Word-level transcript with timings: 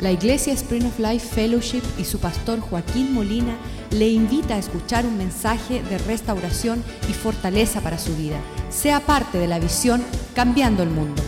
La 0.00 0.12
Iglesia 0.12 0.52
Spring 0.52 0.86
of 0.86 1.00
Life 1.00 1.26
Fellowship 1.26 1.82
y 1.98 2.04
su 2.04 2.20
pastor 2.20 2.60
Joaquín 2.60 3.12
Molina 3.12 3.56
le 3.90 4.06
invita 4.06 4.54
a 4.54 4.58
escuchar 4.58 5.04
un 5.04 5.18
mensaje 5.18 5.82
de 5.82 5.98
restauración 5.98 6.84
y 7.08 7.12
fortaleza 7.12 7.80
para 7.80 7.98
su 7.98 8.14
vida. 8.14 8.38
Sea 8.70 9.00
parte 9.00 9.38
de 9.38 9.48
la 9.48 9.58
visión 9.58 10.04
Cambiando 10.36 10.84
el 10.84 10.90
Mundo. 10.90 11.20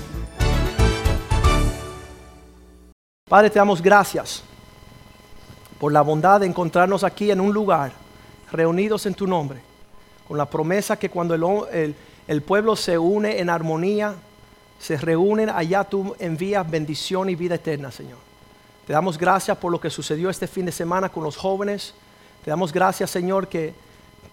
Padre, 3.29 3.51
te 3.51 3.59
damos 3.59 3.83
gracias 3.83 4.45
por 5.81 5.91
la 5.93 6.03
bondad 6.03 6.39
de 6.39 6.47
encontrarnos 6.47 7.03
aquí 7.03 7.33
en 7.33 7.41
un 7.41 7.53
lugar, 7.53 7.91
reunidos 8.53 9.05
en 9.05 9.15
tu 9.15 9.27
nombre, 9.27 9.59
con 10.29 10.39
la 10.39 10.47
promesa 10.47 10.97
que 10.97 11.11
cuando 11.11 11.35
el, 11.73 11.97
el, 12.29 12.43
pueblo 12.43 12.77
se 12.77 12.97
une 12.97 13.41
en 13.41 13.51
armonía, 13.51 14.15
se 14.79 14.97
reúnen, 14.97 15.51
allá 15.51 15.83
tú 15.83 16.15
envías 16.21 16.71
bendición 16.71 17.31
y 17.31 17.35
vida 17.35 17.57
eterna, 17.57 17.91
Señor. 17.91 18.30
Te 18.91 18.95
damos 18.95 19.19
gracias 19.19 19.57
por 19.57 19.71
lo 19.71 19.81
que 19.81 19.89
sucedió 19.89 20.31
este 20.31 20.49
fin 20.49 20.67
de 20.67 20.73
semana 20.73 21.11
con 21.11 21.23
los 21.23 21.37
jóvenes. 21.37 21.95
Te 22.45 22.51
damos 22.51 22.73
gracias, 22.73 23.09
Señor, 23.09 23.47
que 23.47 23.73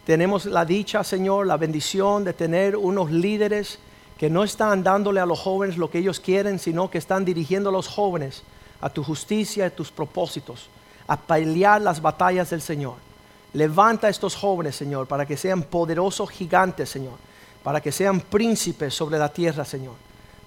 tenemos 0.03 0.47
la 0.47 0.65
dicha, 0.65 1.03
Señor, 1.03 1.45
la 1.45 1.57
bendición 1.57 2.23
de 2.23 2.33
tener 2.33 2.75
unos 2.75 3.11
líderes 3.11 3.77
que 4.17 4.31
no 4.31 4.43
están 4.43 4.81
dándole 4.81 5.19
a 5.19 5.27
los 5.27 5.39
jóvenes 5.39 5.77
lo 5.77 5.91
que 5.91 5.99
ellos 5.99 6.19
quieren, 6.19 6.57
sino 6.57 6.89
que 6.89 6.97
están 6.97 7.23
dirigiendo 7.23 7.69
a 7.69 7.71
los 7.71 7.87
jóvenes 7.87 8.41
a 8.81 8.89
tu 8.89 9.03
justicia 9.03 9.67
y 9.67 9.69
tus 9.69 9.91
propósitos, 9.91 10.69
a 11.07 11.17
pelear 11.17 11.79
las 11.79 12.01
batallas 12.01 12.49
del 12.49 12.63
Señor. 12.63 12.95
Levanta 13.53 14.07
a 14.07 14.09
estos 14.09 14.35
jóvenes, 14.35 14.75
Señor, 14.75 15.05
para 15.05 15.27
que 15.27 15.37
sean 15.37 15.61
poderosos 15.61 16.31
gigantes, 16.31 16.89
Señor, 16.89 17.19
para 17.61 17.79
que 17.79 17.91
sean 17.91 18.21
príncipes 18.21 18.95
sobre 18.95 19.19
la 19.19 19.31
tierra, 19.31 19.63
Señor, 19.63 19.93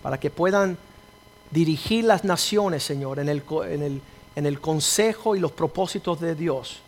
para 0.03 0.19
que 0.19 0.31
puedan 0.31 0.77
dirigir 1.51 2.05
las 2.05 2.25
naciones, 2.25 2.83
Señor, 2.83 3.19
en 3.19 3.29
el, 3.29 3.43
en 4.37 4.47
el, 4.47 4.61
consejo 4.61 5.35
y 5.35 5.41
los 5.41 5.53
propósitos 5.53 6.21
de 6.21 6.35
Dios. 6.35 6.81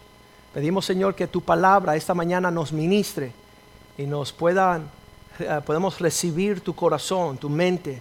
Pedimos, 0.54 0.84
Señor, 0.84 1.14
que 1.14 1.26
tu 1.26 1.40
palabra 1.40 1.96
esta 1.96 2.14
mañana 2.14 2.50
nos 2.50 2.72
ministre 2.72 3.32
y 3.98 4.04
nos 4.04 4.32
puedan, 4.32 4.88
eh, 5.38 5.60
podemos 5.64 5.98
recibir 5.98 6.60
tu 6.60 6.74
corazón, 6.74 7.38
tu 7.38 7.48
mente, 7.48 8.00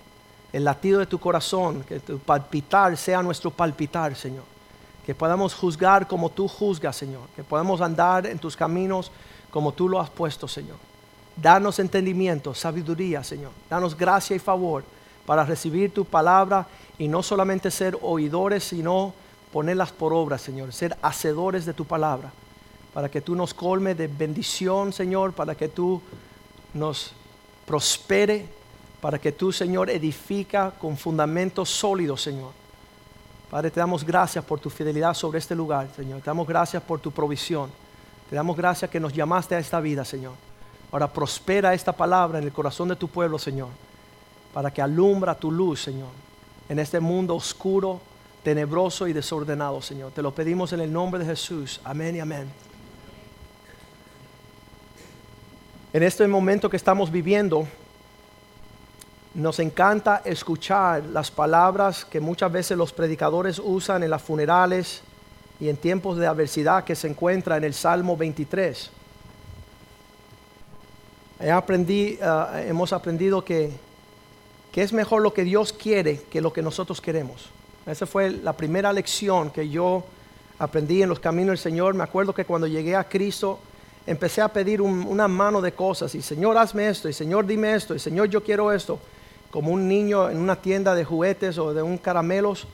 el 0.54 0.64
latido 0.64 1.00
de 1.00 1.06
tu 1.06 1.20
corazón, 1.20 1.84
que 1.84 2.00
tu 2.00 2.20
palpitar 2.20 2.96
sea 2.98 3.24
nuestro 3.24 3.52
palpitar, 3.52 4.16
Señor. 4.16 4.44
Que 5.06 5.16
podamos 5.16 5.56
juzgar 5.56 6.08
como 6.08 6.30
tú 6.30 6.48
juzgas, 6.48 6.96
Señor. 6.96 7.22
Que 7.36 7.44
podamos 7.44 7.82
andar 7.82 8.28
en 8.28 8.38
tus 8.38 8.56
caminos 8.56 9.12
como 9.50 9.72
tú 9.72 9.90
lo 9.90 10.00
has 10.00 10.10
puesto, 10.10 10.48
Señor. 10.48 10.78
Danos 11.36 11.80
entendimiento, 11.80 12.54
sabiduría, 12.54 13.24
Señor. 13.24 13.52
Danos 13.70 13.98
gracia 13.98 14.36
y 14.36 14.40
favor 14.40 14.84
para 15.26 15.46
recibir 15.46 15.94
tu 15.94 16.06
palabra 16.06 16.68
y 16.98 17.08
no 17.08 17.24
solamente 17.24 17.72
ser 17.72 17.98
oidores, 18.02 18.64
sino 18.64 19.14
ponerlas 19.52 19.92
por 19.92 20.14
obra, 20.14 20.38
Señor, 20.38 20.72
ser 20.74 20.98
hacedores 21.02 21.66
de 21.66 21.74
tu 21.74 21.86
palabra, 21.86 22.32
para 22.94 23.10
que 23.10 23.22
tú 23.22 23.36
nos 23.36 23.54
colme 23.54 23.96
de 23.96 24.08
bendición, 24.08 24.94
Señor, 24.94 25.34
para 25.34 25.56
que 25.56 25.68
tú 25.68 26.02
nos 26.74 27.14
prospere, 27.66 28.48
para 29.02 29.20
que 29.20 29.32
tú, 29.32 29.52
Señor, 29.52 29.90
edifica 29.90 30.72
con 30.72 30.98
fundamentos 30.98 31.70
sólidos, 31.70 32.22
Señor. 32.22 32.52
Padre, 33.50 33.72
te 33.72 33.80
damos 33.80 34.06
gracias 34.06 34.46
por 34.46 34.60
tu 34.60 34.70
fidelidad 34.70 35.14
sobre 35.14 35.40
este 35.40 35.56
lugar, 35.56 35.90
Señor. 35.96 36.22
Te 36.22 36.28
damos 36.28 36.48
gracias 36.48 36.82
por 36.82 37.00
tu 37.00 37.12
provisión. 37.12 37.70
Te 38.30 38.36
damos 38.36 38.56
gracias 38.56 38.90
que 38.90 39.00
nos 39.00 39.12
llamaste 39.12 39.56
a 39.56 39.60
esta 39.60 39.82
vida, 39.82 40.06
Señor. 40.06 40.34
Ahora 40.92 41.12
prospera 41.12 41.74
esta 41.74 41.92
palabra 41.92 42.40
en 42.40 42.46
el 42.46 42.54
corazón 42.54 42.88
de 42.88 42.96
tu 42.96 43.10
pueblo, 43.10 43.38
Señor 43.38 43.70
para 44.54 44.72
que 44.72 44.82
alumbra 44.82 45.36
tu 45.36 45.52
luz, 45.52 45.82
Señor, 45.82 46.10
en 46.68 46.80
este 46.80 47.00
mundo 47.00 47.36
oscuro, 47.36 48.02
tenebroso 48.44 49.08
y 49.08 49.14
desordenado, 49.14 49.82
Señor. 49.82 50.12
Te 50.12 50.22
lo 50.22 50.34
pedimos 50.34 50.74
en 50.74 50.82
el 50.82 50.92
nombre 50.92 51.20
de 51.20 51.26
Jesús. 51.26 51.80
Amén 51.84 52.16
y 52.16 52.20
amén. 52.20 52.50
En 55.94 56.04
este 56.04 56.28
momento 56.28 56.70
que 56.70 56.78
estamos 56.78 57.12
viviendo, 57.12 57.68
nos 59.34 59.60
encanta 59.60 60.22
escuchar 60.26 61.04
las 61.06 61.32
palabras 61.32 62.04
que 62.04 62.20
muchas 62.20 62.52
veces 62.52 62.78
los 62.78 62.92
predicadores 62.92 63.60
usan 63.64 64.04
en 64.04 64.10
las 64.10 64.22
funerales 64.22 65.02
y 65.60 65.70
en 65.70 65.78
tiempos 65.78 66.18
de 66.18 66.28
adversidad 66.28 66.84
que 66.84 66.96
se 66.96 67.08
encuentra 67.08 67.58
en 67.58 67.64
el 67.64 67.74
Salmo 67.74 68.18
23. 68.18 68.90
Aprendí, 71.52 72.20
eh, 72.22 72.66
hemos 72.68 72.94
aprendido 72.94 73.44
que 73.44 73.72
que 74.72 74.82
es 74.82 74.94
mejor 74.94 75.22
lo 75.22 75.34
que 75.34 75.44
Dios 75.44 75.74
quiere 75.74 76.22
que 76.30 76.42
lo 76.42 76.54
que 76.54 76.62
nosotros 76.62 77.02
queremos. 77.02 77.50
Esa 77.86 78.06
fue 78.06 78.30
la 78.30 78.54
primera 78.54 78.94
lección 78.94 79.50
que 79.52 79.68
yo 79.68 80.04
aprendí 80.60 81.02
en 81.02 81.10
los 81.10 81.20
caminos 81.20 81.50
del 81.50 81.58
Señor. 81.58 81.94
Me 81.94 82.04
acuerdo 82.04 82.34
que 82.34 82.46
cuando 82.46 82.68
llegué 82.68 82.96
a 82.96 83.04
Cristo 83.04 83.60
empecé 84.06 84.42
a 84.42 84.48
pedir 84.48 84.82
una 84.82 85.28
mano 85.28 85.62
de 85.62 85.74
cosas 85.74 86.14
y 86.16 86.22
Señor 86.22 86.58
hazme 86.58 86.88
esto 86.88 87.10
y 87.10 87.14
Señor 87.14 87.46
dime 87.46 87.74
esto 87.76 87.96
y 87.96 88.00
Señor 88.00 88.30
yo 88.30 88.44
quiero 88.44 88.72
esto. 88.72 89.00
Como 89.50 89.72
un 89.72 89.88
niño 89.88 90.30
en 90.30 90.38
una 90.38 90.56
tienda 90.56 90.96
de 90.96 91.04
juguetes 91.04 91.58
o 91.58 91.74
de 91.74 91.82
un 91.82 91.98
caramelos. 91.98 92.68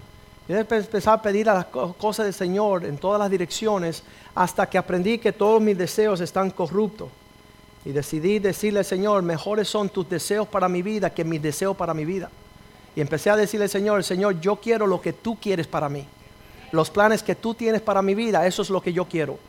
Yo 0.48 0.56
empecé 0.56 1.10
a 1.10 1.22
pedir 1.22 1.50
a 1.50 1.56
las 1.56 1.66
cosas 1.66 2.26
del 2.26 2.34
Señor 2.34 2.86
en 2.86 2.98
todas 2.98 3.20
las 3.20 3.32
direcciones 3.32 4.04
hasta 4.36 4.70
que 4.70 4.78
aprendí 4.78 5.18
que 5.18 5.34
todos 5.34 5.62
mis 5.62 5.78
deseos 5.78 6.22
están 6.22 6.52
corruptos. 6.52 7.10
Y 7.88 7.94
decidí 7.94 8.40
decirle, 8.40 8.84
Señor, 8.84 9.24
mejores 9.24 9.70
son 9.70 9.88
tus 9.88 10.10
deseos 10.10 10.46
para 10.46 10.68
mi 10.68 10.82
vida 10.82 11.14
que 11.14 11.24
mis 11.24 11.42
deseos 11.42 11.74
para 11.78 11.94
mi 11.94 12.04
vida. 12.04 12.30
Y 12.98 13.00
empecé 13.00 13.30
a 13.30 13.38
decirle, 13.38 13.70
Señor, 13.70 14.04
Señor, 14.04 14.42
yo 14.42 14.58
quiero 14.58 14.86
lo 14.88 15.00
que 15.00 15.14
tú 15.14 15.38
quieres 15.40 15.68
para 15.68 15.88
mí. 15.88 16.06
Los 16.74 16.90
planes 16.90 17.24
que 17.24 17.34
tú 17.34 17.54
tienes 17.54 17.80
para 17.82 18.02
mi 18.02 18.14
vida, 18.14 18.46
eso 18.46 18.62
es 18.62 18.70
lo 18.70 18.82
que 18.82 18.92
yo 18.92 19.06
quiero. 19.06 19.40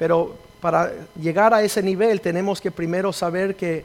Pero 0.00 0.34
para 0.60 0.90
llegar 1.14 1.54
a 1.54 1.62
ese 1.62 1.80
nivel 1.80 2.20
tenemos 2.20 2.60
que 2.60 2.72
primero 2.72 3.12
saber 3.12 3.54
que, 3.54 3.84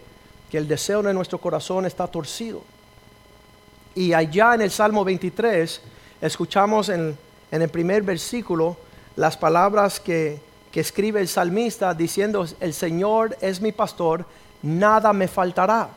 el 0.52 0.70
deseo 0.70 1.04
de 1.04 1.14
nuestro 1.14 1.38
corazón 1.38 1.86
está 1.86 2.08
torcido. 2.08 2.64
Y 3.94 4.14
allá 4.14 4.56
en 4.56 4.62
el 4.62 4.72
Salmo 4.72 5.04
23 5.04 5.82
escuchamos 6.22 6.88
en, 6.88 7.16
en 7.52 7.62
el 7.62 7.68
primer 7.68 8.04
versículo 8.04 8.78
las 9.18 9.36
palabras 9.36 10.00
que, 10.00 10.40
que 10.76 10.82
escribe 10.82 11.22
el 11.22 11.30
salmista 11.30 11.94
diciendo, 11.94 12.46
el 12.60 12.74
Señor 12.74 13.38
es 13.40 13.62
mi 13.62 13.72
pastor, 13.72 14.26
nada 14.62 15.14
me 15.14 15.30
faltará. 15.30 15.88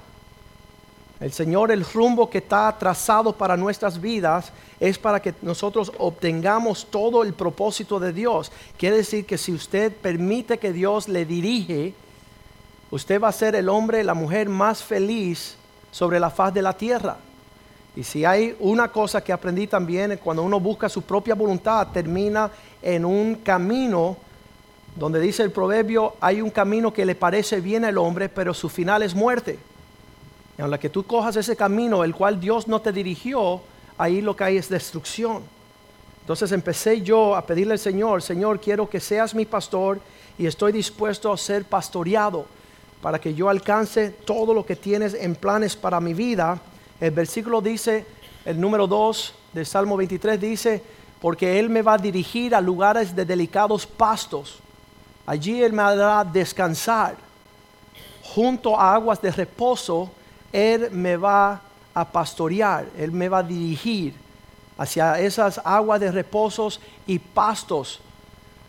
El 1.19 1.33
Señor, 1.33 1.73
el 1.73 1.85
rumbo 1.85 2.31
que 2.31 2.39
está 2.39 2.73
trazado 2.79 3.33
para 3.33 3.57
nuestras 3.57 4.01
vidas 4.01 4.53
es 4.79 4.97
para 4.97 5.21
que 5.21 5.35
nosotros 5.43 5.91
obtengamos 5.99 6.87
todo 6.93 7.25
el 7.25 7.35
propósito 7.35 7.99
de 7.99 8.13
Dios. 8.13 8.53
Quiere 8.77 8.99
decir 8.99 9.27
que 9.27 9.37
si 9.37 9.51
usted 9.51 9.93
permite 9.93 10.59
que 10.59 10.73
Dios 10.73 11.09
le 11.09 11.25
dirige, 11.25 11.93
usted 12.93 13.21
va 13.21 13.31
a 13.31 13.33
ser 13.33 13.57
el 13.57 13.69
hombre, 13.69 14.05
la 14.05 14.15
mujer 14.15 14.49
más 14.49 14.85
feliz 14.85 15.57
sobre 15.91 16.21
la 16.21 16.31
faz 16.31 16.55
de 16.55 16.63
la 16.63 16.75
tierra. 16.75 17.17
Y 17.97 18.05
si 18.05 18.25
hay 18.25 18.55
una 18.61 18.93
cosa 18.93 19.25
que 19.25 19.33
aprendí 19.33 19.67
también, 19.67 20.21
cuando 20.23 20.45
uno 20.45 20.61
busca 20.61 20.89
su 20.89 21.03
propia 21.03 21.35
voluntad, 21.35 21.89
termina 21.89 22.49
en 22.81 23.05
un 23.05 23.35
camino 23.43 24.28
donde 24.99 25.21
dice 25.21 25.45
el 25.45 25.53
proverbio, 25.53 26.15
hay 26.21 26.43
un 26.43 26.51
camino 26.51 26.93
que 26.93 27.07
le 27.07 27.15
parece 27.15 27.61
bien 27.61 27.85
al 27.85 27.99
hombre, 27.99 28.29
pero 28.29 28.53
su 28.53 28.69
final 28.69 29.03
es 29.03 29.15
muerte. 29.15 29.59
Y 30.59 30.63
en 30.63 30.71
la 30.71 30.79
que 30.79 30.91
tú 30.91 31.05
cojas 31.05 31.37
ese 31.37 31.55
camino, 31.55 32.03
el 32.03 32.15
cual 32.15 32.41
Dios 32.41 32.67
no 32.67 32.81
te 32.81 32.91
dirigió, 32.91 33.61
ahí 33.97 34.21
lo 34.21 34.35
que 34.35 34.45
hay 34.45 34.57
es 34.57 34.69
destrucción. 34.69 35.43
Entonces 36.23 36.51
empecé 36.51 37.01
yo 37.01 37.37
a 37.37 37.47
pedirle 37.47 37.75
al 37.75 37.79
Señor, 37.79 38.23
Señor, 38.23 38.61
quiero 38.61 38.91
que 38.91 38.99
seas 38.99 39.37
mi 39.37 39.47
pastor 39.47 40.01
y 40.37 40.47
estoy 40.47 40.73
dispuesto 40.73 41.33
a 41.33 41.39
ser 41.39 41.65
pastoreado 41.65 42.47
para 43.01 43.21
que 43.21 43.33
yo 43.33 43.49
alcance 43.49 44.11
todo 44.11 44.53
lo 44.53 44.67
que 44.67 44.75
tienes 44.75 45.15
en 45.15 45.37
planes 45.37 45.77
para 45.77 46.01
mi 46.01 46.13
vida. 46.13 46.61
El 47.01 47.13
versículo 47.13 47.61
dice, 47.61 48.05
el 48.45 48.61
número 48.61 48.89
2 48.89 49.35
del 49.53 49.65
Salmo 49.65 49.97
23 49.97 50.41
dice, 50.41 50.83
porque 51.21 51.61
Él 51.61 51.71
me 51.71 51.83
va 51.83 51.95
a 51.95 51.99
dirigir 51.99 52.53
a 52.53 52.61
lugares 52.61 53.15
de 53.15 53.25
delicados 53.25 53.87
pastos 53.87 54.61
Allí 55.29 55.63
Él 55.63 55.75
me 55.75 55.83
hará 55.83 56.25
descansar. 56.25 57.15
Junto 58.35 58.81
a 58.81 58.95
aguas 58.95 59.21
de 59.21 59.31
reposo, 59.31 60.11
Él 60.51 60.91
me 60.91 61.19
va 61.19 61.61
a 61.93 62.03
pastorear, 62.07 62.87
Él 62.97 63.13
me 63.13 63.29
va 63.29 63.41
a 63.41 63.43
dirigir 63.43 64.15
hacia 64.79 65.21
esas 65.21 65.61
aguas 65.63 66.01
de 66.01 66.11
reposos 66.11 66.81
y 67.07 67.19
pastos 67.19 68.01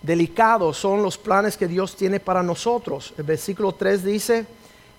delicados 0.02 0.78
son 0.78 1.02
los 1.02 1.18
planes 1.18 1.56
que 1.56 1.66
Dios 1.66 1.96
tiene 1.96 2.20
para 2.20 2.44
nosotros. 2.44 3.14
El 3.18 3.24
versículo 3.24 3.72
3 3.72 4.04
dice, 4.04 4.46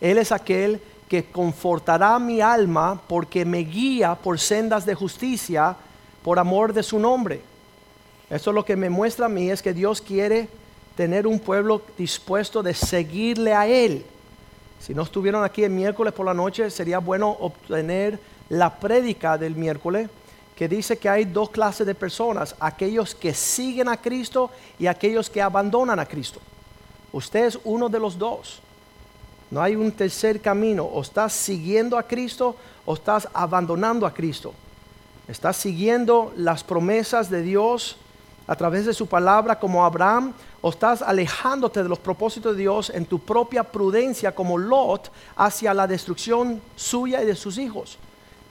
Él 0.00 0.16
es 0.16 0.32
aquel 0.32 0.80
que 1.10 1.24
confortará 1.24 2.18
mi 2.18 2.40
alma 2.40 2.98
porque 3.06 3.44
me 3.44 3.58
guía 3.58 4.14
por 4.14 4.38
sendas 4.38 4.86
de 4.86 4.94
justicia 4.94 5.76
por 6.22 6.38
amor 6.38 6.72
de 6.72 6.82
su 6.82 6.98
nombre. 6.98 7.42
Eso 8.30 8.50
lo 8.50 8.64
que 8.64 8.76
me 8.76 8.88
muestra 8.88 9.26
a 9.26 9.28
mí 9.28 9.50
es 9.50 9.60
que 9.60 9.74
Dios 9.74 10.00
quiere 10.00 10.48
tener 10.96 11.26
un 11.26 11.38
pueblo 11.38 11.82
dispuesto 11.96 12.62
de 12.62 12.74
seguirle 12.74 13.54
a 13.54 13.66
Él. 13.66 14.04
Si 14.80 14.94
no 14.94 15.02
estuvieron 15.02 15.44
aquí 15.44 15.62
el 15.62 15.70
miércoles 15.70 16.12
por 16.12 16.26
la 16.26 16.34
noche, 16.34 16.70
sería 16.70 16.98
bueno 16.98 17.30
obtener 17.40 18.18
la 18.48 18.78
prédica 18.78 19.36
del 19.38 19.54
miércoles 19.54 20.08
que 20.56 20.68
dice 20.68 20.98
que 20.98 21.08
hay 21.08 21.24
dos 21.24 21.48
clases 21.50 21.86
de 21.86 21.94
personas, 21.94 22.54
aquellos 22.60 23.14
que 23.14 23.32
siguen 23.32 23.88
a 23.88 23.96
Cristo 23.96 24.50
y 24.78 24.86
aquellos 24.86 25.30
que 25.30 25.40
abandonan 25.40 25.98
a 25.98 26.04
Cristo. 26.04 26.40
Usted 27.12 27.46
es 27.46 27.58
uno 27.64 27.88
de 27.88 27.98
los 27.98 28.18
dos. 28.18 28.60
No 29.50 29.62
hay 29.62 29.74
un 29.74 29.90
tercer 29.90 30.40
camino. 30.40 30.84
O 30.84 31.00
estás 31.02 31.32
siguiendo 31.32 31.98
a 31.98 32.02
Cristo 32.02 32.56
o 32.84 32.94
estás 32.94 33.28
abandonando 33.32 34.06
a 34.06 34.14
Cristo. 34.14 34.52
Estás 35.28 35.56
siguiendo 35.56 36.32
las 36.36 36.62
promesas 36.62 37.30
de 37.30 37.42
Dios 37.42 37.96
a 38.50 38.56
través 38.56 38.84
de 38.84 38.92
su 38.92 39.06
palabra 39.06 39.60
como 39.60 39.84
Abraham 39.84 40.32
o 40.60 40.70
estás 40.70 41.02
alejándote 41.02 41.84
de 41.84 41.88
los 41.88 42.00
propósitos 42.00 42.56
de 42.56 42.62
Dios 42.62 42.90
en 42.90 43.06
tu 43.06 43.20
propia 43.20 43.62
prudencia 43.62 44.34
como 44.34 44.58
Lot 44.58 45.12
hacia 45.36 45.72
la 45.72 45.86
destrucción 45.86 46.60
suya 46.74 47.22
y 47.22 47.26
de 47.26 47.36
sus 47.36 47.58
hijos. 47.58 47.96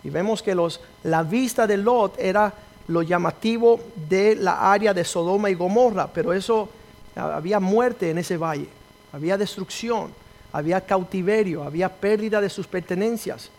Y 0.01 0.09
vemos 0.09 0.41
que 0.41 0.55
los, 0.55 0.79
la 1.03 1.23
vista 1.23 1.67
de 1.67 1.75
Lot 1.75 2.17
era 2.17 2.53
lo 2.87 3.01
llamativo 3.01 3.81
de 4.07 4.37
la 4.37 4.71
área 4.71 4.93
de 4.93 5.03
Sodoma 5.03 5.49
y 5.49 5.55
Gomorra, 5.55 6.07
pero 6.07 6.31
eso 6.31 6.69
había 7.17 7.59
muerte 7.59 8.09
en 8.09 8.19
ese 8.19 8.37
valle, 8.37 8.69
había 9.11 9.37
destrucción, 9.37 10.13
había 10.53 10.79
cautiverio, 10.79 11.61
había 11.61 11.89
pérdida 11.89 12.39
de 12.39 12.49
sus 12.49 12.67
pertenencias. 12.67 13.49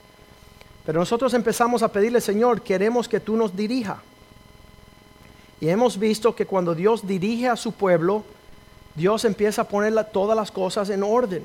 Pero 0.86 1.00
nosotros 1.00 1.34
empezamos 1.34 1.82
a 1.82 1.92
pedirle, 1.92 2.22
Señor, 2.22 2.62
queremos 2.62 3.10
que 3.10 3.20
tú 3.20 3.36
nos 3.36 3.54
dirija. 3.54 4.00
Y 5.60 5.68
hemos 5.68 5.98
visto 5.98 6.34
que 6.34 6.46
cuando 6.46 6.74
Dios 6.74 7.06
dirige 7.06 7.48
a 7.48 7.56
su 7.56 7.72
pueblo, 7.72 8.24
Dios 8.94 9.24
empieza 9.24 9.62
a 9.62 9.68
poner 9.68 9.92
todas 10.10 10.36
las 10.36 10.50
cosas 10.50 10.88
en 10.90 11.02
orden. 11.02 11.44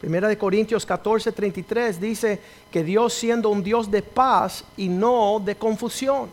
Primera 0.00 0.28
de 0.28 0.38
Corintios 0.38 0.86
14, 0.86 1.32
33 1.32 2.00
dice 2.00 2.40
que 2.70 2.82
Dios 2.82 3.12
siendo 3.12 3.50
un 3.50 3.62
Dios 3.62 3.90
de 3.90 4.02
paz 4.02 4.64
y 4.76 4.88
no 4.88 5.42
de 5.44 5.56
confusión. 5.56 6.30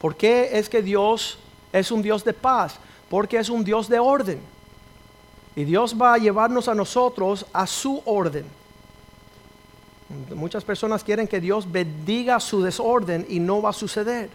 ¿Por 0.00 0.16
qué 0.16 0.50
es 0.52 0.68
que 0.68 0.82
Dios 0.82 1.38
es 1.72 1.90
un 1.90 2.02
Dios 2.02 2.24
de 2.24 2.32
paz? 2.32 2.78
Porque 3.08 3.38
es 3.38 3.48
un 3.48 3.62
Dios 3.62 3.88
de 3.88 3.98
orden. 3.98 4.40
Y 5.54 5.64
Dios 5.64 5.96
va 6.00 6.14
a 6.14 6.18
llevarnos 6.18 6.68
a 6.68 6.74
nosotros 6.74 7.46
a 7.52 7.66
su 7.66 8.02
orden. 8.04 8.44
Muchas 10.34 10.64
personas 10.64 11.02
quieren 11.02 11.28
que 11.28 11.40
Dios 11.40 11.70
bendiga 11.70 12.40
su 12.40 12.62
desorden 12.62 13.26
y 13.28 13.40
no 13.40 13.62
va 13.62 13.70
a 13.70 13.72
suceder. 13.72 14.30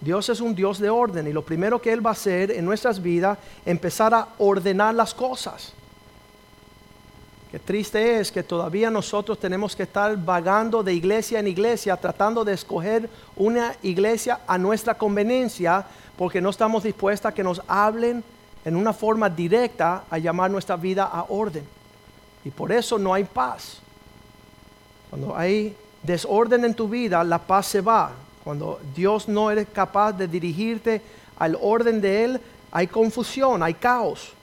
Dios 0.00 0.28
es 0.28 0.40
un 0.40 0.54
Dios 0.54 0.78
de 0.78 0.90
orden 0.90 1.26
y 1.26 1.32
lo 1.32 1.42
primero 1.42 1.80
que 1.80 1.92
Él 1.92 2.04
va 2.04 2.10
a 2.10 2.12
hacer 2.12 2.50
en 2.50 2.64
nuestras 2.64 3.00
vidas, 3.00 3.38
empezar 3.64 4.12
a 4.14 4.28
ordenar 4.38 4.94
las 4.94 5.14
cosas. 5.14 5.72
Qué 7.50 7.58
triste 7.58 8.20
es 8.20 8.30
que 8.30 8.42
todavía 8.42 8.90
nosotros 8.90 9.38
tenemos 9.38 9.74
que 9.74 9.84
estar 9.84 10.16
vagando 10.16 10.82
de 10.82 10.92
iglesia 10.92 11.38
en 11.38 11.46
iglesia, 11.46 11.96
tratando 11.96 12.44
de 12.44 12.52
escoger 12.52 13.08
una 13.36 13.74
iglesia 13.82 14.40
a 14.46 14.58
nuestra 14.58 14.98
conveniencia, 14.98 15.86
porque 16.18 16.40
no 16.40 16.50
estamos 16.50 16.82
dispuestos 16.82 17.30
a 17.30 17.34
que 17.34 17.44
nos 17.44 17.62
hablen 17.66 18.22
en 18.64 18.76
una 18.76 18.92
forma 18.92 19.30
directa 19.30 20.04
a 20.10 20.18
llamar 20.18 20.50
nuestra 20.50 20.76
vida 20.76 21.04
a 21.04 21.24
orden. 21.28 21.64
Y 22.44 22.50
por 22.50 22.72
eso 22.72 22.98
no 22.98 23.14
hay 23.14 23.24
paz. 23.24 23.78
Cuando 25.08 25.36
hay 25.36 25.74
desorden 26.02 26.64
en 26.64 26.74
tu 26.74 26.88
vida, 26.88 27.22
la 27.24 27.38
paz 27.38 27.66
se 27.66 27.80
va. 27.80 28.12
Cuando 28.46 28.78
Dios 28.94 29.26
no 29.26 29.50
eres 29.50 29.66
capaz 29.72 30.12
de 30.12 30.28
dirigirte 30.28 31.02
al 31.36 31.58
orden 31.60 32.00
de 32.00 32.22
Él, 32.22 32.40
hay 32.70 32.86
confusión, 32.86 33.60
hay 33.60 33.74
caos. 33.74 34.34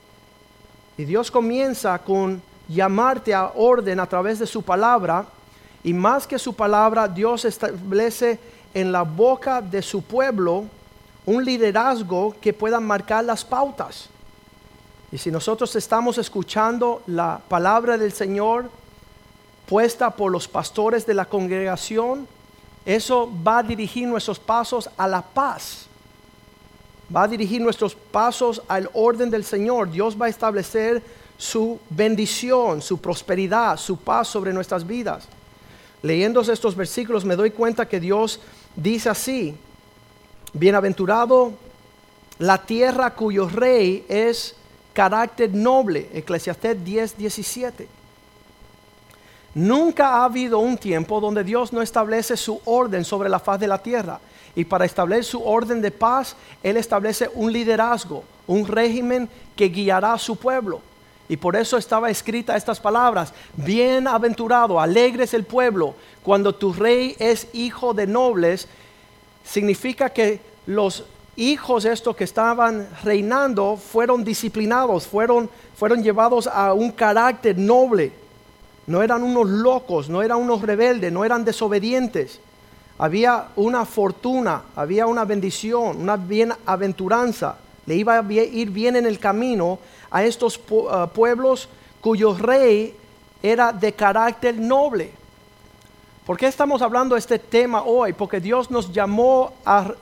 Y 0.97 1.05
Dios 1.05 1.31
comienza 1.31 1.97
con 1.99 2.41
llamarte 2.67 3.33
a 3.33 3.53
orden 3.55 4.01
a 4.01 4.05
través 4.05 4.39
de 4.39 4.45
su 4.45 4.61
palabra. 4.61 5.25
Y 5.85 5.93
más 5.93 6.27
que 6.27 6.37
su 6.37 6.53
palabra, 6.53 7.07
Dios 7.07 7.45
establece 7.45 8.41
en 8.73 8.91
la 8.91 9.03
boca 9.03 9.61
de 9.61 9.81
su 9.81 10.01
pueblo 10.01 10.65
un 11.25 11.45
liderazgo 11.45 12.35
que 12.41 12.51
pueda 12.51 12.81
marcar 12.81 13.23
las 13.23 13.45
pautas. 13.45 14.09
Y 15.13 15.17
si 15.17 15.31
nosotros 15.31 15.77
estamos 15.77 16.17
escuchando 16.17 17.03
la 17.07 17.39
palabra 17.47 17.97
del 17.97 18.11
Señor 18.11 18.69
puesta 19.65 20.09
por 20.09 20.29
los 20.29 20.49
pastores 20.49 21.05
de 21.05 21.13
la 21.13 21.23
congregación, 21.23 22.27
eso 22.85 23.31
va 23.45 23.59
a 23.59 23.63
dirigir 23.63 24.07
nuestros 24.07 24.39
pasos 24.39 24.89
a 24.97 25.07
la 25.07 25.21
paz. 25.21 25.87
Va 27.13 27.23
a 27.23 27.27
dirigir 27.27 27.61
nuestros 27.61 27.95
pasos 27.95 28.61
al 28.67 28.89
orden 28.93 29.29
del 29.29 29.43
Señor. 29.43 29.91
Dios 29.91 30.19
va 30.19 30.25
a 30.25 30.29
establecer 30.29 31.01
su 31.37 31.79
bendición, 31.89 32.81
su 32.81 32.99
prosperidad, 32.99 33.77
su 33.77 33.97
paz 33.97 34.27
sobre 34.27 34.53
nuestras 34.53 34.85
vidas. 34.85 35.27
Leyendo 36.01 36.41
estos 36.41 36.75
versículos 36.75 37.23
me 37.23 37.35
doy 37.35 37.51
cuenta 37.51 37.87
que 37.87 37.99
Dios 37.99 38.39
dice 38.75 39.09
así, 39.09 39.55
bienaventurado 40.53 41.53
la 42.39 42.57
tierra 42.57 43.13
cuyo 43.13 43.47
rey 43.47 44.05
es 44.09 44.55
carácter 44.93 45.53
noble, 45.53 46.09
Eclesiastés 46.13 46.83
10, 46.83 47.17
17. 47.17 47.87
Nunca 49.55 50.09
ha 50.09 50.25
habido 50.25 50.59
un 50.59 50.77
tiempo 50.77 51.19
donde 51.19 51.43
Dios 51.43 51.71
no 51.73 51.81
establece 51.81 52.35
su 52.37 52.59
orden 52.65 53.05
sobre 53.05 53.29
la 53.29 53.39
faz 53.39 53.59
de 53.59 53.67
la 53.67 53.77
tierra. 53.77 54.19
Y 54.55 54.65
para 54.65 54.85
establecer 54.85 55.25
su 55.25 55.43
orden 55.43 55.81
de 55.81 55.91
paz, 55.91 56.35
Él 56.61 56.77
establece 56.77 57.29
un 57.33 57.51
liderazgo, 57.51 58.23
un 58.47 58.67
régimen 58.67 59.29
que 59.55 59.69
guiará 59.69 60.13
a 60.13 60.19
su 60.19 60.35
pueblo. 60.35 60.81
Y 61.29 61.37
por 61.37 61.55
eso 61.55 61.77
estaba 61.77 62.09
escrita 62.09 62.55
estas 62.55 62.79
palabras, 62.79 63.33
bienaventurado, 63.55 64.79
alegre 64.79 65.23
es 65.23 65.33
el 65.33 65.45
pueblo, 65.45 65.95
cuando 66.21 66.53
tu 66.53 66.73
rey 66.73 67.15
es 67.17 67.47
hijo 67.53 67.93
de 67.93 68.05
nobles, 68.05 68.67
significa 69.43 70.09
que 70.09 70.41
los 70.65 71.05
hijos 71.35 71.85
estos 71.85 72.15
que 72.15 72.23
estaban 72.23 72.87
reinando 73.03 73.77
fueron 73.77 74.23
disciplinados, 74.23 75.07
fueron, 75.07 75.49
fueron 75.75 76.03
llevados 76.03 76.47
a 76.47 76.73
un 76.73 76.91
carácter 76.91 77.57
noble. 77.57 78.11
No 78.85 79.01
eran 79.01 79.23
unos 79.23 79.49
locos, 79.49 80.09
no 80.09 80.21
eran 80.21 80.39
unos 80.39 80.61
rebeldes, 80.61 81.11
no 81.11 81.23
eran 81.23 81.45
desobedientes. 81.45 82.39
Había 82.97 83.47
una 83.55 83.85
fortuna, 83.85 84.63
había 84.75 85.07
una 85.07 85.25
bendición, 85.25 86.01
una 86.01 86.17
bienaventuranza. 86.17 87.57
Le 87.85 87.95
iba 87.95 88.17
a 88.17 88.31
ir 88.31 88.69
bien 88.69 88.95
en 88.95 89.05
el 89.05 89.19
camino 89.19 89.79
a 90.11 90.23
estos 90.23 90.59
uh, 90.69 91.07
pueblos 91.13 91.69
cuyo 92.01 92.35
rey 92.37 92.95
era 93.41 93.71
de 93.71 93.93
carácter 93.93 94.57
noble. 94.57 95.11
¿Por 96.25 96.37
qué 96.37 96.47
estamos 96.47 96.81
hablando 96.81 97.15
de 97.15 97.19
este 97.19 97.39
tema 97.39 97.83
hoy? 97.83 98.13
Porque 98.13 98.39
Dios 98.39 98.71
nos 98.71 98.93
llamó 98.93 99.53
a 99.65 99.93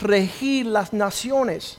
regir 0.00 0.66
las 0.66 0.92
naciones. 0.92 1.78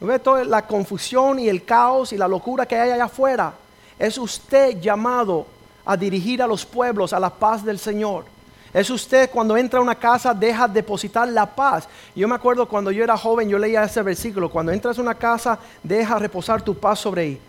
¿Ve 0.00 0.18
toda 0.20 0.44
la 0.44 0.66
confusión 0.66 1.40
y 1.40 1.48
el 1.48 1.64
caos 1.64 2.12
y 2.12 2.16
la 2.16 2.28
locura 2.28 2.66
que 2.66 2.76
hay 2.76 2.90
allá 2.92 3.04
afuera? 3.04 3.52
Es 3.98 4.18
usted 4.18 4.80
llamado 4.80 5.46
a 5.84 5.96
dirigir 5.96 6.42
a 6.42 6.46
los 6.46 6.64
pueblos 6.64 7.12
a 7.12 7.20
la 7.20 7.30
paz 7.30 7.64
del 7.64 7.78
Señor. 7.78 8.24
Es 8.72 8.90
usted 8.90 9.30
cuando 9.30 9.56
entra 9.56 9.78
a 9.80 9.82
una 9.82 9.94
casa 9.94 10.34
deja 10.34 10.68
depositar 10.68 11.26
la 11.28 11.46
paz. 11.46 11.88
Yo 12.14 12.28
me 12.28 12.34
acuerdo 12.34 12.68
cuando 12.68 12.90
yo 12.90 13.02
era 13.02 13.16
joven, 13.16 13.48
yo 13.48 13.58
leía 13.58 13.84
ese 13.84 14.02
versículo, 14.02 14.50
cuando 14.50 14.72
entras 14.72 14.98
a 14.98 15.02
una 15.02 15.14
casa 15.14 15.58
deja 15.82 16.18
reposar 16.18 16.60
tu 16.62 16.74
paz 16.74 16.98
sobre 16.98 17.22
ahí. 17.22 17.40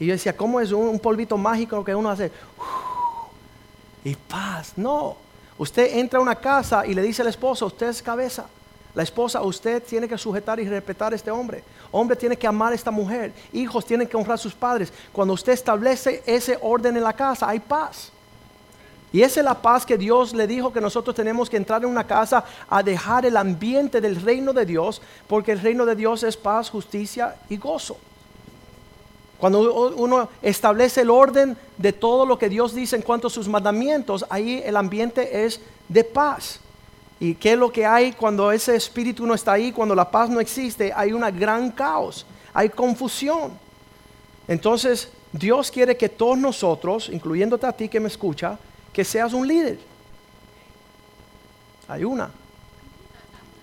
Y 0.00 0.06
yo 0.06 0.12
decía, 0.14 0.36
¿cómo 0.36 0.60
es 0.60 0.72
un, 0.72 0.98
polvito 0.98 1.36
mágico 1.36 1.84
que 1.84 1.94
uno 1.94 2.10
hace? 2.10 2.32
y 4.02 4.14
paz, 4.14 4.72
no. 4.76 5.16
Usted 5.56 5.96
entra 5.96 6.18
a 6.18 6.22
una 6.22 6.34
casa 6.34 6.86
y 6.86 6.94
le 6.94 7.02
dice 7.02 7.22
al 7.22 7.28
esposo, 7.28 7.66
usted 7.66 7.88
es 7.88 8.02
cabeza. 8.02 8.46
La 8.94 9.02
esposa, 9.02 9.42
usted 9.42 9.82
tiene 9.82 10.08
que 10.08 10.16
sujetar 10.16 10.60
y 10.60 10.68
respetar 10.68 11.12
a 11.12 11.16
este 11.16 11.30
hombre. 11.30 11.64
Hombre 11.90 12.16
tiene 12.16 12.36
que 12.36 12.46
amar 12.46 12.72
a 12.72 12.76
esta 12.76 12.92
mujer. 12.92 13.32
Hijos 13.52 13.84
tienen 13.84 14.06
que 14.06 14.16
honrar 14.16 14.34
a 14.34 14.38
sus 14.38 14.54
padres. 14.54 14.92
Cuando 15.12 15.34
usted 15.34 15.52
establece 15.52 16.22
ese 16.26 16.58
orden 16.62 16.96
en 16.96 17.02
la 17.02 17.12
casa, 17.12 17.48
hay 17.48 17.58
paz. 17.58 18.12
Y 19.12 19.22
esa 19.22 19.40
es 19.40 19.44
la 19.44 19.54
paz 19.54 19.86
que 19.86 19.96
Dios 19.96 20.34
le 20.34 20.46
dijo 20.46 20.72
que 20.72 20.80
nosotros 20.80 21.14
tenemos 21.14 21.48
que 21.48 21.56
entrar 21.56 21.82
en 21.82 21.88
una 21.88 22.04
casa 22.04 22.44
a 22.68 22.82
dejar 22.82 23.24
el 23.26 23.36
ambiente 23.36 24.00
del 24.00 24.20
reino 24.20 24.52
de 24.52 24.66
Dios, 24.66 25.00
porque 25.28 25.52
el 25.52 25.60
reino 25.60 25.86
de 25.86 25.94
Dios 25.94 26.24
es 26.24 26.36
paz, 26.36 26.68
justicia 26.70 27.36
y 27.48 27.56
gozo. 27.56 27.96
Cuando 29.38 29.92
uno 29.96 30.28
establece 30.42 31.02
el 31.02 31.10
orden 31.10 31.56
de 31.78 31.92
todo 31.92 32.26
lo 32.26 32.38
que 32.38 32.48
Dios 32.48 32.74
dice 32.74 32.96
en 32.96 33.02
cuanto 33.02 33.26
a 33.26 33.30
sus 33.30 33.46
mandamientos, 33.46 34.24
ahí 34.30 34.62
el 34.64 34.76
ambiente 34.76 35.44
es 35.44 35.60
de 35.88 36.02
paz. 36.02 36.60
¿Y 37.20 37.34
qué 37.34 37.52
es 37.52 37.58
lo 37.58 37.72
que 37.72 37.86
hay 37.86 38.12
cuando 38.12 38.50
ese 38.50 38.74
espíritu 38.74 39.26
no 39.26 39.34
está 39.34 39.52
ahí, 39.52 39.72
cuando 39.72 39.94
la 39.94 40.10
paz 40.10 40.28
no 40.28 40.40
existe? 40.40 40.92
Hay 40.94 41.12
una 41.12 41.30
gran 41.30 41.70
caos, 41.70 42.26
hay 42.52 42.68
confusión. 42.68 43.52
Entonces, 44.48 45.10
Dios 45.32 45.70
quiere 45.70 45.96
que 45.96 46.08
todos 46.08 46.38
nosotros, 46.38 47.08
incluyéndote 47.08 47.66
a 47.66 47.72
ti 47.72 47.88
que 47.88 48.00
me 48.00 48.08
escucha, 48.08 48.58
que 48.92 49.04
seas 49.04 49.32
un 49.32 49.46
líder. 49.46 49.78
Hay 51.88 52.04
una. 52.04 52.30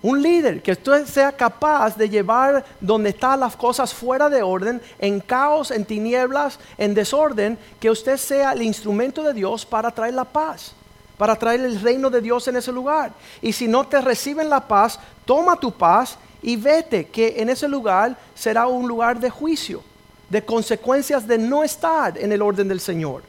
Un 0.04 0.22
líder 0.22 0.64
que 0.64 0.72
usted 0.72 1.06
sea 1.06 1.32
capaz 1.32 1.96
de 1.96 2.10
llevar 2.10 2.66
donde 2.80 3.12
están 3.12 3.40
las 3.40 3.56
cosas 3.56 3.94
fuera 3.94 4.30
de 4.30 4.42
orden, 4.42 4.82
en 4.98 5.20
caos, 5.20 5.70
en 5.70 5.86
tinieblas, 5.86 6.60
en 6.78 6.96
desorden, 6.96 7.58
que 7.80 7.92
usted 7.92 8.18
sea 8.18 8.54
el 8.54 8.64
instrumento 8.64 9.22
de 9.22 9.34
Dios 9.34 9.64
para 9.66 9.92
traer 9.92 10.16
la 10.16 10.26
paz. 10.26 10.74
Para 11.22 11.36
traer 11.36 11.62
el 11.62 11.80
reino 11.80 12.10
de 12.10 12.20
Dios 12.20 12.48
en 12.48 12.56
ese 12.56 12.72
lugar. 12.72 13.14
Y 13.44 13.54
si 13.54 13.68
no 13.68 13.86
te 13.86 14.02
reciben 14.02 14.50
la 14.50 14.68
paz, 14.68 15.00
toma 15.24 15.56
tu 15.56 15.72
paz 15.72 16.18
y 16.42 16.56
vete, 16.56 17.10
que 17.10 17.36
en 17.38 17.48
ese 17.50 17.68
lugar 17.68 18.18
será 18.34 18.66
un 18.66 18.88
lugar 18.88 19.20
de 19.20 19.30
juicio, 19.30 19.84
de 20.32 20.44
consecuencias 20.44 21.28
de 21.28 21.38
no 21.38 21.64
estar 21.64 22.18
en 22.18 22.32
el 22.32 22.42
orden 22.42 22.68
del 22.68 22.80
Señor. 22.80 23.22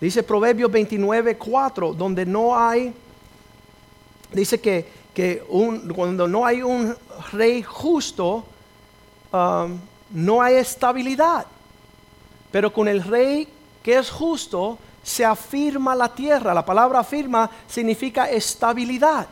Dice 0.00 0.24
Proverbios 0.24 0.68
29, 0.68 1.36
4, 1.36 1.92
donde 1.92 2.26
no 2.26 2.58
hay, 2.58 2.92
dice 4.32 4.60
que, 4.60 4.84
que 5.14 5.44
cuando 5.94 6.26
no 6.26 6.44
hay 6.44 6.60
un 6.60 6.96
rey 7.30 7.62
justo, 7.62 8.44
um, 9.32 9.78
no 10.10 10.42
hay 10.42 10.56
estabilidad. 10.56 11.46
Pero 12.50 12.72
con 12.72 12.88
el 12.88 13.00
rey 13.00 13.46
que 13.80 13.96
es 13.96 14.10
justo, 14.10 14.76
se 15.04 15.24
afirma 15.24 15.94
la 15.94 16.08
tierra. 16.08 16.52
La 16.54 16.64
palabra 16.64 16.98
afirma 16.98 17.48
significa 17.68 18.28
estabilidad. 18.28 19.28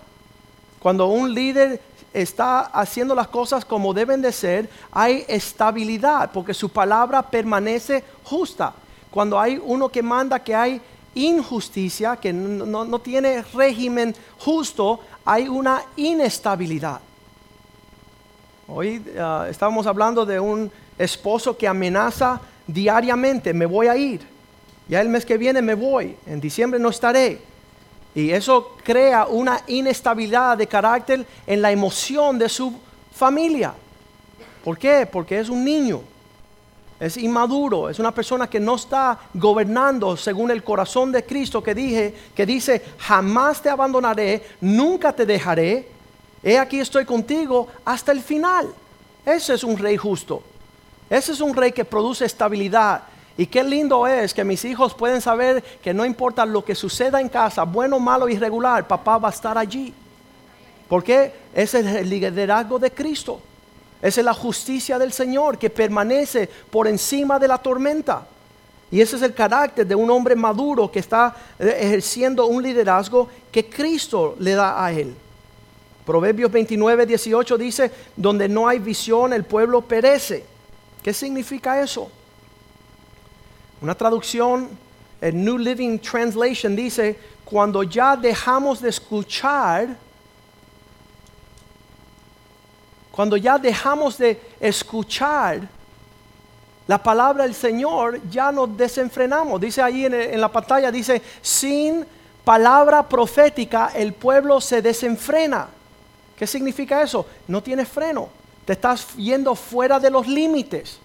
Cuando 0.78 1.06
un 1.06 1.32
líder 1.32 1.80
está 2.12 2.60
haciendo 2.60 3.14
las 3.14 3.28
cosas 3.28 3.64
como 3.64 3.94
deben 3.94 4.20
de 4.20 4.30
ser, 4.30 4.68
hay 4.92 5.24
estabilidad, 5.26 6.30
porque 6.30 6.54
su 6.54 6.68
palabra 6.68 7.22
permanece 7.22 8.04
justa. 8.22 8.74
Cuando 9.10 9.40
hay 9.40 9.60
uno 9.62 9.88
que 9.88 10.02
manda 10.02 10.38
que 10.38 10.54
hay 10.54 10.80
injusticia, 11.14 12.16
que 12.16 12.32
no, 12.32 12.98
tiene 12.98 13.42
régimen 13.42 14.14
justo, 14.38 15.00
hay 15.24 15.48
una 15.48 15.82
inestabilidad. 15.96 17.00
Hoy 18.68 18.98
uh, 18.98 19.44
estábamos 19.44 19.86
hablando 19.86 20.24
de 20.24 20.40
un 20.40 20.70
esposo 20.98 21.56
que 21.56 21.68
amenaza 21.68 22.40
diariamente, 22.66 23.52
me 23.52 23.66
voy 23.66 23.88
a 23.88 23.96
ir, 23.96 24.31
ya 24.92 25.00
el 25.00 25.08
mes 25.08 25.24
que 25.24 25.38
viene 25.38 25.62
me 25.62 25.74
voy, 25.74 26.14
en 26.26 26.38
diciembre 26.38 26.78
no 26.78 26.90
estaré. 26.90 27.40
Y 28.14 28.30
eso 28.30 28.76
crea 28.84 29.26
una 29.26 29.62
inestabilidad 29.66 30.58
de 30.58 30.66
carácter 30.66 31.26
en 31.46 31.62
la 31.62 31.72
emoción 31.72 32.38
de 32.38 32.50
su 32.50 32.78
familia. 33.10 33.72
¿Por 34.62 34.76
qué? 34.76 35.08
Porque 35.10 35.40
es 35.40 35.48
un 35.48 35.64
niño 35.64 36.02
es 37.00 37.16
inmaduro, 37.16 37.88
es 37.88 37.98
una 37.98 38.12
persona 38.14 38.48
que 38.48 38.60
no 38.60 38.76
está 38.76 39.18
gobernando 39.34 40.16
según 40.16 40.52
el 40.52 40.62
corazón 40.62 41.10
de 41.10 41.24
Cristo 41.24 41.60
que 41.60 41.74
dije, 41.74 42.14
que 42.32 42.46
dice, 42.46 42.80
jamás 42.98 43.60
te 43.60 43.68
abandonaré, 43.68 44.40
nunca 44.60 45.12
te 45.12 45.26
dejaré, 45.26 45.88
he 46.44 46.56
aquí 46.56 46.78
estoy 46.78 47.04
contigo 47.04 47.66
hasta 47.84 48.12
el 48.12 48.20
final. 48.20 48.72
Ese 49.26 49.54
es 49.54 49.64
un 49.64 49.76
rey 49.78 49.96
justo. 49.96 50.44
Ese 51.10 51.32
es 51.32 51.40
un 51.40 51.56
rey 51.56 51.72
que 51.72 51.84
produce 51.84 52.24
estabilidad. 52.24 53.02
Y 53.36 53.46
qué 53.46 53.64
lindo 53.64 54.06
es 54.06 54.34
que 54.34 54.44
mis 54.44 54.64
hijos 54.64 54.94
pueden 54.94 55.20
saber 55.20 55.62
que 55.82 55.94
no 55.94 56.04
importa 56.04 56.44
lo 56.44 56.64
que 56.64 56.74
suceda 56.74 57.20
en 57.20 57.28
casa, 57.28 57.64
bueno, 57.64 57.98
malo, 57.98 58.28
irregular, 58.28 58.86
papá 58.86 59.18
va 59.18 59.28
a 59.28 59.32
estar 59.32 59.56
allí. 59.56 59.94
Porque 60.88 61.32
ese 61.54 61.80
es 61.80 61.86
el 61.86 62.10
liderazgo 62.10 62.78
de 62.78 62.90
Cristo. 62.90 63.40
Esa 64.02 64.20
es 64.20 64.24
la 64.24 64.34
justicia 64.34 64.98
del 64.98 65.12
Señor 65.12 65.56
que 65.56 65.70
permanece 65.70 66.48
por 66.70 66.86
encima 66.86 67.38
de 67.38 67.48
la 67.48 67.56
tormenta. 67.56 68.26
Y 68.90 69.00
ese 69.00 69.16
es 69.16 69.22
el 69.22 69.32
carácter 69.32 69.86
de 69.86 69.94
un 69.94 70.10
hombre 70.10 70.36
maduro 70.36 70.90
que 70.90 70.98
está 70.98 71.34
eh, 71.58 71.78
ejerciendo 71.80 72.46
un 72.46 72.62
liderazgo 72.62 73.28
que 73.50 73.70
Cristo 73.70 74.36
le 74.38 74.52
da 74.52 74.84
a 74.84 74.92
él. 74.92 75.14
Proverbios 76.04 76.52
29, 76.52 77.06
18 77.06 77.56
dice, 77.56 77.90
donde 78.16 78.48
no 78.48 78.68
hay 78.68 78.80
visión 78.80 79.32
el 79.32 79.44
pueblo 79.44 79.80
perece. 79.80 80.44
¿Qué 81.02 81.14
significa 81.14 81.80
eso? 81.80 82.10
Una 83.82 83.94
traducción, 83.94 84.70
el 85.20 85.44
New 85.44 85.58
Living 85.58 85.98
Translation 85.98 86.74
dice, 86.74 87.18
cuando 87.44 87.82
ya 87.82 88.16
dejamos 88.16 88.80
de 88.80 88.88
escuchar 88.88 89.96
cuando 93.12 93.36
ya 93.36 93.58
dejamos 93.58 94.16
de 94.16 94.40
escuchar 94.58 95.68
la 96.88 97.00
palabra 97.00 97.44
del 97.44 97.54
Señor, 97.54 98.20
ya 98.30 98.50
nos 98.50 98.74
desenfrenamos. 98.76 99.60
Dice 99.60 99.82
ahí 99.82 100.06
en, 100.06 100.40
la 100.40 100.50
pantalla, 100.50 100.90
dice, 100.90 101.22
sin 101.42 102.04
palabra 102.42 103.06
profética 103.06 103.92
el 103.94 104.14
pueblo 104.14 104.60
se 104.60 104.80
desenfrena. 104.80 105.68
¿Qué 106.36 106.46
significa 106.46 107.02
eso? 107.02 107.26
No 107.46 107.62
tienes 107.62 107.86
freno. 107.86 108.30
Te 108.64 108.72
estás 108.72 109.14
yendo 109.14 109.54
fuera 109.54 110.00
de 110.00 110.10
los 110.10 110.26
límites. 110.26 110.98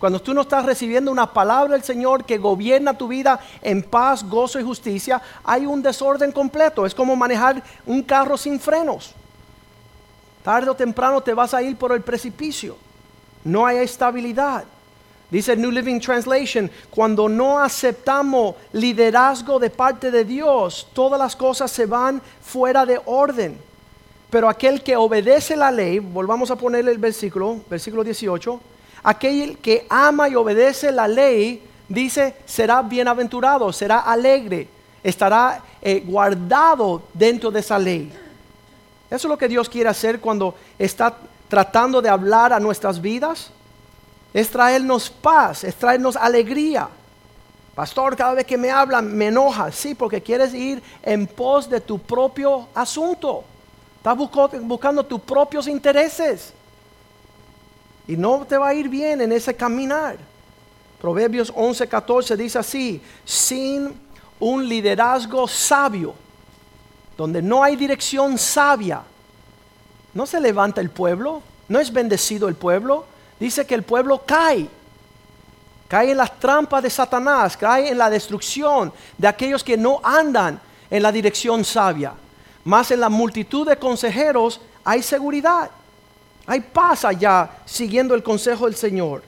Cuando 0.00 0.18
tú 0.18 0.32
no 0.32 0.40
estás 0.40 0.64
recibiendo 0.64 1.12
una 1.12 1.30
palabra 1.30 1.74
del 1.74 1.82
Señor 1.82 2.24
que 2.24 2.38
gobierna 2.38 2.96
tu 2.96 3.06
vida 3.06 3.38
en 3.60 3.82
paz, 3.82 4.26
gozo 4.26 4.58
y 4.58 4.62
justicia, 4.62 5.20
hay 5.44 5.66
un 5.66 5.82
desorden 5.82 6.32
completo. 6.32 6.86
Es 6.86 6.94
como 6.94 7.14
manejar 7.14 7.62
un 7.84 8.02
carro 8.02 8.38
sin 8.38 8.58
frenos. 8.58 9.12
Tarde 10.42 10.70
o 10.70 10.74
temprano 10.74 11.20
te 11.20 11.34
vas 11.34 11.52
a 11.52 11.60
ir 11.60 11.76
por 11.76 11.92
el 11.92 12.00
precipicio. 12.00 12.78
No 13.44 13.66
hay 13.66 13.76
estabilidad. 13.76 14.64
Dice 15.30 15.54
New 15.54 15.70
Living 15.70 16.00
Translation, 16.00 16.70
cuando 16.88 17.28
no 17.28 17.60
aceptamos 17.60 18.54
liderazgo 18.72 19.58
de 19.58 19.68
parte 19.68 20.10
de 20.10 20.24
Dios, 20.24 20.88
todas 20.94 21.18
las 21.18 21.36
cosas 21.36 21.70
se 21.70 21.84
van 21.84 22.22
fuera 22.40 22.86
de 22.86 22.98
orden. 23.04 23.58
Pero 24.30 24.48
aquel 24.48 24.82
que 24.82 24.96
obedece 24.96 25.56
la 25.56 25.70
ley, 25.70 25.98
volvamos 25.98 26.50
a 26.50 26.56
ponerle 26.56 26.90
el 26.90 26.98
versículo, 26.98 27.60
versículo 27.68 28.02
18, 28.02 28.60
aquel 29.02 29.58
que 29.58 29.86
ama 29.88 30.28
y 30.28 30.34
obedece 30.34 30.92
la 30.92 31.08
ley, 31.08 31.62
dice, 31.88 32.36
será 32.46 32.82
bienaventurado, 32.82 33.72
será 33.72 34.00
alegre, 34.00 34.68
estará 35.02 35.62
eh, 35.82 36.02
guardado 36.06 37.02
dentro 37.14 37.50
de 37.50 37.60
esa 37.60 37.78
ley. 37.78 38.12
Eso 39.10 39.26
es 39.26 39.30
lo 39.30 39.38
que 39.38 39.48
Dios 39.48 39.68
quiere 39.68 39.88
hacer 39.88 40.20
cuando 40.20 40.54
está 40.78 41.16
tratando 41.48 42.00
de 42.00 42.08
hablar 42.08 42.52
a 42.52 42.60
nuestras 42.60 43.00
vidas. 43.00 43.50
Es 44.32 44.48
traernos 44.48 45.10
paz, 45.10 45.64
es 45.64 45.74
traernos 45.74 46.14
alegría. 46.14 46.88
Pastor, 47.74 48.16
cada 48.16 48.34
vez 48.34 48.46
que 48.46 48.56
me 48.56 48.70
hablan 48.70 49.12
me 49.16 49.26
enoja. 49.28 49.72
Sí, 49.72 49.94
porque 49.94 50.22
quieres 50.22 50.54
ir 50.54 50.82
en 51.02 51.26
pos 51.26 51.68
de 51.68 51.80
tu 51.80 51.98
propio 51.98 52.68
asunto. 52.74 53.42
Estás 53.96 54.16
buscando 54.62 55.04
tus 55.04 55.20
propios 55.20 55.66
intereses. 55.66 56.52
Y 58.10 58.16
no 58.16 58.44
te 58.44 58.58
va 58.58 58.70
a 58.70 58.74
ir 58.74 58.88
bien 58.88 59.20
en 59.20 59.30
ese 59.30 59.54
caminar. 59.54 60.16
Proverbios 61.00 61.54
11:14 61.54 62.34
dice 62.34 62.58
así, 62.58 63.00
sin 63.24 63.94
un 64.40 64.68
liderazgo 64.68 65.46
sabio 65.46 66.16
donde 67.16 67.40
no 67.40 67.62
hay 67.62 67.76
dirección 67.76 68.36
sabia, 68.36 69.02
no 70.12 70.26
se 70.26 70.40
levanta 70.40 70.80
el 70.80 70.90
pueblo, 70.90 71.40
no 71.68 71.78
es 71.78 71.92
bendecido 71.92 72.48
el 72.48 72.56
pueblo, 72.56 73.04
dice 73.38 73.64
que 73.64 73.76
el 73.76 73.84
pueblo 73.84 74.22
cae, 74.26 74.66
cae 75.86 76.10
en 76.10 76.16
las 76.16 76.36
trampas 76.40 76.82
de 76.82 76.90
Satanás, 76.90 77.56
cae 77.56 77.90
en 77.90 77.98
la 77.98 78.10
destrucción 78.10 78.92
de 79.18 79.28
aquellos 79.28 79.62
que 79.62 79.76
no 79.76 80.00
andan 80.02 80.60
en 80.90 81.00
la 81.00 81.12
dirección 81.12 81.64
sabia. 81.64 82.14
Más 82.64 82.90
en 82.90 82.98
la 82.98 83.08
multitud 83.08 83.68
de 83.68 83.76
consejeros 83.76 84.60
hay 84.82 85.00
seguridad, 85.00 85.70
hay 86.50 86.60
paz 86.60 87.04
allá 87.04 87.50
siguiendo 87.64 88.14
el 88.14 88.22
consejo 88.22 88.66
del 88.66 88.74
Señor. 88.74 89.22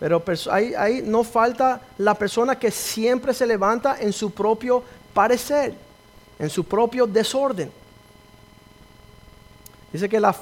Pero 0.00 0.22
ahí 0.50 1.02
no 1.04 1.22
falta 1.22 1.80
la 1.98 2.14
persona 2.14 2.58
que 2.58 2.70
siempre 2.70 3.32
se 3.32 3.46
levanta 3.46 3.98
en 4.00 4.12
su 4.12 4.32
propio 4.32 4.82
parecer 5.14 5.74
en 6.42 6.50
su 6.50 6.64
propio 6.64 7.06
desorden. 7.06 7.70
Dice 9.92 10.08
que 10.08 10.18
la, 10.18 10.34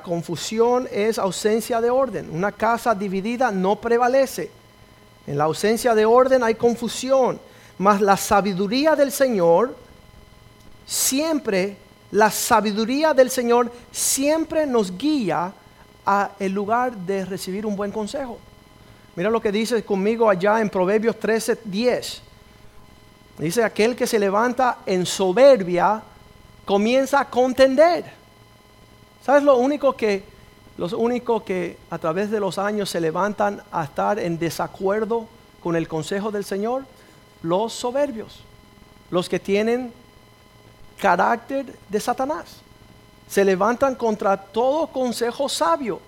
confusión 0.00 0.88
es 0.92 1.18
ausencia 1.18 1.80
de 1.80 1.90
orden. 1.90 2.30
Una 2.30 2.52
casa 2.52 2.94
dividida 2.94 3.50
no 3.50 3.80
prevalece. 3.80 4.52
En 5.26 5.36
la 5.36 5.44
ausencia 5.44 5.96
de 5.96 6.04
orden 6.04 6.44
hay 6.44 6.54
confusión. 6.54 7.40
Mas 7.76 8.00
la 8.00 8.16
sabiduría 8.16 8.94
del 8.94 9.10
Señor 9.10 9.74
siempre, 10.86 11.76
la 12.12 12.30
sabiduría 12.30 13.14
del 13.14 13.30
Señor 13.30 13.72
siempre 13.90 14.66
nos 14.66 14.96
guía 14.96 15.52
a 16.04 16.30
el 16.38 16.52
lugar 16.52 16.94
de 16.94 17.24
recibir 17.24 17.64
un 17.64 17.74
buen 17.74 17.90
consejo. 17.90 18.38
Mira 19.16 19.30
lo 19.30 19.40
que 19.40 19.50
dice 19.50 19.82
conmigo 19.82 20.28
allá 20.28 20.60
en 20.60 20.68
Proverbios 20.68 21.18
13, 21.18 21.60
10. 21.64 22.22
Dice, 23.38 23.64
aquel 23.64 23.96
que 23.96 24.06
se 24.06 24.18
levanta 24.18 24.78
en 24.84 25.06
soberbia 25.06 26.02
comienza 26.66 27.20
a 27.20 27.30
contender. 27.30 28.04
¿Sabes 29.24 29.42
lo 29.42 29.56
único 29.56 29.94
que, 29.94 30.22
los 30.76 30.92
únicos 30.92 31.42
que 31.44 31.78
a 31.88 31.96
través 31.96 32.30
de 32.30 32.40
los 32.40 32.58
años 32.58 32.90
se 32.90 33.00
levantan 33.00 33.62
a 33.72 33.84
estar 33.84 34.18
en 34.18 34.38
desacuerdo 34.38 35.26
con 35.62 35.76
el 35.76 35.88
consejo 35.88 36.30
del 36.30 36.44
Señor? 36.44 36.84
Los 37.40 37.72
soberbios, 37.72 38.40
los 39.10 39.30
que 39.30 39.40
tienen 39.40 39.92
carácter 41.02 41.76
de 41.88 41.98
Satanás. 41.98 42.44
Se 43.28 43.44
levantan 43.44 43.96
contra 43.96 44.36
todo 44.36 44.86
consejo 44.86 45.48
sabio. 45.48 46.00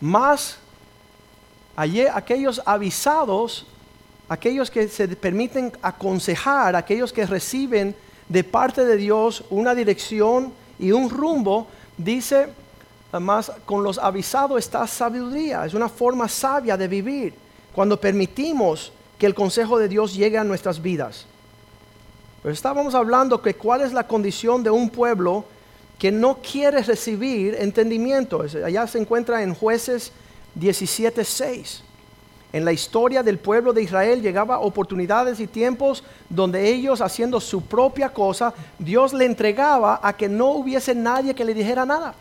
Más 0.00 0.58
allí 1.74 2.06
aquellos 2.06 2.62
avisados 2.64 3.66
aquellos 4.28 4.70
que 4.70 4.88
se 4.88 5.08
permiten 5.08 5.72
aconsejar, 5.82 6.76
aquellos 6.76 7.12
que 7.12 7.26
reciben 7.26 7.94
de 8.28 8.44
parte 8.44 8.84
de 8.84 8.96
Dios 8.96 9.44
una 9.50 9.74
dirección 9.74 10.52
y 10.78 10.92
un 10.92 11.10
rumbo, 11.10 11.66
dice, 11.96 12.48
además, 13.12 13.52
con 13.66 13.82
los 13.82 13.98
avisados 13.98 14.58
está 14.58 14.86
sabiduría, 14.86 15.66
es 15.66 15.74
una 15.74 15.88
forma 15.88 16.28
sabia 16.28 16.76
de 16.76 16.88
vivir, 16.88 17.34
cuando 17.74 18.00
permitimos 18.00 18.92
que 19.18 19.26
el 19.26 19.34
consejo 19.34 19.78
de 19.78 19.88
Dios 19.88 20.14
llegue 20.14 20.38
a 20.38 20.44
nuestras 20.44 20.80
vidas. 20.80 21.26
Estábamos 22.44 22.94
hablando 22.94 23.40
que 23.40 23.54
cuál 23.54 23.80
es 23.80 23.92
la 23.92 24.06
condición 24.06 24.62
de 24.62 24.70
un 24.70 24.90
pueblo 24.90 25.44
que 25.98 26.12
no 26.12 26.38
quiere 26.38 26.82
recibir 26.82 27.54
entendimiento. 27.54 28.44
Allá 28.64 28.86
se 28.86 28.98
encuentra 28.98 29.42
en 29.42 29.54
jueces 29.54 30.12
17.6. 30.58 31.80
En 32.52 32.64
la 32.64 32.72
historia 32.72 33.22
del 33.22 33.38
pueblo 33.38 33.72
de 33.72 33.82
Israel 33.82 34.22
llegaba 34.22 34.60
oportunidades 34.60 35.40
y 35.40 35.46
tiempos 35.46 36.04
donde 36.28 36.68
ellos 36.68 37.00
haciendo 37.00 37.40
su 37.40 37.62
propia 37.62 38.10
cosa, 38.10 38.54
Dios 38.78 39.12
le 39.12 39.24
entregaba 39.24 39.98
a 40.02 40.12
que 40.12 40.28
no 40.28 40.50
hubiese 40.50 40.94
nadie 40.94 41.34
que 41.34 41.44
le 41.44 41.54
dijera 41.54 41.84
nada. 41.84 42.14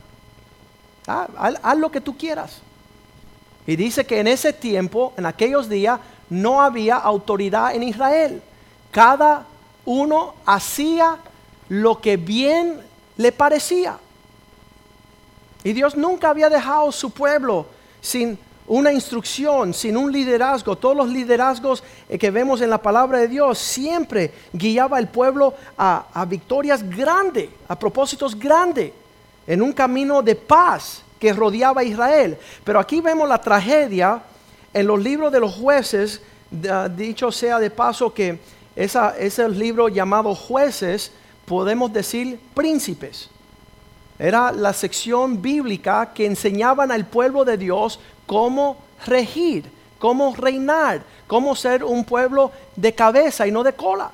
Ah, 1.06 1.28
haz, 1.62 1.78
lo 1.78 1.92
que 1.92 2.02
tú 2.02 2.18
quieras. 2.18 2.62
Y 3.68 3.76
dice 3.76 4.06
que 4.06 4.20
en 4.20 4.28
ese 4.28 4.54
tiempo, 4.54 5.14
en 5.18 5.26
aquellos 5.26 5.70
días, 5.70 6.00
no 6.30 6.62
había 6.62 6.96
autoridad 6.96 7.76
en 7.76 7.84
Israel. 7.84 8.42
Cada 8.90 9.46
uno 9.86 10.36
hacía 10.46 11.18
lo 11.70 12.00
que 12.00 12.18
bien 12.18 12.82
le 13.18 13.32
parecía. 13.32 13.98
Y 15.64 15.74
Dios 15.74 15.96
nunca 15.96 16.30
había 16.30 16.50
dejado 16.50 16.92
su 16.92 17.12
pueblo 17.12 17.66
sin 18.02 18.38
una 18.68 18.92
instrucción, 18.92 19.74
sin 19.74 19.98
un 19.98 20.12
liderazgo. 20.12 20.78
Todos 20.78 20.96
los 20.96 21.10
liderazgos 21.10 21.84
eh, 22.10 22.18
que 22.18 22.32
vemos 22.32 22.62
en 22.62 22.70
la 22.70 22.82
palabra 22.82 23.20
de 23.20 23.28
Dios 23.28 23.58
siempre 23.58 24.34
guiaba 24.54 24.98
al 24.98 25.10
pueblo 25.10 25.54
a, 25.78 26.26
victorias 26.28 26.88
grandes, 26.90 27.50
a 27.68 27.78
propósitos 27.78 28.38
grandes, 28.38 28.92
en 29.46 29.62
un 29.62 29.74
camino 29.74 30.22
de 30.22 30.36
paz 30.36 31.02
que 31.20 31.34
rodeaba 31.34 31.82
a 31.82 31.86
Israel. 31.86 32.38
Pero 32.64 32.80
aquí 32.80 33.02
vemos 33.02 33.28
la 33.28 33.42
tragedia 33.42 34.22
en 34.74 34.88
los 34.88 35.02
libros 35.02 35.32
de 35.32 35.40
los 35.40 35.54
jueces, 35.54 36.22
dicho 36.96 37.32
sea 37.32 37.60
de 37.60 37.70
paso 37.70 38.14
que 38.14 38.40
esa, 38.76 39.18
ese 39.18 39.48
libro 39.50 39.88
llamado 39.90 40.36
jueces, 40.36 41.12
podemos 41.46 41.92
decir 41.92 42.40
príncipes. 42.54 43.30
Era 44.20 44.52
la 44.52 44.74
sección 44.74 45.42
bíblica 45.42 46.12
que 46.14 46.26
enseñaban 46.26 46.92
al 46.92 47.06
pueblo 47.06 47.46
de 47.46 47.58
Dios 47.58 48.00
cómo 48.26 48.78
regir, 49.06 49.70
cómo 50.00 50.36
reinar, 50.36 51.04
cómo 51.28 51.56
ser 51.56 51.84
un 51.84 52.06
pueblo 52.06 52.52
de 52.76 52.94
cabeza 52.94 53.48
y 53.48 53.52
no 53.52 53.64
de 53.64 53.74
cola. 53.74 54.12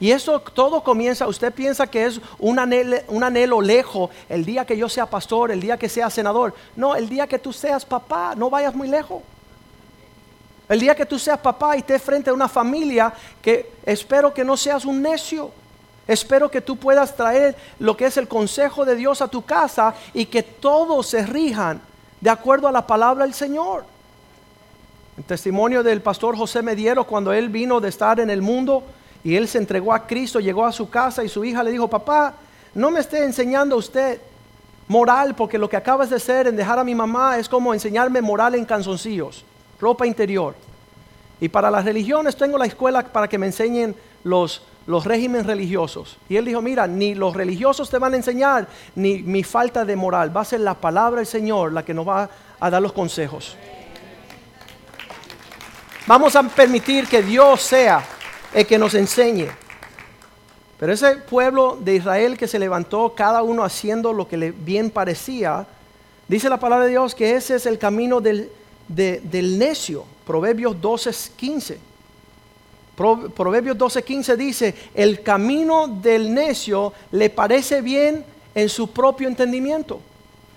Y 0.00 0.10
eso 0.10 0.40
todo 0.40 0.82
comienza, 0.82 1.26
usted 1.26 1.52
piensa 1.52 1.86
que 1.86 2.04
es 2.06 2.20
un 2.38 2.58
anhelo, 2.58 2.96
un 3.08 3.22
anhelo 3.22 3.60
lejos, 3.60 4.10
el 4.28 4.44
día 4.44 4.64
que 4.64 4.76
yo 4.76 4.88
sea 4.88 5.06
pastor, 5.06 5.50
el 5.50 5.60
día 5.60 5.76
que 5.76 5.88
sea 5.88 6.10
senador. 6.10 6.52
No, 6.74 6.96
el 6.96 7.08
día 7.08 7.26
que 7.26 7.38
tú 7.38 7.52
seas 7.52 7.84
papá, 7.84 8.34
no 8.36 8.50
vayas 8.50 8.74
muy 8.74 8.88
lejos. 8.88 9.22
El 10.68 10.80
día 10.80 10.94
que 10.94 11.06
tú 11.06 11.18
seas 11.18 11.38
papá 11.38 11.76
y 11.76 11.80
estés 11.80 12.02
frente 12.02 12.30
a 12.30 12.34
una 12.34 12.48
familia 12.48 13.12
que 13.42 13.72
espero 13.84 14.32
que 14.32 14.44
no 14.44 14.56
seas 14.56 14.84
un 14.84 15.02
necio. 15.02 15.50
Espero 16.06 16.50
que 16.50 16.60
tú 16.60 16.76
puedas 16.76 17.16
traer 17.16 17.56
lo 17.78 17.96
que 17.96 18.06
es 18.06 18.16
el 18.16 18.28
consejo 18.28 18.84
de 18.84 18.96
Dios 18.96 19.22
a 19.22 19.28
tu 19.28 19.42
casa 19.42 19.94
y 20.12 20.26
que 20.26 20.42
todos 20.42 21.06
se 21.06 21.24
rijan 21.24 21.80
de 22.20 22.30
acuerdo 22.30 22.68
a 22.68 22.72
la 22.72 22.86
palabra 22.86 23.24
del 23.24 23.34
Señor. 23.34 23.84
El 25.16 25.24
testimonio 25.24 25.82
del 25.82 26.02
pastor 26.02 26.36
José 26.36 26.62
Mediero 26.62 27.04
cuando 27.04 27.32
él 27.32 27.48
vino 27.48 27.80
de 27.80 27.88
estar 27.88 28.18
en 28.20 28.30
el 28.30 28.42
mundo 28.42 28.82
y 29.22 29.36
él 29.36 29.48
se 29.48 29.58
entregó 29.58 29.92
a 29.92 30.06
Cristo, 30.06 30.40
llegó 30.40 30.66
a 30.66 30.72
su 30.72 30.90
casa 30.90 31.24
y 31.24 31.28
su 31.28 31.44
hija 31.44 31.62
le 31.62 31.70
dijo, 31.70 31.88
papá, 31.88 32.34
no 32.74 32.90
me 32.90 33.00
esté 33.00 33.24
enseñando 33.24 33.76
usted 33.76 34.20
moral 34.88 35.34
porque 35.34 35.58
lo 35.58 35.68
que 35.68 35.76
acabas 35.76 36.10
de 36.10 36.16
hacer 36.16 36.46
en 36.46 36.56
dejar 36.56 36.78
a 36.78 36.84
mi 36.84 36.94
mamá 36.94 37.38
es 37.38 37.48
como 37.48 37.72
enseñarme 37.72 38.20
moral 38.20 38.54
en 38.54 38.64
canzoncillos, 38.64 39.44
ropa 39.80 40.06
interior. 40.06 40.54
Y 41.40 41.48
para 41.48 41.70
las 41.70 41.84
religiones 41.84 42.36
tengo 42.36 42.58
la 42.58 42.66
escuela 42.66 43.02
para 43.02 43.28
que 43.28 43.38
me 43.38 43.46
enseñen 43.46 43.94
los 44.22 44.62
los 44.86 45.04
regímenes 45.04 45.46
religiosos. 45.46 46.16
Y 46.28 46.36
él 46.36 46.44
dijo, 46.44 46.60
mira, 46.60 46.86
ni 46.86 47.14
los 47.14 47.34
religiosos 47.34 47.88
te 47.88 47.98
van 47.98 48.12
a 48.12 48.16
enseñar, 48.16 48.68
ni 48.94 49.22
mi 49.22 49.42
falta 49.42 49.84
de 49.84 49.96
moral. 49.96 50.36
Va 50.36 50.42
a 50.42 50.44
ser 50.44 50.60
la 50.60 50.74
palabra 50.74 51.20
del 51.20 51.26
Señor 51.26 51.72
la 51.72 51.84
que 51.84 51.94
nos 51.94 52.06
va 52.06 52.28
a 52.60 52.70
dar 52.70 52.82
los 52.82 52.92
consejos. 52.92 53.56
Vamos 56.06 56.36
a 56.36 56.42
permitir 56.42 57.08
que 57.08 57.22
Dios 57.22 57.62
sea 57.62 58.04
el 58.52 58.66
que 58.66 58.78
nos 58.78 58.94
enseñe. 58.94 59.48
Pero 60.78 60.92
ese 60.92 61.16
pueblo 61.16 61.78
de 61.80 61.94
Israel 61.94 62.36
que 62.36 62.46
se 62.46 62.58
levantó, 62.58 63.14
cada 63.16 63.42
uno 63.42 63.64
haciendo 63.64 64.12
lo 64.12 64.28
que 64.28 64.36
le 64.36 64.50
bien 64.50 64.90
parecía, 64.90 65.66
dice 66.28 66.50
la 66.50 66.60
palabra 66.60 66.84
de 66.84 66.90
Dios 66.90 67.14
que 67.14 67.36
ese 67.36 67.54
es 67.54 67.64
el 67.64 67.78
camino 67.78 68.20
del, 68.20 68.50
del 68.88 69.58
necio. 69.58 70.04
Proverbios 70.26 70.80
12, 70.80 71.10
15. 71.36 71.78
Proverbios 72.94 73.76
12:15 73.76 74.36
dice, 74.36 74.74
el 74.94 75.22
camino 75.22 75.88
del 75.88 76.32
necio 76.32 76.92
le 77.10 77.28
parece 77.28 77.80
bien 77.82 78.24
en 78.54 78.68
su 78.68 78.90
propio 78.90 79.26
entendimiento, 79.26 80.00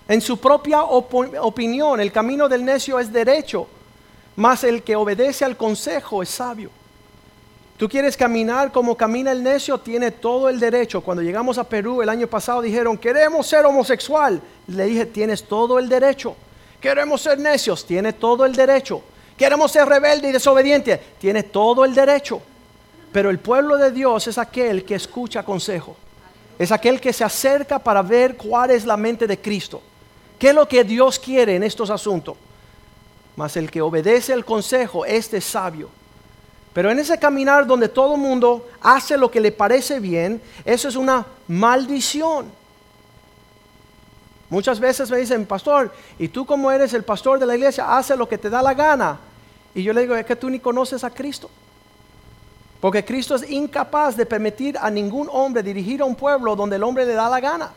en 0.06 0.20
su 0.20 0.38
propia 0.38 0.84
opinión. 0.84 2.00
El 2.00 2.12
camino 2.12 2.48
del 2.48 2.64
necio 2.64 3.00
es 3.00 3.12
derecho, 3.12 3.66
mas 4.36 4.62
el 4.62 4.84
que 4.84 4.94
obedece 4.94 5.44
al 5.44 5.56
consejo 5.56 6.22
es 6.22 6.28
sabio. 6.28 6.70
Tú 7.76 7.88
quieres 7.88 8.16
caminar 8.16 8.72
como 8.72 8.96
camina 8.96 9.30
el 9.30 9.42
necio, 9.42 9.78
tiene 9.78 10.10
todo 10.10 10.48
el 10.48 10.58
derecho. 10.58 11.00
Cuando 11.00 11.22
llegamos 11.22 11.58
a 11.58 11.64
Perú 11.64 12.02
el 12.02 12.08
año 12.08 12.26
pasado 12.26 12.60
dijeron, 12.60 12.98
queremos 12.98 13.46
ser 13.46 13.64
homosexual. 13.66 14.40
Le 14.66 14.84
dije, 14.86 15.06
tienes 15.06 15.44
todo 15.44 15.78
el 15.78 15.88
derecho. 15.88 16.34
Queremos 16.80 17.20
ser 17.20 17.38
necios, 17.38 17.84
tiene 17.84 18.12
todo 18.12 18.44
el 18.44 18.54
derecho. 18.54 19.02
Queremos 19.36 19.70
ser 19.70 19.88
rebelde 19.88 20.28
y 20.28 20.32
desobediente. 20.32 21.00
Tiene 21.18 21.44
todo 21.44 21.84
el 21.84 21.94
derecho. 21.94 22.42
Pero 23.12 23.30
el 23.30 23.38
pueblo 23.38 23.76
de 23.76 23.90
Dios 23.90 24.26
es 24.26 24.36
aquel 24.36 24.84
que 24.84 24.96
escucha 24.96 25.44
consejo. 25.44 25.96
Es 26.58 26.72
aquel 26.72 27.00
que 27.00 27.12
se 27.12 27.24
acerca 27.24 27.78
para 27.78 28.02
ver 28.02 28.36
cuál 28.36 28.72
es 28.72 28.84
la 28.84 28.96
mente 28.96 29.26
de 29.26 29.40
Cristo. 29.40 29.80
¿Qué 30.38 30.48
es 30.48 30.54
lo 30.54 30.68
que 30.68 30.84
Dios 30.84 31.18
quiere 31.18 31.56
en 31.56 31.62
estos 31.62 31.88
asuntos? 31.90 32.36
Mas 33.36 33.56
el 33.56 33.70
que 33.70 33.80
obedece 33.80 34.32
el 34.32 34.44
consejo, 34.44 35.04
este 35.04 35.36
es 35.36 35.44
sabio. 35.44 35.88
Pero 36.72 36.90
en 36.90 36.98
ese 36.98 37.18
caminar 37.18 37.66
donde 37.66 37.88
todo 37.88 38.16
mundo 38.16 38.68
hace 38.80 39.16
lo 39.16 39.30
que 39.30 39.40
le 39.40 39.52
parece 39.52 40.00
bien, 40.00 40.42
eso 40.64 40.88
es 40.88 40.96
una 40.96 41.24
maldición. 41.46 42.57
Muchas 44.50 44.80
veces 44.80 45.10
me 45.10 45.18
dicen, 45.18 45.44
pastor, 45.44 45.92
¿y 46.18 46.28
tú 46.28 46.46
como 46.46 46.70
eres 46.70 46.94
el 46.94 47.04
pastor 47.04 47.38
de 47.38 47.46
la 47.46 47.54
iglesia, 47.54 47.96
hace 47.96 48.16
lo 48.16 48.28
que 48.28 48.38
te 48.38 48.48
da 48.48 48.62
la 48.62 48.74
gana? 48.74 49.18
Y 49.74 49.82
yo 49.82 49.92
le 49.92 50.02
digo, 50.02 50.16
es 50.16 50.24
que 50.24 50.36
tú 50.36 50.48
ni 50.48 50.58
conoces 50.58 51.04
a 51.04 51.10
Cristo. 51.10 51.50
Porque 52.80 53.04
Cristo 53.04 53.34
es 53.34 53.50
incapaz 53.50 54.16
de 54.16 54.24
permitir 54.24 54.78
a 54.78 54.90
ningún 54.90 55.28
hombre 55.30 55.62
dirigir 55.62 56.00
a 56.00 56.04
un 56.04 56.14
pueblo 56.14 56.54
donde 56.54 56.76
el 56.76 56.82
hombre 56.82 57.04
le 57.04 57.12
da 57.12 57.28
la 57.28 57.40
gana. 57.40 57.70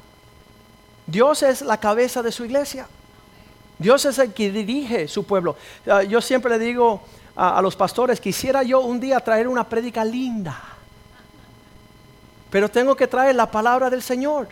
Dios 1.07 1.43
es 1.43 1.61
la 1.61 1.77
cabeza 1.77 2.21
de 2.21 2.31
su 2.31 2.45
iglesia. 2.45 2.87
Dios 3.77 4.05
es 4.05 4.19
el 4.19 4.31
que 4.31 4.51
dirige 4.51 5.07
su 5.07 5.25
pueblo. 5.25 5.55
Ah, 5.87 6.03
yo 6.03 6.21
siempre 6.21 6.57
le 6.57 6.63
digo 6.63 7.01
a, 7.35 7.61
los 7.61 7.75
pastores, 7.75 8.21
quisiera 8.21 8.61
yo 8.61 8.81
un 8.81 8.99
día 8.99 9.19
traer 9.19 9.47
una 9.47 9.67
prédica 9.67 10.05
linda. 10.05 10.55
Pero 12.51 12.69
tengo 12.69 12.95
que 12.95 13.07
traer 13.07 13.35
la 13.35 13.49
palabra 13.49 13.89
del 13.89 14.03
Señor. 14.03 14.49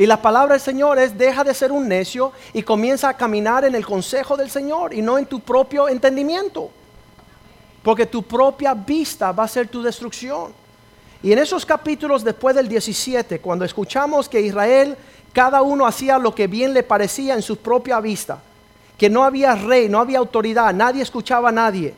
Y 0.00 0.06
la 0.06 0.22
palabra 0.22 0.54
del 0.54 0.62
Señor 0.62 0.98
es, 0.98 1.18
deja 1.18 1.44
de 1.44 1.52
ser 1.52 1.70
un 1.70 1.86
necio 1.86 2.32
y 2.54 2.62
comienza 2.62 3.10
a 3.10 3.16
caminar 3.18 3.66
en 3.66 3.74
el 3.74 3.84
consejo 3.84 4.34
del 4.34 4.50
Señor 4.50 4.94
y 4.94 5.02
no 5.02 5.18
en 5.18 5.26
tu 5.26 5.40
propio 5.40 5.90
entendimiento. 5.90 6.70
Porque 7.82 8.06
tu 8.06 8.22
propia 8.22 8.72
vista 8.72 9.30
va 9.30 9.44
a 9.44 9.48
ser 9.48 9.68
tu 9.68 9.82
destrucción. 9.82 10.54
Y 11.22 11.32
en 11.32 11.38
esos 11.38 11.66
capítulos 11.66 12.24
después 12.24 12.56
del 12.56 12.66
17, 12.66 13.40
cuando 13.40 13.62
escuchamos 13.62 14.26
que 14.26 14.40
Israel, 14.40 14.96
cada 15.34 15.60
uno 15.60 15.84
hacía 15.84 16.16
lo 16.16 16.34
que 16.34 16.46
bien 16.46 16.72
le 16.72 16.82
parecía 16.82 17.34
en 17.34 17.42
su 17.42 17.58
propia 17.58 18.00
vista, 18.00 18.40
que 18.96 19.10
no 19.10 19.22
había 19.22 19.54
rey, 19.54 19.90
no 19.90 19.98
había 19.98 20.20
autoridad, 20.20 20.72
nadie 20.72 21.02
escuchaba 21.02 21.50
a 21.50 21.52
nadie. 21.52 21.92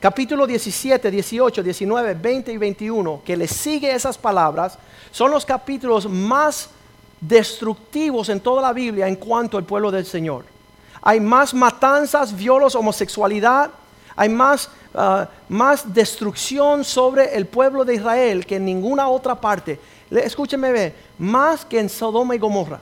Capítulo 0.00 0.46
17, 0.46 1.10
18, 1.10 1.62
19, 1.62 2.14
20 2.14 2.52
y 2.52 2.56
21, 2.56 3.20
que 3.22 3.36
le 3.36 3.46
sigue 3.46 3.94
esas 3.94 4.16
palabras, 4.16 4.78
son 5.10 5.30
los 5.30 5.44
capítulos 5.44 6.08
más 6.08 6.70
destructivos 7.20 8.28
en 8.28 8.40
toda 8.40 8.62
la 8.62 8.72
Biblia 8.72 9.08
en 9.08 9.16
cuanto 9.16 9.56
al 9.56 9.64
pueblo 9.64 9.90
del 9.90 10.06
Señor. 10.06 10.44
Hay 11.02 11.20
más 11.20 11.54
matanzas, 11.54 12.34
violos, 12.34 12.74
homosexualidad, 12.74 13.70
hay 14.16 14.28
más, 14.28 14.70
ah, 14.94 15.28
más 15.48 15.92
destrucción 15.92 16.84
sobre 16.84 17.36
el 17.36 17.46
pueblo 17.46 17.84
de 17.84 17.94
Israel 17.94 18.46
que 18.46 18.56
en 18.56 18.64
ninguna 18.64 19.08
otra 19.08 19.34
parte. 19.40 19.78
Escúcheme, 20.10 20.72
ve, 20.72 20.94
más 21.18 21.64
que 21.64 21.78
en 21.78 21.88
Sodoma 21.88 22.34
y 22.34 22.38
Gomorra. 22.38 22.80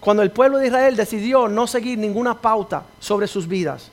Cuando 0.00 0.22
el 0.22 0.30
pueblo 0.30 0.58
de 0.58 0.66
Israel 0.66 0.96
decidió 0.96 1.46
no 1.48 1.66
seguir 1.66 1.98
ninguna 1.98 2.40
pauta 2.40 2.84
sobre 2.98 3.28
sus 3.28 3.46
vidas. 3.46 3.88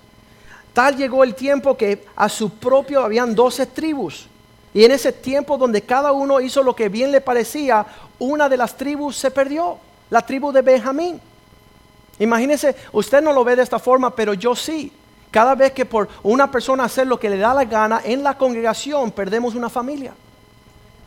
Tal 0.74 0.96
llegó 0.96 1.24
el 1.24 1.36
tiempo 1.36 1.76
que 1.76 2.06
a 2.16 2.30
su 2.30 2.52
propio 2.52 3.04
habían 3.04 3.36
doce 3.36 3.66
tribus. 3.66 4.29
Y 4.74 4.84
en 4.84 4.92
ese 4.92 5.12
tiempo 5.12 5.58
donde 5.58 5.82
cada 5.82 6.12
uno 6.12 6.40
hizo 6.40 6.62
lo 6.62 6.76
que 6.76 6.90
bien 6.90 7.12
le 7.12 7.22
parecía, 7.22 7.86
una 8.20 8.50
de 8.50 8.58
las 8.58 8.78
tribus 8.78 9.18
se 9.18 9.32
perdió, 9.32 9.78
la 10.10 10.22
tribu 10.26 10.52
de 10.52 10.62
Benjamín. 10.62 11.20
Imagínese, 12.20 12.76
usted 12.92 13.22
no 13.22 13.34
lo 13.34 13.44
ve 13.44 13.56
de 13.56 13.64
esta 13.64 13.80
forma, 13.80 14.14
pero 14.16 14.34
yo 14.34 14.56
sí. 14.56 14.92
Cada 15.32 15.56
vez 15.56 15.72
que 15.72 15.86
por 15.86 16.10
una 16.24 16.52
persona 16.52 16.84
hacer 16.84 17.08
lo 17.08 17.20
que 17.20 17.30
le 17.30 17.38
da 17.38 17.54
la 17.54 17.66
gana 17.66 18.02
en 18.04 18.24
la 18.24 18.38
congregación, 18.38 19.12
perdemos 19.12 19.56
una 19.56 19.70
familia. 19.70 20.14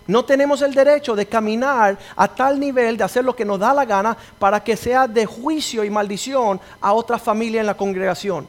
No 0.06 0.24
tenemos 0.24 0.62
el 0.62 0.74
derecho 0.74 1.14
de 1.14 1.26
caminar 1.26 1.98
a 2.16 2.28
tal 2.28 2.58
nivel 2.58 2.96
de 2.96 3.04
hacer 3.04 3.24
lo 3.24 3.36
que 3.36 3.44
nos 3.44 3.58
da 3.58 3.72
la 3.72 3.84
gana 3.84 4.16
para 4.38 4.62
que 4.62 4.76
sea 4.76 5.06
de 5.06 5.26
juicio 5.26 5.84
y 5.84 5.90
maldición 5.90 6.60
a 6.80 6.92
otra 6.92 7.18
familia 7.18 7.60
en 7.60 7.66
la 7.66 7.76
congregación. 7.76 8.48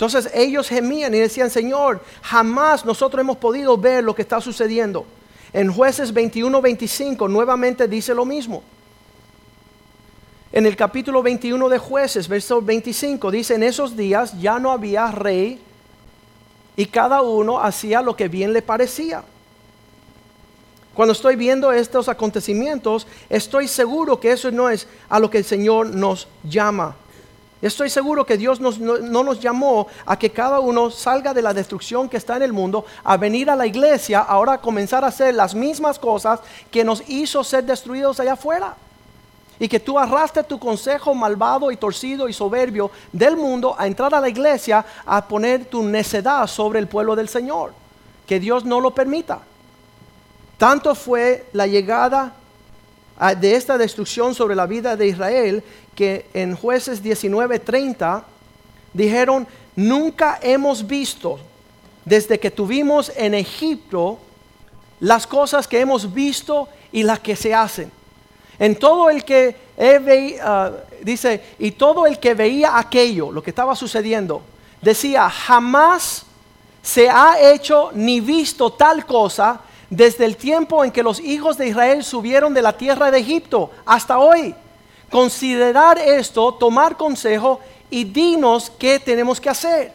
Entonces 0.00 0.30
ellos 0.32 0.66
gemían 0.66 1.14
y 1.14 1.18
decían, 1.18 1.50
Señor, 1.50 2.00
jamás 2.22 2.86
nosotros 2.86 3.20
hemos 3.20 3.36
podido 3.36 3.76
ver 3.76 4.02
lo 4.02 4.14
que 4.14 4.22
está 4.22 4.40
sucediendo. 4.40 5.04
En 5.52 5.70
jueces 5.70 6.14
21-25 6.14 7.28
nuevamente 7.28 7.86
dice 7.86 8.14
lo 8.14 8.24
mismo. 8.24 8.62
En 10.52 10.64
el 10.64 10.74
capítulo 10.74 11.22
21 11.22 11.68
de 11.68 11.76
jueces, 11.76 12.28
verso 12.28 12.62
25, 12.62 13.30
dice, 13.30 13.56
en 13.56 13.62
esos 13.62 13.94
días 13.94 14.40
ya 14.40 14.58
no 14.58 14.72
había 14.72 15.10
rey 15.10 15.60
y 16.76 16.86
cada 16.86 17.20
uno 17.20 17.60
hacía 17.60 18.00
lo 18.00 18.16
que 18.16 18.28
bien 18.28 18.54
le 18.54 18.62
parecía. 18.62 19.22
Cuando 20.94 21.12
estoy 21.12 21.36
viendo 21.36 21.72
estos 21.72 22.08
acontecimientos, 22.08 23.06
estoy 23.28 23.68
seguro 23.68 24.18
que 24.18 24.32
eso 24.32 24.50
no 24.50 24.70
es 24.70 24.88
a 25.10 25.20
lo 25.20 25.28
que 25.28 25.36
el 25.36 25.44
Señor 25.44 25.94
nos 25.94 26.26
llama. 26.42 26.96
Estoy 27.62 27.90
seguro 27.90 28.24
que 28.24 28.38
Dios 28.38 28.58
no, 28.58 28.70
no, 28.70 29.22
nos 29.22 29.38
llamó 29.38 29.86
a 30.06 30.18
que 30.18 30.30
cada 30.30 30.60
uno 30.60 30.90
salga 30.90 31.34
de 31.34 31.42
la 31.42 31.52
destrucción 31.52 32.08
que 32.08 32.16
está 32.16 32.36
en 32.36 32.42
el 32.42 32.54
mundo, 32.54 32.86
a 33.04 33.18
venir 33.18 33.50
a 33.50 33.56
la 33.56 33.66
iglesia, 33.66 34.20
ahora 34.20 34.54
a 34.54 34.60
comenzar 34.60 35.04
a 35.04 35.08
hacer 35.08 35.34
las 35.34 35.54
mismas 35.54 35.98
cosas 35.98 36.40
que 36.70 36.84
nos 36.84 37.06
hizo 37.08 37.44
ser 37.44 37.64
destruidos 37.64 38.18
allá 38.18 38.32
afuera 38.32 38.76
y 39.58 39.68
que 39.68 39.78
tú 39.78 39.98
arrastres 39.98 40.48
tu 40.48 40.58
consejo 40.58 41.14
malvado 41.14 41.70
y 41.70 41.76
torcido 41.76 42.30
y 42.30 42.32
soberbio 42.32 42.90
del 43.12 43.36
mundo 43.36 43.76
a 43.78 43.86
entrar 43.86 44.14
a 44.14 44.20
la 44.20 44.28
iglesia 44.30 44.84
a 45.04 45.28
poner 45.28 45.66
tu 45.66 45.82
necedad 45.82 46.46
sobre 46.46 46.78
el 46.78 46.86
pueblo 46.86 47.14
del 47.14 47.28
Señor. 47.28 47.74
Que 48.26 48.40
Dios 48.40 48.64
no 48.64 48.80
lo 48.80 48.92
permita. 48.92 49.40
Tanto 50.56 50.94
fue 50.94 51.46
la 51.52 51.66
llegada 51.66 52.32
de 53.38 53.54
esta 53.54 53.76
destrucción 53.76 54.34
sobre 54.34 54.56
la 54.56 54.64
vida 54.64 54.96
de 54.96 55.08
Israel 55.08 55.62
que 56.00 56.24
en 56.32 56.56
jueces 56.56 57.02
19:30 57.02 58.22
dijeron, 58.94 59.46
nunca 59.76 60.38
hemos 60.40 60.86
visto 60.86 61.38
desde 62.06 62.40
que 62.40 62.50
tuvimos 62.50 63.12
en 63.14 63.34
Egipto 63.34 64.18
las 65.00 65.26
cosas 65.26 65.68
que 65.68 65.78
hemos 65.78 66.14
visto 66.14 66.70
y 66.90 67.02
las 67.02 67.20
que 67.20 67.36
se 67.36 67.52
hacen. 67.52 67.92
En 68.58 68.76
todo 68.76 69.10
el 69.10 69.26
que 69.26 69.54
uh, 69.76 71.04
dice, 71.04 71.42
y 71.58 71.72
todo 71.72 72.06
el 72.06 72.18
que 72.18 72.32
veía 72.32 72.78
aquello, 72.78 73.30
lo 73.30 73.42
que 73.42 73.50
estaba 73.50 73.76
sucediendo, 73.76 74.40
decía, 74.80 75.28
jamás 75.28 76.24
se 76.80 77.10
ha 77.10 77.52
hecho 77.52 77.90
ni 77.92 78.22
visto 78.22 78.72
tal 78.72 79.04
cosa 79.04 79.60
desde 79.90 80.24
el 80.24 80.38
tiempo 80.38 80.82
en 80.82 80.92
que 80.92 81.02
los 81.02 81.20
hijos 81.20 81.58
de 81.58 81.68
Israel 81.68 82.02
subieron 82.02 82.54
de 82.54 82.62
la 82.62 82.72
tierra 82.72 83.10
de 83.10 83.18
Egipto 83.18 83.70
hasta 83.84 84.18
hoy. 84.18 84.54
Considerar 85.10 85.98
esto, 85.98 86.54
tomar 86.54 86.96
consejo 86.96 87.60
y 87.90 88.04
dinos 88.04 88.70
qué 88.78 88.98
tenemos 88.98 89.40
que 89.40 89.50
hacer. 89.50 89.92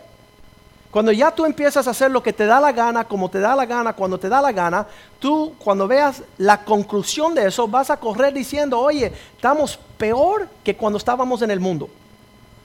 Cuando 0.92 1.12
ya 1.12 1.30
tú 1.30 1.46
empiezas 1.46 1.88
a 1.88 1.92
hacer 1.92 2.10
lo 2.10 2.24
que 2.24 2.32
te 2.32 2.46
da 2.46 2.60
la 2.60 2.72
gana, 2.72 3.04
como 3.04 3.30
te 3.30 3.40
da 3.40 3.56
la 3.56 3.66
gana, 3.66 3.94
cuando 3.94 4.18
te 4.18 4.30
da 4.30 4.42
la 4.42 4.52
gana, 4.52 4.88
tú 5.20 5.54
cuando 5.60 5.88
veas 5.88 6.22
la 6.38 6.64
conclusión 6.64 7.36
de 7.36 7.48
eso 7.48 7.68
vas 7.68 7.90
a 7.90 7.98
correr 7.98 8.34
diciendo, 8.34 8.80
oye, 8.80 9.12
estamos 9.36 9.78
peor 9.98 10.48
que 10.64 10.76
cuando 10.76 10.98
estábamos 10.98 11.42
en 11.42 11.52
el 11.52 11.60
mundo. 11.60 11.90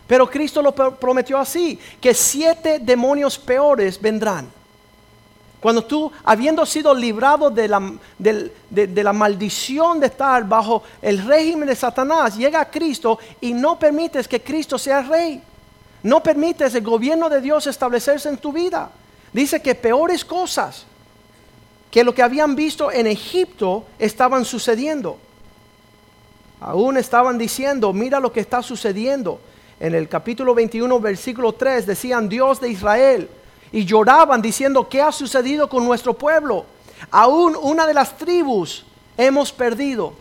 Pero 0.07 0.29
Cristo 0.29 0.63
lo 0.63 0.73
prometió 0.73 1.39
así, 1.39 1.79
que 2.01 2.15
siete 2.15 2.79
demonios 2.81 3.39
peores 3.39 4.01
vendrán. 4.01 4.49
Cuando 5.61 5.85
tú, 5.85 6.11
habiendo 6.25 6.65
sido 6.65 6.95
librado 6.95 7.51
de 7.51 7.69
la, 7.69 7.93
de 8.19 9.05
la, 9.05 9.13
maldición 9.13 10.01
de 10.01 10.07
estar 10.07 10.49
bajo 10.49 10.83
el 11.03 11.25
régimen 11.27 11.69
de 11.69 11.77
Satanás, 11.77 12.37
llega 12.37 12.63
a 12.63 12.71
Cristo 12.71 13.19
y 13.43 13.53
no 13.53 13.79
permites 13.79 14.27
que 14.27 14.41
Cristo 14.43 14.79
sea 14.79 15.03
rey. 15.03 15.43
No 16.03 16.23
permites 16.23 16.75
el 16.75 16.83
gobierno 16.83 17.29
de 17.29 17.43
Dios 17.43 17.67
establecerse 17.67 18.31
en 18.31 18.39
tu 18.39 18.53
vida. 18.53 18.91
Dice 19.35 19.61
que 19.61 19.75
peores 19.75 20.25
cosas 20.25 20.87
que 21.91 22.05
lo 22.05 22.15
que 22.15 22.23
habían 22.23 22.57
visto 22.57 22.91
en 22.91 23.07
Egipto 23.07 23.85
estaban 23.99 24.47
sucediendo. 24.47 25.19
Aún 26.61 26.97
estaban 26.97 27.37
diciendo, 27.37 27.93
mira 27.93 28.19
lo 28.19 28.33
que 28.33 28.41
está 28.41 28.63
sucediendo. 28.63 29.41
En 29.79 29.95
el 29.95 30.09
capítulo 30.09 30.55
21, 30.55 31.01
versículo 31.01 31.53
3, 31.53 31.87
decían 31.87 32.29
Dios 32.29 32.61
de 32.61 32.71
Israel. 32.71 33.29
Y 33.73 33.85
lloraban 33.85 34.43
diciendo, 34.43 34.89
¿qué 34.89 35.01
ha 35.01 35.13
sucedido 35.13 35.69
con 35.69 35.85
nuestro 35.85 36.15
pueblo? 36.15 36.65
Aún 37.11 37.57
una 37.61 37.87
de 37.87 37.95
las 37.95 38.17
tribus 38.17 38.85
hemos 39.17 39.53
perdido. 39.53 40.13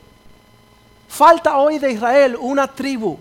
Falta 1.07 1.57
hoy 1.57 1.79
de 1.79 1.91
Israel 1.91 2.37
una 2.39 2.67
tribu 2.67 3.17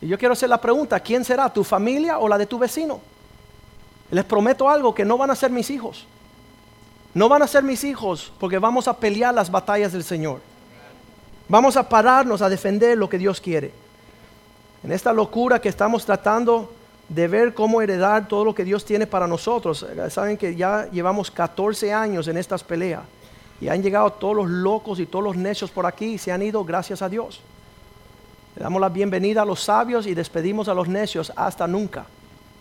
y 0.00 0.08
yo 0.08 0.18
quiero 0.18 0.34
hacer 0.34 0.48
la 0.48 0.60
pregunta, 0.60 1.00
¿quién 1.00 1.24
será? 1.24 1.52
¿Tu 1.52 1.64
familia 1.64 2.18
o 2.18 2.28
la 2.28 2.38
de 2.38 2.46
tu 2.46 2.58
vecino? 2.58 3.00
Les 4.10 4.24
prometo 4.24 4.68
algo, 4.68 4.94
que 4.94 5.04
no 5.04 5.16
van 5.18 5.30
a 5.30 5.34
ser 5.34 5.50
mis 5.50 5.70
hijos. 5.70 6.06
No 7.14 7.28
van 7.28 7.42
a 7.42 7.46
ser 7.46 7.62
mis 7.62 7.82
hijos 7.82 8.32
porque 8.38 8.58
vamos 8.58 8.88
a 8.88 8.96
pelear 8.96 9.34
las 9.34 9.50
batallas 9.50 9.92
del 9.92 10.04
Señor. 10.04 10.40
Vamos 11.48 11.76
a 11.76 11.88
pararnos 11.88 12.42
a 12.42 12.48
defender 12.48 12.98
lo 12.98 13.08
que 13.08 13.18
Dios 13.18 13.40
quiere. 13.40 13.72
En 14.84 14.92
esta 14.92 15.12
locura 15.12 15.60
que 15.60 15.68
estamos 15.68 16.04
tratando 16.04 16.72
de 17.08 17.28
ver 17.28 17.54
cómo 17.54 17.80
heredar 17.80 18.26
todo 18.26 18.44
lo 18.44 18.54
que 18.54 18.64
Dios 18.64 18.84
tiene 18.84 19.06
para 19.06 19.26
nosotros. 19.26 19.86
Saben 20.10 20.36
que 20.36 20.56
ya 20.56 20.88
llevamos 20.90 21.30
14 21.30 21.92
años 21.92 22.28
en 22.28 22.36
estas 22.36 22.64
peleas 22.64 23.02
y 23.60 23.68
han 23.68 23.82
llegado 23.82 24.10
todos 24.12 24.36
los 24.36 24.48
locos 24.48 25.00
y 25.00 25.06
todos 25.06 25.24
los 25.24 25.36
necios 25.36 25.70
por 25.70 25.86
aquí 25.86 26.14
y 26.14 26.18
se 26.18 26.32
han 26.32 26.42
ido 26.42 26.64
gracias 26.64 27.02
a 27.02 27.08
Dios. 27.08 27.40
Le 28.56 28.62
damos 28.62 28.80
la 28.80 28.88
bienvenida 28.88 29.42
a 29.42 29.44
los 29.44 29.62
sabios 29.62 30.06
y 30.06 30.14
despedimos 30.14 30.68
a 30.68 30.74
los 30.74 30.88
necios 30.88 31.32
hasta 31.36 31.66
nunca. 31.66 32.06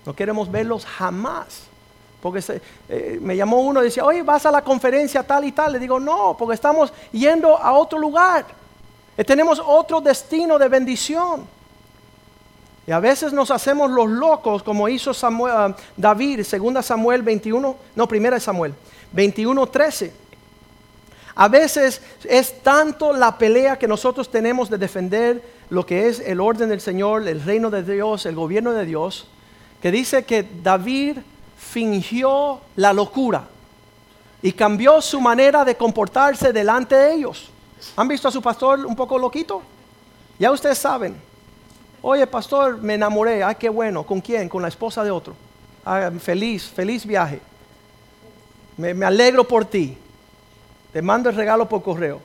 No 0.06 0.14
queremos 0.14 0.52
verlos 0.52 0.86
jamás. 0.86 1.64
Porque 2.22 2.44
eh, 2.90 3.20
me 3.22 3.36
llamó 3.36 3.62
uno 3.62 3.82
y 3.82 3.86
decía, 3.86 4.04
oye, 4.04 4.24
vas 4.24 4.46
a 4.46 4.52
la 4.52 4.64
conferencia 4.64 5.22
tal 5.22 5.46
y 5.46 5.52
tal. 5.52 5.74
Le 5.74 5.80
digo, 5.80 6.00
no, 6.00 6.36
porque 6.38 6.56
estamos 6.56 6.92
yendo 7.12 7.58
a 7.58 7.74
otro 7.74 8.00
lugar. 8.00 8.46
Eh, 9.16 9.24
tenemos 9.24 9.62
otro 9.64 10.02
destino 10.02 10.58
de 10.58 10.68
bendición. 10.68 11.48
Y 12.88 12.92
a 12.92 13.00
veces 13.00 13.34
nos 13.34 13.50
hacemos 13.50 13.90
los 13.90 14.10
locos 14.10 14.62
como 14.62 14.88
hizo 14.88 15.14
Samuel, 15.14 15.54
ah, 15.56 15.76
David, 15.98 16.44
segunda 16.44 16.84
Samuel 16.84 17.24
21, 17.24 17.76
no, 17.96 18.08
primera 18.08 18.40
Samuel, 18.40 18.76
21, 19.12 19.66
13. 19.68 20.14
A 21.36 21.48
veces 21.48 22.02
es 22.24 22.62
tanto 22.62 23.12
la 23.12 23.38
pelea 23.38 23.78
que 23.78 23.88
nosotros 23.88 24.30
tenemos 24.30 24.70
de 24.70 24.78
defender 24.78 25.44
lo 25.70 25.86
que 25.86 26.08
es 26.08 26.20
el 26.20 26.40
orden 26.40 26.70
del 26.70 26.80
Señor, 26.80 27.28
el 27.28 27.44
reino 27.44 27.70
de 27.70 27.84
Dios, 27.84 28.26
el 28.26 28.36
gobierno 28.36 28.72
de 28.72 28.86
Dios, 28.86 29.28
que 29.82 29.92
dice 29.92 30.24
que 30.24 30.48
David 30.64 31.18
fingió 31.58 32.62
la 32.76 32.94
locura 32.94 33.48
y 34.42 34.52
cambió 34.52 35.02
su 35.02 35.20
manera 35.20 35.66
de 35.66 35.76
comportarse 35.76 36.54
delante 36.54 36.96
de 36.96 37.14
ellos. 37.16 37.50
¿Han 37.98 38.08
visto 38.08 38.28
a 38.28 38.32
su 38.32 38.42
pastor 38.42 38.86
un 38.86 38.96
poco 38.96 39.18
loquito? 39.18 39.62
Ya 40.40 40.52
ustedes 40.52 40.78
saben. 40.78 41.16
Oye, 42.08 42.28
pastor, 42.28 42.80
me 42.84 42.94
enamoré. 42.94 43.44
Ay, 43.44 43.56
qué 43.56 43.68
bueno. 43.68 44.04
¿Con 44.04 44.22
quién? 44.22 44.48
Con 44.48 44.62
la 44.62 44.68
esposa 44.68 45.04
de 45.04 45.10
otro. 45.10 45.36
Ah, 45.84 46.12
feliz, 46.20 46.66
feliz 46.70 47.04
viaje. 47.04 47.42
Me, 48.78 48.94
me 48.94 49.08
alegro 49.08 49.44
por 49.44 49.66
ti. 49.66 49.98
Te 50.94 51.02
mando 51.02 51.32
el 51.32 51.36
regalo 51.36 51.68
por 51.68 51.82
correo. 51.82 52.22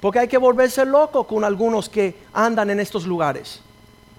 Porque 0.00 0.20
hay 0.20 0.28
que 0.28 0.38
volverse 0.38 0.84
loco 0.84 1.26
con 1.26 1.42
algunos 1.42 1.88
que 1.88 2.14
andan 2.32 2.70
en 2.70 2.78
estos 2.78 3.04
lugares. 3.04 3.60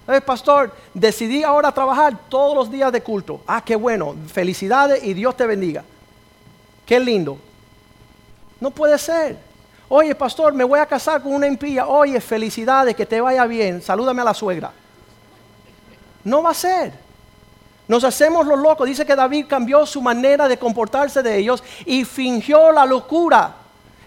Eh, 0.06 0.20
pastor, 0.20 0.74
decidí 0.92 1.42
ahora 1.42 1.72
trabajar 1.72 2.28
todos 2.28 2.54
los 2.54 2.70
días 2.70 2.92
de 2.92 3.02
culto. 3.02 3.40
Ah, 3.46 3.62
qué 3.64 3.76
bueno. 3.76 4.14
Felicidades 4.26 5.02
y 5.02 5.14
Dios 5.14 5.34
te 5.38 5.46
bendiga. 5.46 5.84
Qué 6.84 7.00
lindo. 7.00 7.38
No 8.60 8.70
puede 8.70 8.98
ser. 8.98 9.38
Oye, 9.88 10.14
pastor, 10.14 10.52
me 10.54 10.64
voy 10.64 10.80
a 10.80 10.86
casar 10.86 11.22
con 11.22 11.34
una 11.34 11.46
impía. 11.46 11.86
Oye, 11.86 12.20
felicidades, 12.20 12.94
que 12.94 13.06
te 13.06 13.20
vaya 13.20 13.46
bien. 13.46 13.82
Salúdame 13.82 14.22
a 14.22 14.24
la 14.24 14.34
suegra. 14.34 14.72
No 16.24 16.42
va 16.42 16.50
a 16.50 16.54
ser. 16.54 16.92
Nos 17.86 18.02
hacemos 18.04 18.46
los 18.46 18.58
locos. 18.58 18.86
Dice 18.86 19.04
que 19.04 19.14
David 19.14 19.46
cambió 19.48 19.84
su 19.84 20.00
manera 20.00 20.48
de 20.48 20.58
comportarse 20.58 21.22
de 21.22 21.36
ellos 21.36 21.62
y 21.84 22.04
fingió 22.04 22.72
la 22.72 22.86
locura 22.86 23.56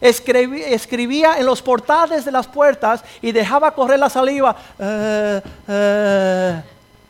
escribía 0.01 1.37
en 1.37 1.45
los 1.45 1.61
portales 1.61 2.25
de 2.25 2.31
las 2.31 2.47
puertas 2.47 3.03
y 3.21 3.31
dejaba 3.31 3.71
correr 3.71 3.99
la 3.99 4.09
saliva, 4.09 4.55
eh, 4.77 5.41
eh, 5.67 6.61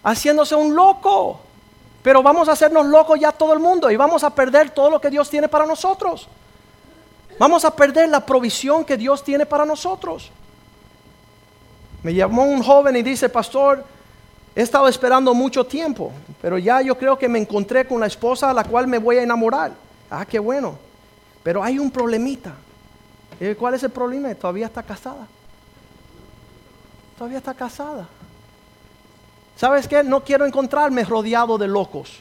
haciéndose 0.04 0.56
un 0.56 0.76
loco. 0.76 1.42
Pero 2.02 2.24
vamos 2.24 2.48
a 2.48 2.54
hacernos 2.54 2.86
locos 2.86 3.20
ya 3.20 3.32
todo 3.32 3.54
el 3.54 3.60
mundo 3.60 3.92
y 3.92 3.98
vamos 3.98 4.24
a 4.24 4.30
perder 4.30 4.70
todo 4.70 4.90
lo 4.90 5.02
que 5.02 5.10
Dios 5.10 5.30
tiene 5.30 5.48
para 5.48 5.66
nosotros. 5.66 6.28
Vamos 7.40 7.64
a 7.66 7.76
perder 7.76 8.10
la 8.10 8.26
provisión 8.26 8.84
que 8.84 8.98
Dios 8.98 9.24
tiene 9.24 9.46
para 9.46 9.66
nosotros. 9.66 10.32
Me 12.04 12.14
llamó 12.14 12.44
un 12.44 12.64
joven 12.64 12.96
y 12.96 13.04
dice, 13.04 13.30
pastor, 13.30 13.84
he 14.56 14.62
estado 14.62 14.88
esperando 14.88 15.34
mucho 15.34 15.66
tiempo, 15.66 16.12
pero 16.42 16.58
ya 16.58 16.82
yo 16.82 16.98
creo 16.98 17.18
que 17.18 17.28
me 17.28 17.40
encontré 17.40 17.88
con 17.88 18.00
la 18.00 18.08
esposa 18.08 18.50
a 18.50 18.54
la 18.54 18.64
cual 18.64 18.88
me 18.88 18.98
voy 18.98 19.18
a 19.18 19.24
enamorar. 19.24 19.72
Ah, 20.10 20.26
qué 20.26 20.40
bueno. 20.40 20.78
Pero 21.44 21.64
hay 21.64 21.80
un 21.80 21.92
problemita. 21.92 22.54
¿Cuál 23.58 23.76
es 23.76 23.84
el 23.84 23.92
problema? 23.92 24.34
Todavía 24.34 24.66
está 24.66 24.82
casada. 24.82 25.28
Todavía 27.18 27.38
está 27.38 27.54
casada. 27.54 28.08
¿Sabes 29.56 29.88
qué? 29.88 30.04
No 30.04 30.24
quiero 30.24 30.46
encontrarme 30.46 31.04
rodeado 31.04 31.58
de 31.58 31.68
locos. 31.68 32.20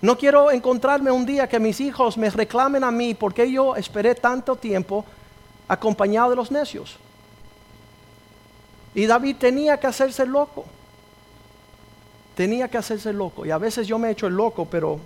No 0.00 0.16
quiero 0.18 0.50
encontrarme 0.50 1.10
un 1.10 1.24
día 1.24 1.48
que 1.48 1.58
mis 1.58 1.80
hijos 1.80 2.18
me 2.18 2.28
reclamen 2.28 2.84
a 2.84 2.90
mí 2.90 3.14
porque 3.14 3.50
yo 3.50 3.76
esperé 3.76 4.14
tanto 4.14 4.56
tiempo 4.56 5.04
acompañado 5.68 6.30
de 6.30 6.36
los 6.36 6.50
necios. 6.50 6.96
Y 8.94 9.06
David 9.06 9.36
tenía 9.36 9.78
que 9.78 9.86
hacerse 9.86 10.26
loco. 10.26 10.64
Tenía 12.34 12.68
que 12.68 12.78
hacerse 12.78 13.12
loco. 13.12 13.46
Y 13.46 13.50
a 13.50 13.58
veces 13.58 13.86
yo 13.86 13.98
me 13.98 14.08
he 14.08 14.12
hecho 14.12 14.26
el 14.26 14.34
loco, 14.34 14.66
pero 14.66 15.00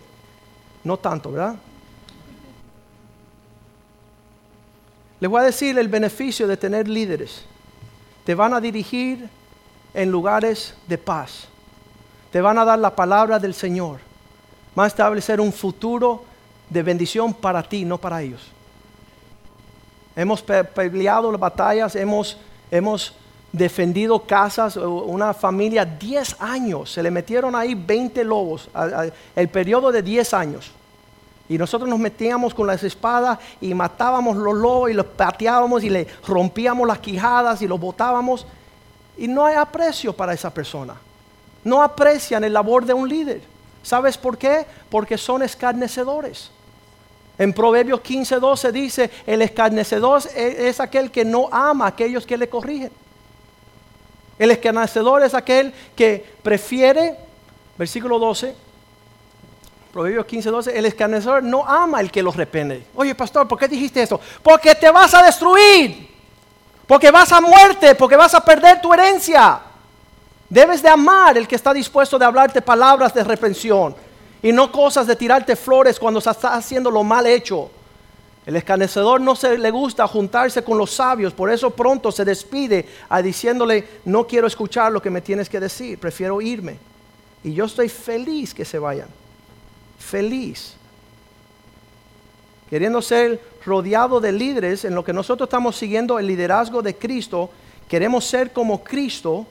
no 0.85 0.97
tanto, 0.97 1.33
¿verdad? 1.33 1.57
Les 5.21 5.31
voy 5.31 5.41
a 5.41 5.45
decir 5.45 5.79
el 5.79 5.89
beneficio 5.89 6.49
de 6.49 6.57
tener 6.57 6.89
líderes. 6.89 7.43
Te 8.25 8.35
van 8.35 8.55
a 8.55 8.61
dirigir 8.61 9.29
en 9.95 10.11
lugares 10.11 10.75
de 10.89 10.99
paz. 10.99 11.47
Te 12.33 12.41
van 12.41 12.59
a 12.59 12.65
dar 12.65 12.79
la 12.79 12.95
palabra 12.95 13.39
del 13.39 13.55
Señor. 13.55 14.10
Van 14.75 14.85
a 14.85 14.89
establecer 14.89 15.41
un 15.41 15.53
futuro 15.53 16.25
de 16.69 16.83
bendición 16.83 17.35
para 17.35 17.63
ti, 17.63 17.85
no 17.85 17.99
para 17.99 18.23
ellos. 18.23 18.41
Hemos 20.15 20.43
peleado 20.43 21.31
las 21.31 21.41
batallas, 21.41 21.97
hemos, 21.97 22.37
hemos 22.71 23.15
defendido 23.53 24.21
casas, 24.21 24.77
una 24.77 25.35
familia 25.35 25.85
10 25.85 26.37
años, 26.41 26.93
se 26.93 27.03
le 27.03 27.11
metieron 27.11 27.55
ahí 27.55 27.75
20 27.75 28.23
lobos, 28.25 28.69
el 29.35 29.49
periodo 29.49 29.91
de 29.91 30.03
10 30.03 30.35
años. 30.35 30.73
Y 31.49 31.59
nosotros 31.59 31.91
nos 31.91 31.99
metíamos 31.99 32.55
con 32.55 32.69
las 32.69 32.81
espadas 32.85 33.39
y 33.61 33.75
matábamos 33.75 34.37
los 34.37 34.55
lobos 34.55 34.91
y 34.91 34.95
los 34.95 35.07
pateábamos 35.07 35.83
y 35.83 35.91
le 35.91 36.07
rompíamos 36.25 36.87
las 36.87 37.01
quijadas 37.01 37.61
y 37.61 37.67
los 37.67 37.81
botábamos. 37.81 38.47
Y 39.19 39.27
no 39.27 39.45
hay 39.45 39.57
aprecio 39.57 40.13
para 40.13 40.33
esa 40.33 40.55
persona. 40.55 40.95
No 41.65 41.83
aprecian 41.83 42.45
el 42.45 42.53
labor 42.53 42.87
de 42.87 42.95
un 42.95 43.09
líder. 43.09 43.43
¿Sabes 43.83 44.19
por 44.19 44.37
qué? 44.39 44.67
Porque 44.91 45.17
son 45.17 45.43
escarnecedores. 45.43 46.51
En 47.39 47.53
Proverbios 47.53 48.01
15:12 48.01 48.71
dice, 48.73 49.11
el 49.27 49.43
escarnecedor 49.43 50.23
es 50.37 50.81
aquel 50.81 51.11
que 51.11 51.25
no 51.25 51.49
ama 51.51 51.87
a 51.87 51.89
aquellos 51.89 52.27
que 52.27 52.37
le 52.37 52.49
corrigen. 52.49 52.93
El 54.39 54.51
escarnecedor 54.51 55.23
es 55.23 55.35
aquel 55.35 55.73
que 55.97 56.35
prefiere, 56.43 57.17
versículo 57.79 58.19
12, 58.19 58.55
Proverbios 59.93 60.27
15, 60.27 60.51
12, 60.51 60.79
el 60.79 60.87
escarnecedor 60.87 61.43
no 61.43 61.67
ama 61.67 62.01
el 62.01 62.11
que 62.13 62.23
los 62.23 62.37
repene. 62.37 62.85
Oye, 62.95 63.15
pastor, 63.15 63.49
¿por 63.49 63.59
qué 63.59 63.67
dijiste 63.67 64.03
eso? 64.03 64.21
Porque 64.43 64.75
te 64.75 64.91
vas 64.91 65.13
a 65.15 65.23
destruir. 65.23 66.09
Porque 66.87 67.11
vas 67.11 67.33
a 67.33 67.41
muerte, 67.41 67.95
porque 67.97 68.17
vas 68.17 68.35
a 68.35 68.45
perder 68.45 68.81
tu 68.81 68.93
herencia. 68.93 69.61
Debes 70.51 70.83
de 70.83 70.89
amar 70.91 71.39
el 71.39 71.49
que 71.49 71.57
está 71.57 71.73
dispuesto 71.73 72.19
de 72.19 72.27
hablarte 72.27 72.61
palabras 72.61 73.15
de 73.15 73.25
reprensión 73.25 73.95
y 74.43 74.53
no 74.53 74.71
cosas 74.71 75.07
de 75.07 75.17
tirarte 75.17 75.57
flores 75.57 75.99
cuando 75.99 76.21
se 76.21 76.31
está 76.31 76.55
haciendo 76.55 76.91
lo 76.91 77.03
mal 77.03 77.27
hecho. 77.27 77.71
El 78.45 78.57
escarnecedor 78.57 79.21
no 79.21 79.35
se 79.37 79.57
le 79.57 79.71
gusta 79.71 80.07
juntarse 80.09 80.63
con 80.63 80.77
los 80.77 80.91
sabios, 80.91 81.33
por 81.33 81.51
eso 81.51 81.71
pronto 81.71 82.13
se 82.13 82.25
despide 82.25 82.87
diciéndole, 83.23 83.87
no 84.05 84.27
quiero 84.27 84.47
escuchar 84.47 84.93
lo 84.93 85.01
que 85.01 85.11
me 85.11 85.21
tienes 85.21 85.49
que 85.49 85.61
decir, 85.61 85.99
prefiero 85.99 86.41
irme. 86.43 86.77
Y 87.45 87.55
yo 87.55 87.65
estoy 87.65 87.89
feliz 87.89 88.53
que 88.53 88.67
se 88.67 88.79
vayan 88.79 89.09
feliz. 90.01 90.75
Queriendo 92.69 93.03
ser 93.03 93.41
rodeado 93.65 94.21
de 94.21 94.33
líderes, 94.33 94.85
en 94.85 94.95
lo 94.95 95.05
que 95.05 95.13
nosotros 95.13 95.47
estamos 95.47 95.77
siguiendo 95.77 96.19
el 96.19 96.27
liderazgo 96.27 96.83
de 96.83 96.95
Cristo, 96.95 97.51
queremos 97.89 98.25
ser 98.25 98.53
como 98.53 98.83
Cristo, 98.83 99.47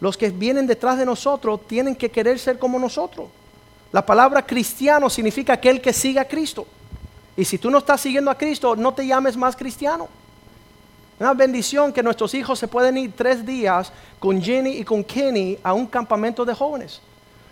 los 0.00 0.16
que 0.16 0.30
vienen 0.30 0.66
detrás 0.66 0.98
de 0.98 1.04
nosotros 1.04 1.66
tienen 1.66 1.94
que 1.94 2.10
querer 2.10 2.38
ser 2.38 2.58
como 2.58 2.78
nosotros. 2.78 3.28
La 3.92 4.04
palabra 4.04 4.44
cristiano 4.46 5.10
significa 5.10 5.54
aquel 5.54 5.80
que 5.80 5.92
siga 5.92 6.22
a 6.22 6.28
Cristo. 6.28 6.66
Y 7.36 7.44
si 7.44 7.58
tú 7.58 7.70
no 7.70 7.78
estás 7.78 8.00
siguiendo 8.00 8.30
a 8.30 8.38
Cristo, 8.38 8.76
no 8.76 8.92
te 8.92 9.06
llames 9.06 9.36
más 9.36 9.56
cristiano. 9.56 10.08
Una 11.18 11.34
bendición 11.34 11.92
que 11.92 12.02
nuestros 12.02 12.32
hijos 12.34 12.58
se 12.58 12.68
pueden 12.68 12.96
ir 12.96 13.12
tres 13.14 13.44
días 13.44 13.92
con 14.18 14.40
Jenny 14.40 14.78
y 14.78 14.84
con 14.84 15.04
Kenny 15.04 15.58
a 15.62 15.74
un 15.74 15.86
campamento 15.86 16.44
de 16.44 16.54
jóvenes. 16.54 17.00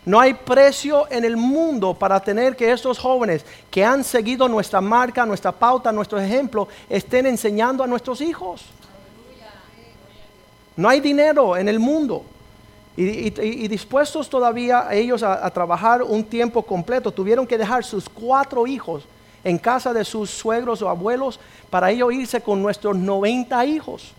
No 0.07 0.19
hay 0.19 0.33
precio 0.33 1.07
en 1.11 1.25
el 1.25 1.37
mundo 1.37 1.93
para 1.93 2.19
tener 2.19 2.57
que 2.57 2.73
estos 2.73 2.99
jóvenes 2.99 3.45
que 3.71 3.85
han 3.85 4.05
seguido 4.05 4.49
nuestra 4.49 4.81
marca, 4.81 5.27
nuestra 5.27 5.53
pauta, 5.53 5.93
nuestro 5.93 6.19
ejemplo, 6.19 6.67
estén 6.89 7.27
enseñando 7.27 7.85
a 7.85 7.87
nuestros 7.87 8.23
hijos. 8.23 8.65
No 10.77 10.89
hay 10.89 11.01
dinero 11.01 11.57
en 11.57 11.69
el 11.69 11.79
mundo. 11.79 12.25
Y, 13.01 13.69
dispuestos 13.69 14.29
todavía 14.29 14.89
ellos 14.91 15.23
a, 15.23 15.49
trabajar 15.51 16.03
un 16.03 16.25
tiempo 16.25 16.65
completo, 16.65 17.13
tuvieron 17.13 17.47
que 17.47 17.57
dejar 17.57 17.85
sus 17.85 18.09
cuatro 18.09 18.67
hijos 18.67 19.05
en 19.45 19.57
casa 19.57 19.93
de 19.93 20.05
sus 20.05 20.31
suegros 20.31 20.83
o 20.83 20.89
abuelos 20.89 21.39
para 21.71 21.93
ellos 21.93 22.13
irse 22.13 22.41
con 22.41 22.61
nuestros 22.61 22.97
90 22.97 23.67
hijos 23.67 24.13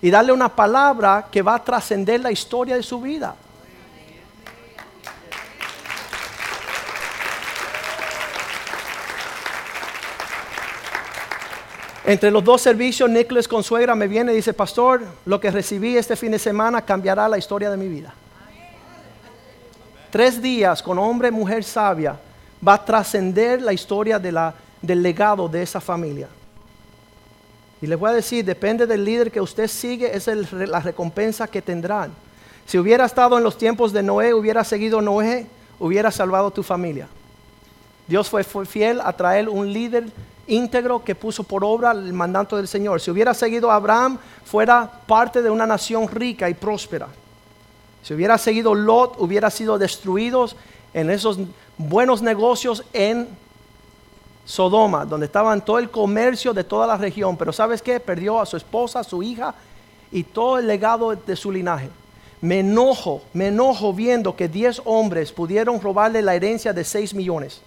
y 0.00 0.10
darle 0.10 0.32
una 0.32 0.48
palabra 0.48 1.28
que 1.30 1.42
va 1.42 1.56
a 1.56 1.62
trascender 1.62 2.22
la 2.22 2.32
historia 2.32 2.76
de 2.76 2.82
su 2.82 3.02
vida. 3.02 3.36
Entre 12.10 12.32
los 12.32 12.42
dos 12.42 12.60
servicios, 12.60 13.08
Nicholas 13.08 13.46
Consuegra 13.46 13.94
me 13.94 14.08
viene 14.08 14.32
y 14.32 14.34
dice, 14.34 14.52
pastor, 14.52 15.00
lo 15.24 15.38
que 15.38 15.48
recibí 15.48 15.96
este 15.96 16.16
fin 16.16 16.32
de 16.32 16.40
semana 16.40 16.82
cambiará 16.82 17.28
la 17.28 17.38
historia 17.38 17.70
de 17.70 17.76
mi 17.76 17.86
vida. 17.86 18.12
Tres 20.10 20.42
días 20.42 20.82
con 20.82 20.98
hombre, 20.98 21.30
mujer 21.30 21.62
sabia, 21.62 22.18
va 22.66 22.74
a 22.74 22.84
trascender 22.84 23.62
la 23.62 23.72
historia 23.72 24.18
del 24.18 25.02
legado 25.04 25.48
de 25.48 25.62
esa 25.62 25.80
familia. 25.80 26.26
Y 27.80 27.86
les 27.86 27.96
voy 27.96 28.10
a 28.10 28.14
decir, 28.14 28.44
depende 28.44 28.88
del 28.88 29.04
líder 29.04 29.30
que 29.30 29.40
usted 29.40 29.68
sigue, 29.68 30.12
es 30.12 30.26
la 30.26 30.80
recompensa 30.80 31.46
que 31.46 31.62
tendrán. 31.62 32.10
Si 32.66 32.76
hubiera 32.76 33.04
estado 33.04 33.38
en 33.38 33.44
los 33.44 33.56
tiempos 33.56 33.92
de 33.92 34.02
Noé, 34.02 34.34
hubiera 34.34 34.64
seguido 34.64 35.00
Noé, 35.00 35.46
hubiera 35.78 36.10
salvado 36.10 36.50
tu 36.50 36.64
familia. 36.64 37.06
Dios 38.08 38.28
fue 38.28 38.42
fiel 38.42 39.00
a 39.00 39.12
traer 39.12 39.48
un 39.48 39.72
líder 39.72 40.06
íntegro 40.50 41.02
que 41.02 41.14
puso 41.14 41.44
por 41.44 41.64
obra 41.64 41.92
el 41.92 42.12
mandato 42.12 42.56
del 42.56 42.68
Señor. 42.68 43.00
Si 43.00 43.10
hubiera 43.10 43.32
seguido 43.32 43.70
a 43.70 43.76
Abraham, 43.76 44.18
fuera 44.44 44.90
parte 45.06 45.42
de 45.42 45.50
una 45.50 45.66
nación 45.66 46.08
rica 46.08 46.50
y 46.50 46.54
próspera. 46.54 47.08
Si 48.02 48.14
hubiera 48.14 48.36
seguido 48.38 48.74
Lot, 48.74 49.14
hubiera 49.18 49.50
sido 49.50 49.78
destruido 49.78 50.48
en 50.92 51.10
esos 51.10 51.38
buenos 51.78 52.22
negocios 52.22 52.84
en 52.92 53.28
Sodoma, 54.44 55.04
donde 55.04 55.26
estaban 55.26 55.64
todo 55.64 55.78
el 55.78 55.90
comercio 55.90 56.52
de 56.52 56.64
toda 56.64 56.86
la 56.86 56.96
región. 56.96 57.36
Pero 57.36 57.52
¿sabes 57.52 57.80
qué? 57.80 58.00
Perdió 58.00 58.40
a 58.40 58.46
su 58.46 58.56
esposa, 58.56 59.00
a 59.00 59.04
su 59.04 59.22
hija 59.22 59.54
y 60.10 60.24
todo 60.24 60.58
el 60.58 60.66
legado 60.66 61.14
de 61.14 61.36
su 61.36 61.52
linaje. 61.52 61.88
Me 62.40 62.60
enojo, 62.60 63.22
me 63.34 63.48
enojo 63.48 63.92
viendo 63.92 64.34
que 64.34 64.48
10 64.48 64.82
hombres 64.86 65.30
pudieron 65.30 65.80
robarle 65.80 66.22
la 66.22 66.34
herencia 66.34 66.72
de 66.72 66.84
6 66.84 67.14
millones 67.14 67.60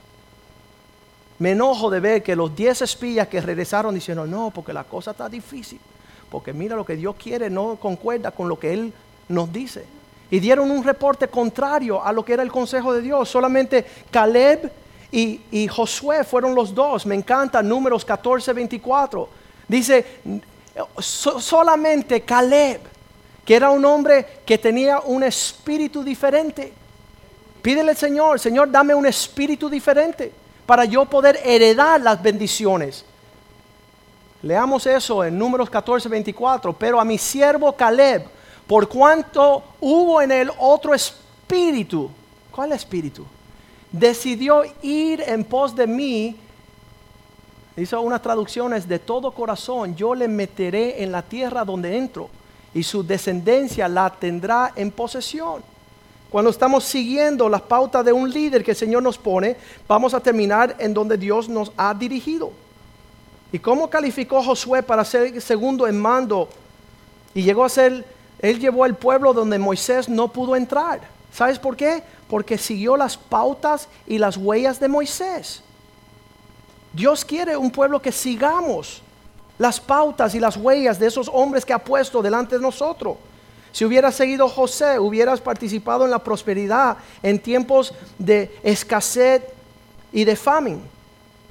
me 1.39 1.51
enojo 1.51 1.89
de 1.89 1.99
ver 1.99 2.23
que 2.23 2.35
los 2.35 2.55
10 2.55 2.83
espías 2.83 3.27
que 3.27 3.41
regresaron 3.41 3.95
diciendo, 3.95 4.25
no, 4.25 4.51
porque 4.51 4.73
la 4.73 4.83
cosa 4.83 5.11
está 5.11 5.27
difícil, 5.27 5.79
porque 6.29 6.53
mira 6.53 6.75
lo 6.75 6.85
que 6.85 6.95
Dios 6.95 7.15
quiere 7.15 7.49
no 7.49 7.75
concuerda 7.77 8.31
con 8.31 8.47
lo 8.47 8.59
que 8.59 8.73
Él 8.73 8.93
nos 9.29 9.51
dice. 9.51 9.85
Y 10.29 10.39
dieron 10.39 10.71
un 10.71 10.83
reporte 10.83 11.27
contrario 11.27 12.03
a 12.03 12.11
lo 12.11 12.25
que 12.25 12.33
era 12.33 12.43
el 12.43 12.51
consejo 12.51 12.93
de 12.93 13.01
Dios. 13.01 13.29
Solamente 13.29 13.85
Caleb 14.09 14.71
y, 15.11 15.67
Josué 15.67 16.23
fueron 16.23 16.55
los 16.55 16.73
dos. 16.73 17.05
Me 17.05 17.13
encanta 17.13 17.61
números 17.61 18.03
14, 18.03 18.51
24. 18.51 19.29
Dice, 19.67 20.05
solamente 20.97 22.21
Caleb, 22.21 22.81
que 23.45 23.55
era 23.55 23.69
un 23.69 23.85
hombre 23.85 24.25
que 24.43 24.57
tenía 24.57 25.01
un 25.01 25.23
espíritu 25.23 26.03
diferente. 26.03 26.73
Pídele 27.61 27.91
al 27.91 27.97
Señor, 27.97 28.39
Señor, 28.39 28.71
dame 28.71 28.95
un 28.95 29.05
espíritu 29.05 29.69
diferente 29.69 30.42
para 30.65 30.85
yo 30.85 31.05
poder 31.05 31.39
heredar 31.43 32.01
las 32.01 32.21
bendiciones. 32.21 33.05
Leamos 34.41 34.85
eso 34.85 35.23
en 35.23 35.37
números 35.37 35.69
14, 35.69 36.09
24. 36.09 36.73
Pero 36.73 36.99
a 36.99 37.05
mi 37.05 37.17
siervo 37.17 37.73
Caleb, 37.73 38.25
por 38.67 38.87
cuanto 38.87 39.63
hubo 39.79 40.21
en 40.21 40.31
él 40.31 40.51
otro 40.57 40.93
espíritu 40.93 42.09
¿Cuál 42.53 42.71
espíritu? 42.71 43.25
Decidió 43.91 44.63
ir 44.83 45.21
en 45.21 45.43
pos 45.43 45.75
de 45.75 45.87
mí. 45.87 46.35
Hizo 47.75 47.99
unas 48.01 48.21
traducciones 48.21 48.87
de 48.87 48.99
todo 48.99 49.31
corazón. 49.31 49.95
Yo 49.95 50.13
le 50.13 50.27
meteré 50.27 51.01
en 51.03 51.11
la 51.11 51.23
tierra 51.23 51.65
donde 51.65 51.97
entro 51.97 52.29
y 52.75 52.83
su 52.83 53.03
descendencia 53.03 53.87
la 53.87 54.11
tendrá 54.11 54.71
en 54.75 54.91
posesión. 54.91 55.63
Cuando 56.33 56.49
estamos 56.49 56.83
siguiendo 56.85 57.47
las 57.47 57.61
pautas 57.61 58.03
de 58.03 58.11
un 58.11 58.27
líder 58.27 58.63
que 58.63 58.71
el 58.71 58.77
Señor 58.77 59.03
nos 59.03 59.19
pone, 59.19 59.55
vamos 59.87 60.15
a 60.15 60.19
terminar 60.19 60.75
en 60.79 60.91
donde 60.91 61.15
Dios 61.15 61.47
nos 61.47 61.71
ha 61.77 61.93
dirigido. 61.93 62.51
¿Y 63.51 63.59
cómo 63.59 63.87
calificó 63.87 64.41
Josué 64.41 64.81
para 64.81 65.05
ser 65.05 65.39
segundo 65.39 65.85
en 65.85 66.01
mando? 66.01 66.49
Y 67.35 67.43
llegó 67.43 67.63
a 67.63 67.69
ser, 67.69 68.03
él 68.39 68.59
llevó 68.59 68.83
al 68.83 68.95
pueblo 68.95 69.31
donde 69.31 69.59
Moisés 69.59 70.09
no 70.09 70.27
pudo 70.27 70.55
entrar. 70.55 71.01
¿Sabes 71.31 71.59
por 71.59 71.75
qué? 71.75 72.01
Porque 72.27 72.57
siguió 72.57 72.97
las 72.97 73.15
pautas 73.15 73.87
y 74.07 74.17
las 74.17 74.35
huellas 74.35 74.79
de 74.79 74.87
Moisés. 74.87 75.61
Dios 76.93 77.23
quiere 77.23 77.55
un 77.55 77.69
pueblo 77.69 78.01
que 78.01 78.11
sigamos 78.11 79.03
las 79.59 79.79
pautas 79.79 80.33
y 80.33 80.39
las 80.39 80.57
huellas 80.57 80.97
de 80.97 81.05
esos 81.05 81.29
hombres 81.31 81.63
que 81.63 81.73
ha 81.73 81.77
puesto 81.77 82.23
delante 82.23 82.55
de 82.55 82.61
nosotros. 82.63 83.17
Si 83.73 83.83
hubieras 83.83 84.13
seguido 84.13 84.47
José, 84.47 84.99
hubieras 84.99 85.41
participado 85.41 86.05
en 86.05 86.11
la 86.11 86.19
prosperidad 86.19 86.95
en 87.23 87.39
tiempos 87.39 87.91
de 88.19 88.55
escasez 88.61 89.41
y 90.11 90.23
de 90.23 90.35
famine, 90.35 90.79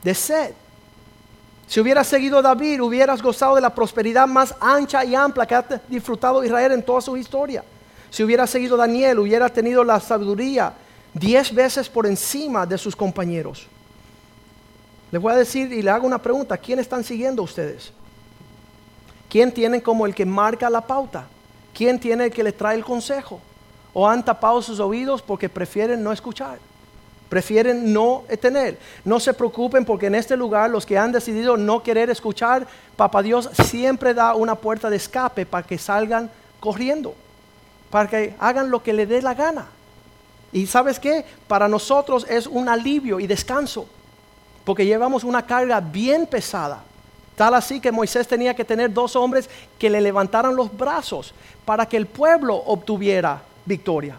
de 0.04 0.14
sed. 0.14 0.54
Si 1.66 1.80
hubieras 1.80 2.06
seguido 2.06 2.40
David, 2.40 2.80
hubieras 2.80 3.20
gozado 3.20 3.56
de 3.56 3.60
la 3.60 3.74
prosperidad 3.74 4.28
más 4.28 4.54
ancha 4.60 5.04
y 5.04 5.16
amplia 5.16 5.46
que 5.46 5.54
ha 5.56 5.66
disfrutado 5.88 6.44
Israel 6.44 6.70
en 6.70 6.84
toda 6.84 7.00
su 7.00 7.16
historia. 7.16 7.64
Si 8.08 8.22
hubieras 8.22 8.50
seguido 8.50 8.76
Daniel, 8.76 9.18
hubieras 9.18 9.52
tenido 9.52 9.82
la 9.82 9.98
sabiduría 9.98 10.74
diez 11.12 11.52
veces 11.52 11.88
por 11.88 12.06
encima 12.06 12.64
de 12.66 12.78
sus 12.78 12.94
compañeros. 12.94 13.66
Les 15.10 15.20
voy 15.20 15.32
a 15.32 15.36
decir 15.36 15.72
y 15.72 15.82
le 15.82 15.90
hago 15.90 16.06
una 16.06 16.22
pregunta. 16.22 16.56
¿Quién 16.56 16.78
están 16.78 17.02
siguiendo 17.02 17.42
ustedes? 17.42 17.92
¿Quién 19.28 19.50
tienen 19.50 19.80
como 19.80 20.06
el 20.06 20.14
que 20.14 20.24
marca 20.24 20.70
la 20.70 20.82
pauta? 20.82 21.26
¿Quién 21.74 21.98
tiene 21.98 22.30
que 22.30 22.42
les 22.42 22.56
trae 22.56 22.76
el 22.76 22.84
consejo? 22.84 23.40
¿O 23.92 24.08
han 24.08 24.24
tapado 24.24 24.60
sus 24.62 24.80
oídos 24.80 25.22
porque 25.22 25.48
prefieren 25.48 26.02
no 26.02 26.12
escuchar? 26.12 26.58
prefieren 27.32 27.94
no 27.94 28.24
tener. 28.42 28.78
No 29.06 29.18
se 29.18 29.32
preocupen 29.32 29.86
porque 29.86 30.08
en 30.08 30.14
este 30.14 30.36
lugar 30.36 30.68
los 30.68 30.84
que 30.84 30.98
han 30.98 31.12
decidido 31.12 31.56
no 31.56 31.82
querer 31.82 32.10
escuchar, 32.10 32.66
Papá 32.94 33.22
Dios 33.22 33.48
siempre 33.64 34.12
da 34.12 34.34
una 34.34 34.54
puerta 34.54 34.90
de 34.90 34.96
escape 34.96 35.46
para 35.46 35.66
que 35.66 35.78
salgan 35.78 36.30
corriendo, 36.60 37.14
para 37.90 38.06
que 38.06 38.34
hagan 38.38 38.70
lo 38.70 38.82
que 38.82 38.92
le 38.92 39.06
dé 39.06 39.22
la 39.22 39.32
gana. 39.32 39.64
Y 40.52 40.66
sabes 40.66 41.00
qué? 41.00 41.24
Para 41.48 41.68
nosotros 41.68 42.26
es 42.28 42.46
un 42.46 42.68
alivio 42.68 43.18
y 43.18 43.26
descanso, 43.26 43.88
porque 44.62 44.84
llevamos 44.84 45.24
una 45.24 45.46
carga 45.46 45.80
bien 45.80 46.26
pesada. 46.26 46.84
Tal 47.42 47.54
así 47.54 47.80
que 47.80 47.90
Moisés 47.90 48.28
tenía 48.28 48.54
que 48.54 48.64
tener 48.64 48.94
dos 48.94 49.16
hombres 49.16 49.50
que 49.76 49.90
le 49.90 50.00
levantaran 50.00 50.54
los 50.54 50.72
brazos 50.76 51.34
para 51.64 51.86
que 51.86 51.96
el 51.96 52.06
pueblo 52.06 52.54
obtuviera 52.54 53.42
victoria. 53.64 54.16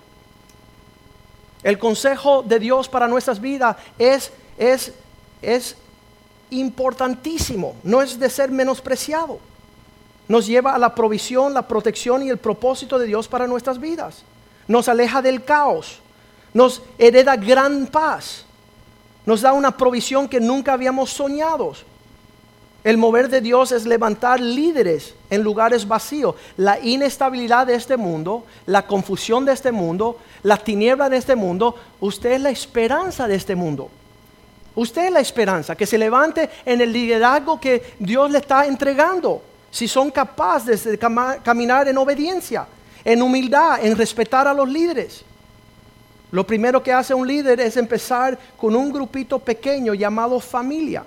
El 1.63 1.79
consejo 1.79 2.43
de 2.43 2.59
Dios 2.59 2.89
para 2.89 3.07
nuestras 3.07 3.39
vidas 3.39 3.77
es, 3.97 4.33
es, 4.57 4.91
es 5.41 5.77
importantísimo, 6.49 7.77
no 7.83 8.01
es 8.01 8.19
de 8.19 8.29
ser 8.29 8.51
menospreciado. 8.51 9.39
Nos 10.27 10.45
lleva 10.45 10.75
a 10.75 10.77
la 10.77 10.93
provisión, 10.93 11.53
la 11.53 11.65
protección 11.65 12.23
y 12.23 12.29
el 12.29 12.39
propósito 12.39 12.99
de 12.99 13.05
Dios 13.05 13.29
para 13.29 13.47
nuestras 13.47 13.79
vidas. 13.79 14.25
Nos 14.67 14.89
aleja 14.89 15.21
del 15.21 15.45
caos, 15.45 16.01
nos 16.53 16.81
hereda 16.97 17.38
gran 17.38 17.88
paz, 17.88 18.43
nos 19.25 19.39
da 19.39 19.53
una 19.53 19.77
provisión 19.77 20.27
que 20.27 20.41
nunca 20.41 20.73
habíamos 20.73 21.09
soñado. 21.09 21.73
El 22.84 22.98
mover 22.98 23.30
de 23.30 23.39
Dios 23.39 23.72
es 23.72 23.86
levantar 23.86 24.41
líderes 24.41 25.15
en 25.30 25.41
lugares 25.41 25.88
vacíos. 25.88 26.36
La 26.58 26.80
inestabilidad 26.82 27.65
de 27.65 27.76
este 27.76 27.96
mundo, 27.96 28.46
la 28.65 28.86
confusión 28.86 29.46
de 29.46 29.54
este 29.54 29.72
mundo, 29.72 30.19
la 30.43 30.58
tiniebla 30.58 31.08
de 31.10 31.17
este 31.17 31.36
mundo, 31.36 31.76
usted 32.02 32.34
es 32.34 32.41
la 32.41 32.50
esperanza 32.50 33.26
de 33.26 33.36
este 33.36 33.56
mundo. 33.56 33.89
Usted 34.76 35.06
es 35.06 35.12
la 35.12 35.22
esperanza, 35.22 35.76
que 35.76 35.86
se 35.86 35.98
levante 35.98 36.50
en 36.65 36.82
el 36.82 36.91
liderazgo 36.91 37.60
que 37.60 37.96
Dios 38.00 38.30
le 38.30 38.39
está 38.39 38.65
entregando. 38.65 39.41
Si 39.72 39.88
son 39.88 40.12
capaces 40.12 40.84
de 40.84 41.00
caminar 41.41 41.88
en 41.88 41.98
obediencia, 41.98 42.67
en 43.06 43.22
humildad, 43.22 43.84
en 43.86 43.96
respetar 43.96 44.46
a 44.46 44.54
los 44.54 44.67
líderes. 44.67 45.24
Lo 46.32 46.46
primero 46.46 46.84
que 46.84 46.91
hace 46.91 47.13
un 47.13 47.28
líder 47.28 47.62
es 47.62 47.78
empezar 47.78 48.38
con 48.58 48.76
un 48.76 48.91
grupito 48.91 49.39
pequeño 49.39 49.93
llamado 49.93 50.39
familia 50.39 51.06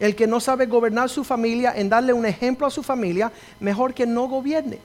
el 0.00 0.16
que 0.16 0.26
no 0.26 0.40
sabe 0.40 0.66
gobernar 0.66 1.10
su 1.10 1.22
familia, 1.22 1.74
en 1.76 1.90
darle 1.90 2.12
un 2.12 2.24
ejemplo 2.24 2.66
a 2.66 2.70
su 2.70 2.82
familia, 2.82 3.30
mejor 3.60 3.92
que 3.94 4.06
no 4.06 4.26
gobierne. 4.26 4.78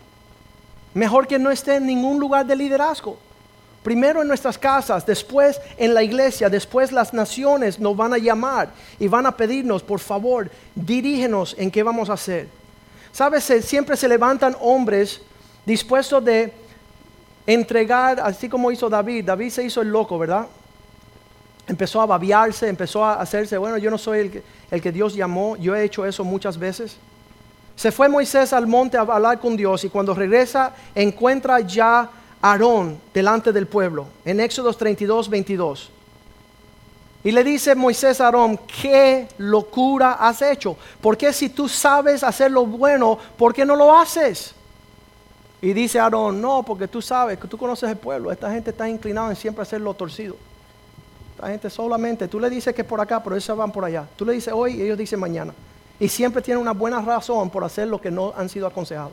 Mejor 0.93 1.25
que 1.28 1.39
no 1.39 1.49
esté 1.49 1.75
en 1.75 1.88
ningún 1.88 2.19
lugar 2.19 2.45
de 2.45 2.56
liderazgo. 2.56 3.17
Primero 3.82 4.21
en 4.21 4.28
nuestras 4.28 4.58
casas, 4.58 5.06
después 5.06 5.60
en 5.78 5.93
la 5.93 6.04
iglesia, 6.04 6.49
después 6.49 6.91
las 6.91 7.13
naciones 7.13 7.80
nos 7.80 7.95
van 7.95 8.13
a 8.13 8.17
llamar 8.17 8.69
y 8.99 9.08
van 9.08 9.25
a 9.25 9.38
pedirnos, 9.38 9.84
por 9.84 9.99
favor, 9.99 10.49
dirígenos 10.73 11.56
en 11.58 11.71
qué 11.71 11.84
vamos 11.84 12.10
a 12.10 12.13
hacer. 12.13 12.49
Sabes, 13.12 13.43
siempre 13.63 13.95
se 13.95 14.08
levantan 14.08 14.58
hombres 14.60 15.21
dispuestos 15.65 16.25
de 16.25 16.51
entregar, 17.45 18.19
así 18.19 18.49
como 18.49 18.71
hizo 18.71 18.89
David. 18.89 19.25
David 19.25 19.49
se 19.51 19.63
hizo 19.63 19.82
el 19.82 19.89
loco, 19.89 20.17
¿verdad? 20.17 20.47
Empezó 21.67 22.01
a 22.01 22.06
babiarse, 22.06 22.67
empezó 22.67 23.04
a 23.04 23.15
hacerse, 23.15 23.58
bueno, 23.58 23.78
yo 23.78 23.89
no 23.89 23.97
soy 23.97 24.19
el 24.19 24.32
que, 24.32 24.43
el 24.71 24.82
que 24.82 24.91
Dios 24.91 25.15
llamó, 25.15 25.56
yo 25.58 25.75
he 25.75 25.84
hecho 25.84 26.06
eso 26.06 26.23
muchas 26.23 26.58
veces. 26.58 26.97
Se 27.75 27.91
fue 27.91 28.08
Moisés 28.08 28.54
al 28.54 28.67
monte 28.67 28.97
a 28.97 29.01
hablar 29.01 29.39
con 29.39 29.58
Dios 29.58 29.84
y 29.84 29.89
cuando 29.89 30.13
regresa 30.13 30.73
encuentra 30.93 31.60
ya 31.60 31.99
a 31.99 32.10
Aarón 32.41 32.99
delante 33.13 33.51
del 33.51 33.67
pueblo, 33.67 34.08
en 34.23 34.39
Éxodo 34.39 34.73
32, 34.73 35.30
22. 35.30 35.91
Y 37.23 37.32
le 37.32 37.43
dice 37.43 37.73
Moisés 37.73 38.21
a 38.21 38.25
Aarón, 38.25 38.60
¿qué 38.82 39.28
locura 39.39 40.13
has 40.13 40.41
hecho? 40.43 40.78
¿Por 41.01 41.17
qué 41.17 41.34
si 41.34 41.49
tú 41.49 41.67
sabes 41.67 42.23
hacer 42.23 42.51
lo 42.51 42.65
bueno, 42.65 43.17
por 43.36 43.54
qué 43.54 43.65
no 43.65 43.75
lo 43.75 43.97
haces? 43.97 44.54
Y 45.62 45.73
dice 45.73 45.99
Aarón, 45.99 46.39
no, 46.39 46.63
porque 46.63 46.88
tú 46.88 47.01
sabes 47.01 47.39
que 47.39 47.47
tú 47.47 47.58
conoces 47.58 47.89
el 47.89 47.97
pueblo, 47.97 48.32
esta 48.32 48.51
gente 48.51 48.69
está 48.69 48.88
inclinada 48.88 49.32
en 49.32 49.36
siempre 49.36 49.63
hacer 49.63 49.82
lo 49.82 49.93
torcido. 49.95 50.36
La 51.41 51.50
gente 51.50 51.69
solamente, 51.69 52.28
tú 52.28 52.39
le 52.39 52.50
dices 52.50 52.74
que 52.74 52.82
es 52.82 52.88
por 52.88 53.02
acá, 53.02 53.21
pero 53.21 53.36
ellos 53.36 53.58
van 53.58 53.71
por 53.71 53.84
allá. 53.84 54.08
Tú 54.15 54.26
le 54.26 54.34
dices 54.34 54.54
hoy 54.54 54.76
y 54.76 54.82
ellos 54.82 54.98
dicen 54.98 55.19
mañana. 55.19 55.54
Y 56.00 56.08
siempre 56.08 56.41
tienen 56.41 56.62
una 56.62 56.71
buena 56.71 57.02
razón 57.02 57.50
por 57.50 57.63
hacer 57.63 57.88
lo 57.88 58.00
que 58.00 58.12
no 58.12 58.34
han 58.36 58.50
sido 58.50 58.67
aconsejados. 58.67 59.12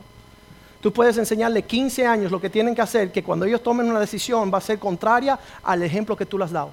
Tú 0.81 0.93
puedes 0.93 1.17
enseñarle 1.17 1.63
15 1.63 2.07
años 2.07 2.33
lo 2.33 2.41
que 2.41 2.51
tienen 2.51 2.75
que 2.75 2.83
hacer, 2.83 3.13
que 3.13 3.23
cuando 3.23 3.47
ellos 3.47 3.63
tomen 3.63 3.89
una 3.89 4.01
decisión 4.01 4.53
va 4.53 4.59
a 4.59 4.61
ser 4.61 4.79
contraria 4.79 5.39
al 5.63 5.83
ejemplo 5.83 6.17
que 6.17 6.27
tú 6.27 6.39
les 6.39 6.47
has 6.47 6.53
dado. 6.53 6.71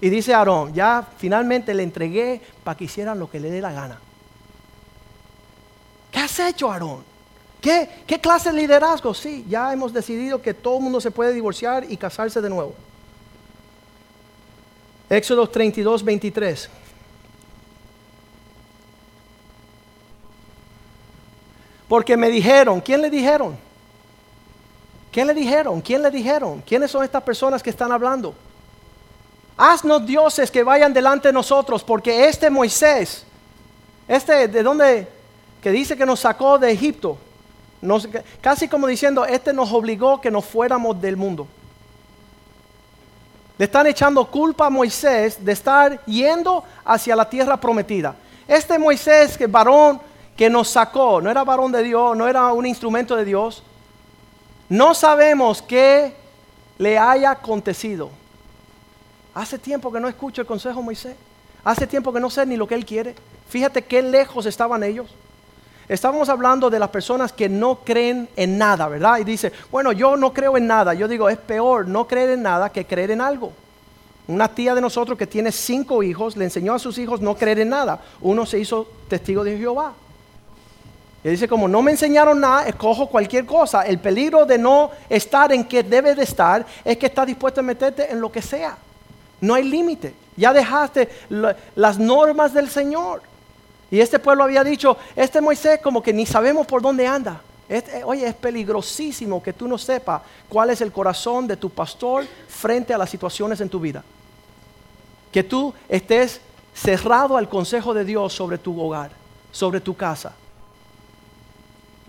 Y 0.00 0.10
dice 0.10 0.34
Aarón, 0.34 0.72
ya 0.72 1.06
finalmente 1.16 1.74
le 1.74 1.82
entregué 1.82 2.40
para 2.62 2.76
que 2.76 2.84
hicieran 2.84 3.18
lo 3.18 3.28
que 3.28 3.40
le 3.40 3.50
dé 3.50 3.60
la 3.60 3.72
gana. 3.72 3.98
¿Qué 6.12 6.20
has 6.20 6.38
hecho, 6.38 6.70
Aarón? 6.70 7.02
¿Qué, 7.60 7.88
¿Qué 8.06 8.20
clase 8.20 8.52
de 8.52 8.58
liderazgo? 8.58 9.14
Sí, 9.14 9.44
ya 9.48 9.72
hemos 9.72 9.92
decidido 9.92 10.40
que 10.40 10.54
todo 10.54 10.76
el 10.76 10.84
mundo 10.84 11.00
se 11.00 11.10
puede 11.10 11.32
divorciar 11.32 11.90
y 11.90 11.96
casarse 11.96 12.40
de 12.40 12.50
nuevo. 12.50 12.74
Éxodo 15.14 15.48
32, 15.48 16.04
23. 16.04 16.70
Porque 21.88 22.16
me 22.16 22.28
dijeron, 22.28 22.80
¿quién 22.80 23.00
le 23.02 23.10
dijeron? 23.10 23.56
¿Quién 25.12 25.28
le 25.28 25.34
dijeron? 25.34 25.80
¿Quién 25.80 26.02
le 26.02 26.10
dijeron? 26.10 26.62
¿Quiénes 26.66 26.90
son 26.90 27.04
estas 27.04 27.22
personas 27.22 27.62
que 27.62 27.70
están 27.70 27.92
hablando? 27.92 28.34
Haznos 29.56 30.04
dioses 30.04 30.50
que 30.50 30.64
vayan 30.64 30.92
delante 30.92 31.28
de 31.28 31.32
nosotros, 31.32 31.84
porque 31.84 32.28
este 32.28 32.50
Moisés, 32.50 33.24
este 34.08 34.48
de 34.48 34.62
donde, 34.62 35.06
que 35.62 35.70
dice 35.70 35.96
que 35.96 36.04
nos 36.04 36.20
sacó 36.20 36.58
de 36.58 36.72
Egipto, 36.72 37.16
casi 38.40 38.66
como 38.66 38.86
diciendo, 38.86 39.24
este 39.24 39.52
nos 39.52 39.72
obligó 39.72 40.20
que 40.20 40.30
nos 40.30 40.44
fuéramos 40.44 41.00
del 41.00 41.16
mundo. 41.16 41.46
Le 43.56 43.66
están 43.66 43.86
echando 43.86 44.24
culpa 44.24 44.66
a 44.66 44.70
Moisés 44.70 45.44
de 45.44 45.52
estar 45.52 46.04
yendo 46.06 46.64
hacia 46.84 47.14
la 47.14 47.28
tierra 47.28 47.56
prometida. 47.56 48.16
Este 48.48 48.78
Moisés, 48.78 49.38
que 49.38 49.46
varón 49.46 50.00
que 50.36 50.50
nos 50.50 50.68
sacó, 50.68 51.20
no 51.20 51.30
era 51.30 51.44
varón 51.44 51.70
de 51.70 51.82
Dios, 51.82 52.16
no 52.16 52.26
era 52.26 52.52
un 52.52 52.66
instrumento 52.66 53.14
de 53.14 53.24
Dios. 53.24 53.62
No 54.68 54.94
sabemos 54.94 55.62
qué 55.62 56.14
le 56.78 56.98
haya 56.98 57.30
acontecido. 57.30 58.10
Hace 59.34 59.58
tiempo 59.58 59.92
que 59.92 60.00
no 60.00 60.08
escucho 60.08 60.40
el 60.40 60.46
consejo 60.46 60.80
de 60.80 60.84
Moisés. 60.84 61.16
Hace 61.62 61.86
tiempo 61.86 62.12
que 62.12 62.20
no 62.20 62.30
sé 62.30 62.44
ni 62.46 62.56
lo 62.56 62.66
que 62.66 62.74
él 62.74 62.84
quiere. 62.84 63.14
Fíjate 63.48 63.82
qué 63.82 64.02
lejos 64.02 64.46
estaban 64.46 64.82
ellos. 64.82 65.14
Estábamos 65.88 66.28
hablando 66.28 66.70
de 66.70 66.78
las 66.78 66.88
personas 66.88 67.32
que 67.32 67.48
no 67.48 67.80
creen 67.84 68.28
en 68.36 68.56
nada, 68.56 68.88
¿verdad? 68.88 69.18
Y 69.18 69.24
dice, 69.24 69.52
bueno, 69.70 69.92
yo 69.92 70.16
no 70.16 70.32
creo 70.32 70.56
en 70.56 70.66
nada. 70.66 70.94
Yo 70.94 71.06
digo, 71.08 71.28
es 71.28 71.38
peor 71.38 71.86
no 71.86 72.06
creer 72.06 72.30
en 72.30 72.42
nada 72.42 72.70
que 72.70 72.86
creer 72.86 73.10
en 73.10 73.20
algo. 73.20 73.52
Una 74.26 74.48
tía 74.48 74.74
de 74.74 74.80
nosotros 74.80 75.18
que 75.18 75.26
tiene 75.26 75.52
cinco 75.52 76.02
hijos 76.02 76.36
le 76.36 76.44
enseñó 76.44 76.72
a 76.74 76.78
sus 76.78 76.96
hijos 76.96 77.20
no 77.20 77.34
creer 77.34 77.60
en 77.60 77.68
nada. 77.68 78.00
Uno 78.22 78.46
se 78.46 78.58
hizo 78.58 78.88
testigo 79.08 79.44
de 79.44 79.58
Jehová. 79.58 79.92
Y 81.22 81.28
dice, 81.28 81.48
como 81.48 81.68
no 81.68 81.82
me 81.82 81.90
enseñaron 81.90 82.40
nada, 82.40 82.66
escojo 82.66 83.08
cualquier 83.08 83.44
cosa. 83.44 83.82
El 83.82 83.98
peligro 83.98 84.46
de 84.46 84.58
no 84.58 84.90
estar 85.08 85.52
en 85.52 85.64
que 85.64 85.82
debe 85.82 86.14
de 86.14 86.22
estar 86.22 86.64
es 86.84 86.96
que 86.96 87.06
estás 87.06 87.26
dispuesto 87.26 87.60
a 87.60 87.62
meterte 87.62 88.10
en 88.10 88.20
lo 88.20 88.32
que 88.32 88.40
sea. 88.40 88.76
No 89.40 89.54
hay 89.54 89.64
límite. 89.64 90.14
Ya 90.36 90.52
dejaste 90.52 91.08
las 91.76 91.98
normas 91.98 92.52
del 92.54 92.68
Señor. 92.68 93.22
Y 93.90 94.00
este 94.00 94.18
pueblo 94.18 94.44
había 94.44 94.64
dicho, 94.64 94.96
este 95.14 95.40
Moisés 95.40 95.80
como 95.80 96.02
que 96.02 96.12
ni 96.12 96.26
sabemos 96.26 96.66
por 96.66 96.82
dónde 96.82 97.06
anda. 97.06 97.40
Este, 97.68 98.04
oye, 98.04 98.26
es 98.26 98.34
peligrosísimo 98.34 99.42
que 99.42 99.52
tú 99.52 99.66
no 99.66 99.78
sepas 99.78 100.22
cuál 100.48 100.70
es 100.70 100.80
el 100.80 100.92
corazón 100.92 101.46
de 101.46 101.56
tu 101.56 101.70
pastor 101.70 102.26
frente 102.48 102.92
a 102.92 102.98
las 102.98 103.10
situaciones 103.10 103.60
en 103.60 103.68
tu 103.68 103.80
vida. 103.80 104.04
Que 105.32 105.42
tú 105.42 105.72
estés 105.88 106.40
cerrado 106.74 107.36
al 107.36 107.48
consejo 107.48 107.94
de 107.94 108.04
Dios 108.04 108.32
sobre 108.32 108.58
tu 108.58 108.78
hogar, 108.80 109.10
sobre 109.50 109.80
tu 109.80 109.96
casa. 109.96 110.34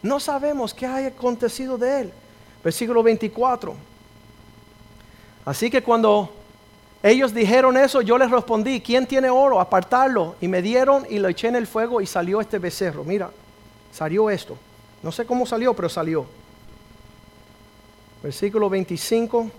No 0.02 0.20
sabemos 0.20 0.74
qué 0.74 0.86
haya 0.86 1.08
acontecido 1.08 1.78
de 1.78 2.02
él. 2.02 2.14
Versículo 2.64 3.02
24. 3.02 3.76
Así 5.46 5.70
que 5.70 5.82
cuando 5.82 6.32
ellos 7.06 7.36
dijeron 7.36 7.78
eso, 7.78 8.02
yo 8.02 8.18
les 8.18 8.32
respondí, 8.32 8.82
¿quién 8.82 9.06
tiene 9.06 9.30
oro? 9.30 9.62
Apartarlo. 9.62 10.36
Y 10.42 10.48
me 10.48 10.64
dieron 10.64 11.06
y 11.08 11.20
lo 11.20 11.28
eché 11.28 11.48
en 11.48 11.56
el 11.56 11.68
fuego 11.68 12.02
y 12.02 12.08
salió 12.08 12.42
este 12.42 12.58
becerro. 12.58 13.04
Mira, 13.04 13.30
salió 13.94 14.28
esto. 14.32 14.58
No 15.04 15.12
sé 15.12 15.24
cómo 15.24 15.46
salió, 15.46 15.76
pero 15.76 15.88
salió. 15.88 16.26
Versículo 18.24 18.72
25. 18.72 19.52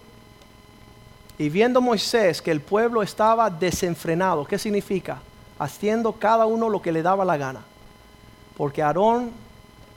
Y 1.38 1.48
viendo 1.48 1.80
Moisés 1.80 2.42
que 2.42 2.50
el 2.50 2.60
pueblo 2.60 3.00
estaba 3.00 3.48
desenfrenado, 3.48 4.44
¿qué 4.44 4.58
significa? 4.58 5.20
Haciendo 5.56 6.14
cada 6.14 6.46
uno 6.46 6.68
lo 6.68 6.82
que 6.82 6.90
le 6.90 7.00
daba 7.00 7.24
la 7.24 7.36
gana. 7.36 7.60
Porque 8.56 8.82
Aarón 8.82 9.30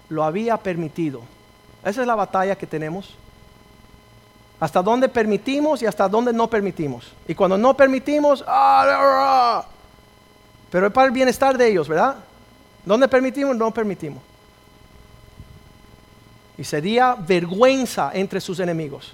lo 0.08 0.24
había 0.24 0.56
permitido. 0.58 1.22
Esa 1.84 2.02
es 2.02 2.06
la 2.06 2.14
batalla 2.14 2.56
que 2.56 2.68
tenemos. 2.68 3.16
Hasta 4.60 4.82
dónde 4.82 5.08
permitimos 5.08 5.82
y 5.82 5.86
hasta 5.86 6.08
dónde 6.08 6.34
no 6.34 6.50
permitimos. 6.50 7.12
Y 7.28 7.36
cuando 7.36 7.58
no 7.58 7.76
permitimos, 7.76 8.44
¡ah, 8.48 9.66
pero 10.70 10.88
es 10.88 10.94
para 10.94 11.08
el 11.08 11.14
bienestar 11.14 11.58
de 11.58 11.68
ellos, 11.68 11.88
¿verdad? 11.88 12.16
¿Dónde 12.86 13.08
permitimos? 13.08 13.56
No 13.56 13.72
permitimos 13.72 14.22
y 16.60 16.66
sería 16.66 17.16
vergüenza 17.16 18.12
entre 18.14 18.42
sus 18.42 18.60
enemigos. 18.60 19.14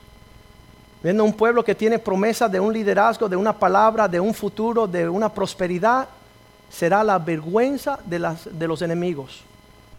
Viendo 1.04 1.24
un 1.24 1.34
pueblo 1.34 1.64
que 1.64 1.76
tiene 1.76 2.00
promesa 2.00 2.50
de 2.50 2.60
un 2.60 2.74
liderazgo, 2.74 3.30
de 3.30 3.36
una 3.36 3.54
palabra, 3.54 4.08
de 4.08 4.20
un 4.20 4.34
futuro, 4.34 4.88
de 4.88 5.08
una 5.08 5.32
prosperidad, 5.32 6.08
será 6.72 7.04
la 7.04 7.20
vergüenza 7.20 8.00
de, 8.04 8.68
los 8.68 8.82
enemigos. 8.82 9.43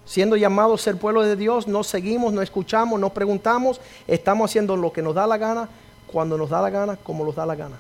Siendo 0.06 0.36
llamados 0.36 0.82
ser 0.82 0.96
pueblo 0.96 1.22
de 1.22 1.36
Dios, 1.36 1.66
no 1.66 1.82
seguimos, 1.82 2.32
no 2.32 2.40
escuchamos, 2.40 2.98
no 2.98 3.10
preguntamos, 3.10 3.80
estamos 4.06 4.50
haciendo 4.50 4.76
lo 4.76 4.92
que 4.92 5.02
nos 5.02 5.16
da 5.16 5.26
la 5.26 5.36
gana, 5.36 5.68
cuando 6.06 6.38
nos 6.38 6.48
da 6.48 6.62
la 6.62 6.70
gana, 6.70 6.96
como 6.96 7.24
nos 7.24 7.34
da 7.34 7.44
la 7.44 7.56
gana. 7.56 7.76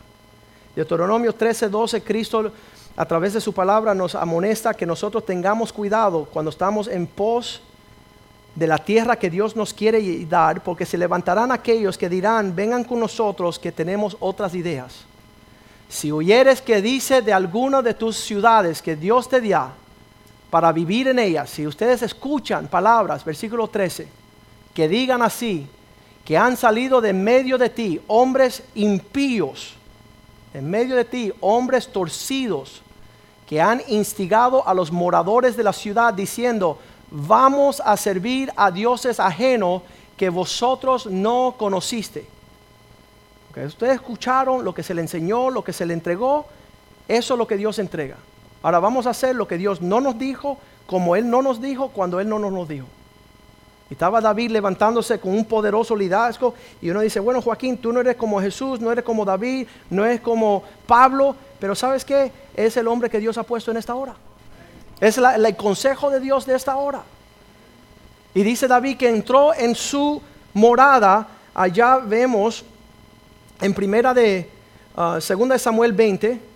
Deuteronomio 0.74 1.32
13, 1.32 1.68
12, 1.68 2.02
Cristo 2.02 2.52
a 2.96 3.04
través 3.04 3.34
de 3.34 3.40
su 3.40 3.52
palabra 3.52 3.94
nos 3.94 4.14
amonesta 4.14 4.74
que 4.74 4.86
nosotros 4.86 5.24
tengamos 5.24 5.72
cuidado 5.72 6.26
cuando 6.32 6.50
estamos 6.50 6.88
en 6.88 7.06
pos 7.06 7.62
de 8.54 8.66
la 8.66 8.78
tierra 8.78 9.16
que 9.16 9.30
Dios 9.30 9.54
nos 9.54 9.72
quiere 9.72 10.24
dar, 10.26 10.62
porque 10.62 10.86
se 10.86 10.98
levantarán 10.98 11.52
aquellos 11.52 11.96
que 11.96 12.08
dirán, 12.08 12.56
vengan 12.56 12.84
con 12.84 12.98
nosotros 12.98 13.58
que 13.58 13.70
tenemos 13.70 14.16
otras 14.18 14.54
ideas. 14.54 15.04
Si 15.88 16.10
oyeres 16.10 16.60
que 16.60 16.82
dice 16.82 17.22
de 17.22 17.32
alguna 17.32 17.82
de 17.82 17.94
tus 17.94 18.16
ciudades 18.16 18.82
que 18.82 18.96
Dios 18.96 19.28
te 19.28 19.40
dio 19.40 19.70
para 20.50 20.72
vivir 20.72 21.08
en 21.08 21.18
ellas, 21.18 21.50
si 21.50 21.66
ustedes 21.66 22.02
escuchan 22.02 22.68
palabras, 22.68 23.24
versículo 23.24 23.68
13, 23.68 24.08
que 24.74 24.88
digan 24.88 25.22
así, 25.22 25.66
que 26.24 26.36
han 26.36 26.56
salido 26.56 27.00
de 27.00 27.12
medio 27.12 27.58
de 27.58 27.70
ti 27.70 28.00
hombres 28.06 28.62
impíos, 28.74 29.74
en 30.54 30.68
medio 30.70 30.96
de 30.96 31.04
ti 31.04 31.32
hombres 31.40 31.88
torcidos, 31.92 32.82
que 33.46 33.60
han 33.60 33.80
instigado 33.88 34.66
a 34.66 34.74
los 34.74 34.90
moradores 34.90 35.56
de 35.56 35.62
la 35.62 35.72
ciudad 35.72 36.12
diciendo, 36.12 36.78
vamos 37.10 37.80
a 37.84 37.96
servir 37.96 38.52
a 38.56 38.70
dioses 38.70 39.20
ajenos 39.20 39.82
que 40.16 40.30
vosotros 40.30 41.06
no 41.06 41.54
conociste. 41.56 42.26
Ustedes 43.64 43.94
escucharon 43.94 44.64
lo 44.64 44.74
que 44.74 44.82
se 44.82 44.92
le 44.92 45.00
enseñó, 45.00 45.48
lo 45.48 45.64
que 45.64 45.72
se 45.72 45.86
le 45.86 45.94
entregó, 45.94 46.46
eso 47.08 47.34
es 47.34 47.38
lo 47.38 47.46
que 47.46 47.56
Dios 47.56 47.78
entrega. 47.78 48.16
Ahora 48.66 48.80
vamos 48.80 49.06
a 49.06 49.10
hacer 49.10 49.36
lo 49.36 49.46
que 49.46 49.58
Dios 49.58 49.80
no 49.80 50.00
nos 50.00 50.18
dijo, 50.18 50.58
como 50.88 51.14
Él 51.14 51.30
no 51.30 51.40
nos 51.40 51.60
dijo, 51.62 51.90
cuando 51.90 52.18
Él 52.18 52.28
no 52.28 52.40
nos 52.40 52.68
dijo. 52.68 52.88
Y 53.88 53.92
estaba 53.92 54.20
David 54.20 54.50
levantándose 54.50 55.20
con 55.20 55.34
un 55.34 55.44
poderoso 55.44 55.94
liderazgo 55.94 56.52
y 56.82 56.90
uno 56.90 56.98
dice, 56.98 57.20
bueno 57.20 57.40
Joaquín, 57.40 57.78
tú 57.78 57.92
no 57.92 58.00
eres 58.00 58.16
como 58.16 58.40
Jesús, 58.40 58.80
no 58.80 58.90
eres 58.90 59.04
como 59.04 59.24
David, 59.24 59.68
no 59.88 60.04
eres 60.04 60.20
como 60.20 60.64
Pablo, 60.84 61.36
pero 61.60 61.76
¿sabes 61.76 62.04
qué? 62.04 62.32
Es 62.56 62.76
el 62.76 62.88
hombre 62.88 63.08
que 63.08 63.20
Dios 63.20 63.38
ha 63.38 63.44
puesto 63.44 63.70
en 63.70 63.76
esta 63.76 63.94
hora. 63.94 64.16
Es 65.00 65.16
el 65.16 65.56
consejo 65.56 66.10
de 66.10 66.18
Dios 66.18 66.44
de 66.44 66.56
esta 66.56 66.74
hora. 66.74 67.02
Y 68.34 68.42
dice 68.42 68.66
David 68.66 68.96
que 68.96 69.08
entró 69.08 69.54
en 69.54 69.76
su 69.76 70.20
morada. 70.54 71.28
Allá 71.54 71.98
vemos 71.98 72.64
en 73.60 73.72
primera 73.72 74.12
de 74.12 74.50
uh, 74.96 75.20
segunda 75.20 75.54
de 75.54 75.60
Samuel 75.60 75.92
20 75.92 76.55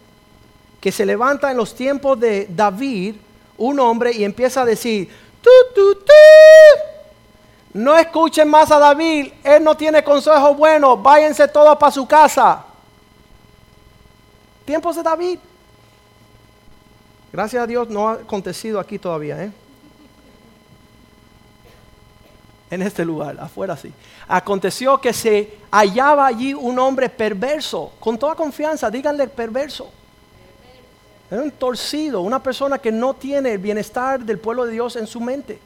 que 0.81 0.91
se 0.91 1.05
levanta 1.05 1.51
en 1.51 1.57
los 1.57 1.75
tiempos 1.75 2.19
de 2.19 2.47
David 2.49 3.17
un 3.59 3.79
hombre 3.79 4.13
y 4.13 4.25
empieza 4.25 4.63
a 4.63 4.65
decir, 4.65 5.09
tu, 5.43 5.51
tu. 5.75 5.83
no 7.75 7.97
escuchen 7.97 8.49
más 8.49 8.71
a 8.71 8.79
David, 8.79 9.33
él 9.45 9.63
no 9.63 9.77
tiene 9.77 10.03
consejo 10.03 10.55
bueno, 10.55 10.97
váyanse 10.97 11.47
todos 11.47 11.77
para 11.77 11.93
su 11.93 12.07
casa. 12.07 12.65
Tiempos 14.65 14.97
de 14.97 15.03
David. 15.03 15.39
Gracias 17.33 17.63
a 17.63 17.67
Dios 17.67 17.89
no 17.89 18.09
ha 18.09 18.13
acontecido 18.15 18.81
aquí 18.81 18.99
todavía, 18.99 19.45
¿eh? 19.45 19.53
En 22.71 22.83
este 22.83 23.05
lugar, 23.05 23.37
afuera 23.41 23.77
sí. 23.77 23.93
Aconteció 24.29 25.01
que 25.01 25.13
se 25.13 25.59
hallaba 25.73 26.27
allí 26.27 26.55
un 26.55 26.79
hombre 26.79 27.09
perverso, 27.09 27.93
con 27.99 28.17
toda 28.17 28.35
confianza, 28.35 28.91
díganle 28.91 29.27
perverso. 29.27 29.91
Era 31.31 31.43
un 31.43 31.51
torcido, 31.51 32.21
una 32.23 32.43
persona 32.43 32.79
que 32.79 32.91
no 32.91 33.15
tiene 33.15 33.53
el 33.53 33.59
bienestar 33.59 34.21
del 34.21 34.39
pueblo 34.39 34.65
de 34.65 34.73
Dios 34.73 34.97
en 34.97 35.07
su 35.07 35.21
mente, 35.21 35.59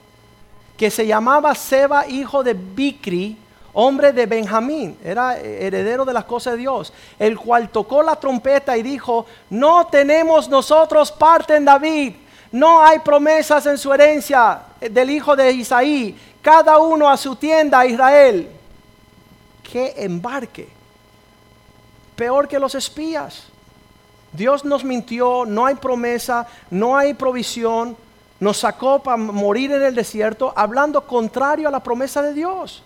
que 0.76 0.90
se 0.90 1.06
llamaba 1.06 1.54
Seba, 1.54 2.06
hijo 2.06 2.42
de 2.42 2.54
Bicri, 2.54 3.38
hombre 3.72 4.12
de 4.12 4.26
Benjamín, 4.26 4.96
era 5.02 5.38
heredero 5.38 6.04
de 6.04 6.12
las 6.12 6.24
cosas 6.24 6.54
de 6.54 6.60
Dios, 6.60 6.92
el 7.18 7.38
cual 7.38 7.70
tocó 7.70 8.02
la 8.02 8.16
trompeta 8.16 8.76
y 8.76 8.82
dijo, 8.82 9.26
no 9.50 9.86
tenemos 9.86 10.48
nosotros 10.48 11.10
parte 11.10 11.56
en 11.56 11.64
David, 11.64 12.14
no 12.52 12.80
hay 12.80 13.00
promesas 13.00 13.66
en 13.66 13.78
su 13.78 13.92
herencia 13.92 14.60
del 14.80 15.10
hijo 15.10 15.34
de 15.34 15.50
Isaí, 15.50 16.16
cada 16.40 16.78
uno 16.78 17.08
a 17.08 17.16
su 17.16 17.34
tienda 17.34 17.86
Israel. 17.86 18.50
Que 19.62 19.94
embarque, 19.96 20.68
peor 22.14 22.46
que 22.46 22.58
los 22.58 22.74
espías. 22.74 23.46
Dios 24.35 24.64
nos 24.64 24.85
mintió, 24.85 25.45
no 25.47 25.66
hay 25.66 25.76
promesa, 25.76 26.47
no 26.70 26.97
hay 26.97 27.14
provisión, 27.14 27.97
nos 28.41 28.59
sacó 28.59 29.03
para 29.03 29.16
morir 29.16 29.72
en 29.72 29.82
el 29.82 29.95
desierto, 29.95 30.53
hablando 30.57 31.07
contrario 31.07 31.68
a 31.68 31.70
la 31.70 31.80
promesa 31.80 32.20
de 32.20 32.35
Dios. 32.35 32.82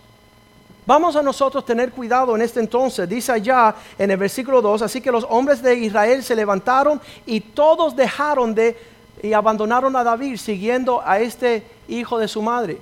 Vamos 0.87 1.17
a 1.17 1.23
nosotros 1.23 1.65
tener 1.65 1.91
cuidado 1.93 2.35
en 2.35 2.43
este 2.43 2.61
entonces. 2.61 3.09
Dice 3.09 3.33
allá 3.33 3.75
en 3.99 4.11
el 4.11 4.17
versículo 4.17 4.63
2, 4.63 4.83
así 4.83 5.01
que 5.01 5.13
los 5.13 5.27
hombres 5.29 5.63
de 5.63 5.75
Israel 5.75 6.23
se 6.23 6.35
levantaron 6.35 7.01
y 7.27 7.41
todos 7.41 7.95
dejaron 7.95 8.55
de 8.55 8.77
y 9.23 9.33
abandonaron 9.33 9.97
a 9.97 10.05
David 10.05 10.37
siguiendo 10.37 11.03
a 11.05 11.19
este 11.19 11.65
hijo 11.89 12.19
de 12.19 12.29
su 12.29 12.41
madre. 12.41 12.79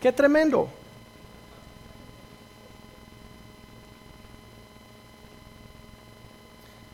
Qué 0.00 0.12
tremendo. 0.12 0.68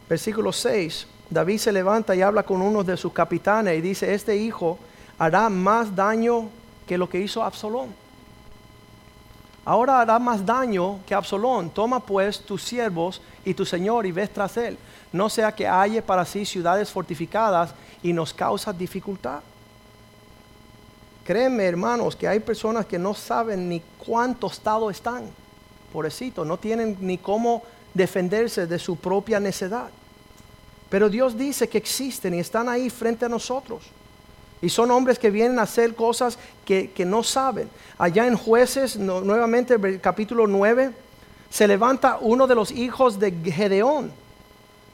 Versículo 0.08 0.52
6. 0.52 1.06
David 1.28 1.58
se 1.58 1.72
levanta 1.72 2.14
y 2.14 2.22
habla 2.22 2.42
con 2.42 2.62
uno 2.62 2.84
de 2.84 2.96
sus 2.96 3.12
capitanes 3.12 3.78
y 3.78 3.80
dice, 3.80 4.14
este 4.14 4.36
hijo 4.36 4.78
hará 5.18 5.48
más 5.48 5.94
daño 5.94 6.48
que 6.86 6.96
lo 6.96 7.08
que 7.08 7.20
hizo 7.20 7.42
Absalón 7.42 8.06
ahora 9.66 10.00
hará 10.00 10.18
más 10.18 10.46
daño 10.46 11.00
que 11.04 11.14
Absalón. 11.14 11.68
Toma 11.68 12.00
pues 12.00 12.40
tus 12.40 12.62
siervos 12.62 13.20
y 13.44 13.52
tu 13.52 13.66
señor 13.66 14.06
y 14.06 14.12
ves 14.12 14.32
tras 14.32 14.56
él. 14.56 14.78
No 15.12 15.28
sea 15.28 15.52
que 15.52 15.66
halle 15.66 16.00
para 16.00 16.24
sí 16.24 16.46
ciudades 16.46 16.90
fortificadas 16.90 17.74
y 18.02 18.12
nos 18.14 18.32
causa 18.32 18.72
dificultad. 18.72 19.40
créeme 21.24 21.64
hermanos 21.64 22.14
que 22.14 22.28
hay 22.28 22.38
personas 22.38 22.86
que 22.86 23.00
no 23.00 23.12
saben 23.12 23.68
ni 23.68 23.82
cuánto 23.98 24.46
estado 24.46 24.88
están. 24.88 25.24
Pobrecito, 25.92 26.44
no 26.44 26.56
tienen 26.56 26.96
ni 27.00 27.18
cómo 27.18 27.64
defenderse 27.92 28.68
de 28.68 28.78
su 28.78 28.94
propia 28.94 29.40
necedad. 29.40 29.88
Pero 30.88 31.08
Dios 31.08 31.36
dice 31.36 31.68
que 31.68 31.78
existen 31.78 32.34
y 32.34 32.40
están 32.40 32.68
ahí 32.68 32.90
frente 32.90 33.24
a 33.24 33.28
nosotros. 33.28 33.82
Y 34.62 34.68
son 34.68 34.90
hombres 34.90 35.18
que 35.18 35.30
vienen 35.30 35.58
a 35.58 35.62
hacer 35.62 35.94
cosas 35.94 36.38
que, 36.64 36.92
no 37.06 37.22
saben. 37.22 37.68
Allá 37.98 38.26
en 38.26 38.36
jueces, 38.36 38.96
nuevamente 38.96 40.00
capítulo 40.00 40.46
9, 40.46 40.92
se 41.50 41.68
levanta 41.68 42.18
uno 42.20 42.46
de 42.46 42.54
los 42.54 42.70
hijos 42.70 43.18
de 43.18 43.32
Gedeón. 43.32 44.10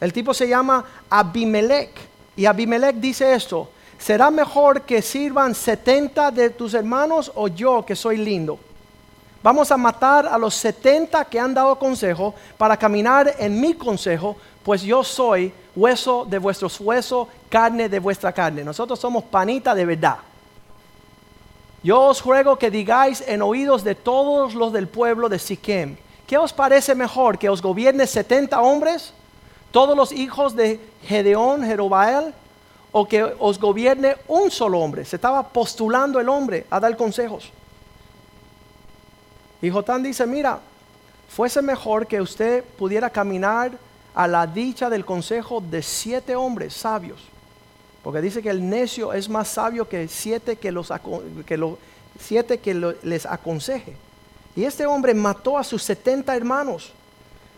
El 0.00 0.12
tipo 0.12 0.34
se 0.34 0.48
llama 0.48 0.84
Abimelech. 1.08 1.90
Y 2.36 2.46
Abimelech 2.46 2.96
dice 2.96 3.34
esto, 3.34 3.70
¿será 3.98 4.30
mejor 4.30 4.82
que 4.82 5.00
sirvan 5.00 5.54
70 5.54 6.30
de 6.32 6.50
tus 6.50 6.74
hermanos 6.74 7.30
o 7.34 7.48
yo 7.48 7.84
que 7.86 7.94
soy 7.94 8.16
lindo? 8.16 8.58
Vamos 9.42 9.72
a 9.72 9.76
matar 9.76 10.26
a 10.26 10.38
los 10.38 10.54
70 10.54 11.24
que 11.24 11.40
han 11.40 11.52
dado 11.52 11.76
consejo 11.76 12.32
para 12.56 12.76
caminar 12.76 13.34
en 13.38 13.60
mi 13.60 13.74
consejo, 13.74 14.36
pues 14.62 14.82
yo 14.82 15.02
soy 15.02 15.52
hueso 15.74 16.24
de 16.24 16.38
vuestros 16.38 16.78
huesos, 16.78 17.26
carne 17.48 17.88
de 17.88 17.98
vuestra 17.98 18.32
carne. 18.32 18.62
Nosotros 18.62 19.00
somos 19.00 19.24
panita 19.24 19.74
de 19.74 19.84
verdad. 19.84 20.18
Yo 21.82 22.00
os 22.02 22.24
ruego 22.24 22.56
que 22.56 22.70
digáis 22.70 23.24
en 23.26 23.42
oídos 23.42 23.82
de 23.82 23.96
todos 23.96 24.54
los 24.54 24.72
del 24.72 24.86
pueblo 24.86 25.28
de 25.28 25.40
Siquem, 25.40 25.96
¿qué 26.28 26.38
os 26.38 26.52
parece 26.52 26.94
mejor 26.94 27.36
que 27.36 27.48
os 27.48 27.60
gobierne 27.60 28.06
70 28.06 28.60
hombres, 28.60 29.12
todos 29.72 29.96
los 29.96 30.12
hijos 30.12 30.54
de 30.54 30.78
Gedeón, 31.02 31.64
Jerobael, 31.64 32.32
o 32.92 33.08
que 33.08 33.24
os 33.24 33.58
gobierne 33.58 34.14
un 34.28 34.52
solo 34.52 34.78
hombre? 34.78 35.04
Se 35.04 35.16
estaba 35.16 35.42
postulando 35.48 36.20
el 36.20 36.28
hombre 36.28 36.66
a 36.70 36.78
dar 36.78 36.96
consejos. 36.96 37.50
Y 39.62 39.70
Jotán 39.70 40.02
dice, 40.02 40.26
mira, 40.26 40.58
fuese 41.28 41.62
mejor 41.62 42.06
que 42.06 42.20
usted 42.20 42.64
pudiera 42.76 43.08
caminar 43.08 43.72
a 44.14 44.26
la 44.26 44.46
dicha 44.46 44.90
del 44.90 45.04
consejo 45.04 45.60
de 45.60 45.82
siete 45.82 46.36
hombres 46.36 46.74
sabios. 46.74 47.20
Porque 48.02 48.20
dice 48.20 48.42
que 48.42 48.50
el 48.50 48.68
necio 48.68 49.12
es 49.12 49.28
más 49.28 49.48
sabio 49.48 49.88
que 49.88 50.08
siete 50.08 50.56
que, 50.56 50.72
los, 50.72 50.92
que 51.46 51.76
siete 52.18 52.58
que 52.58 52.96
les 53.02 53.24
aconseje. 53.24 53.96
Y 54.56 54.64
este 54.64 54.84
hombre 54.84 55.14
mató 55.14 55.56
a 55.56 55.64
sus 55.64 55.82
setenta 55.82 56.36
hermanos, 56.36 56.92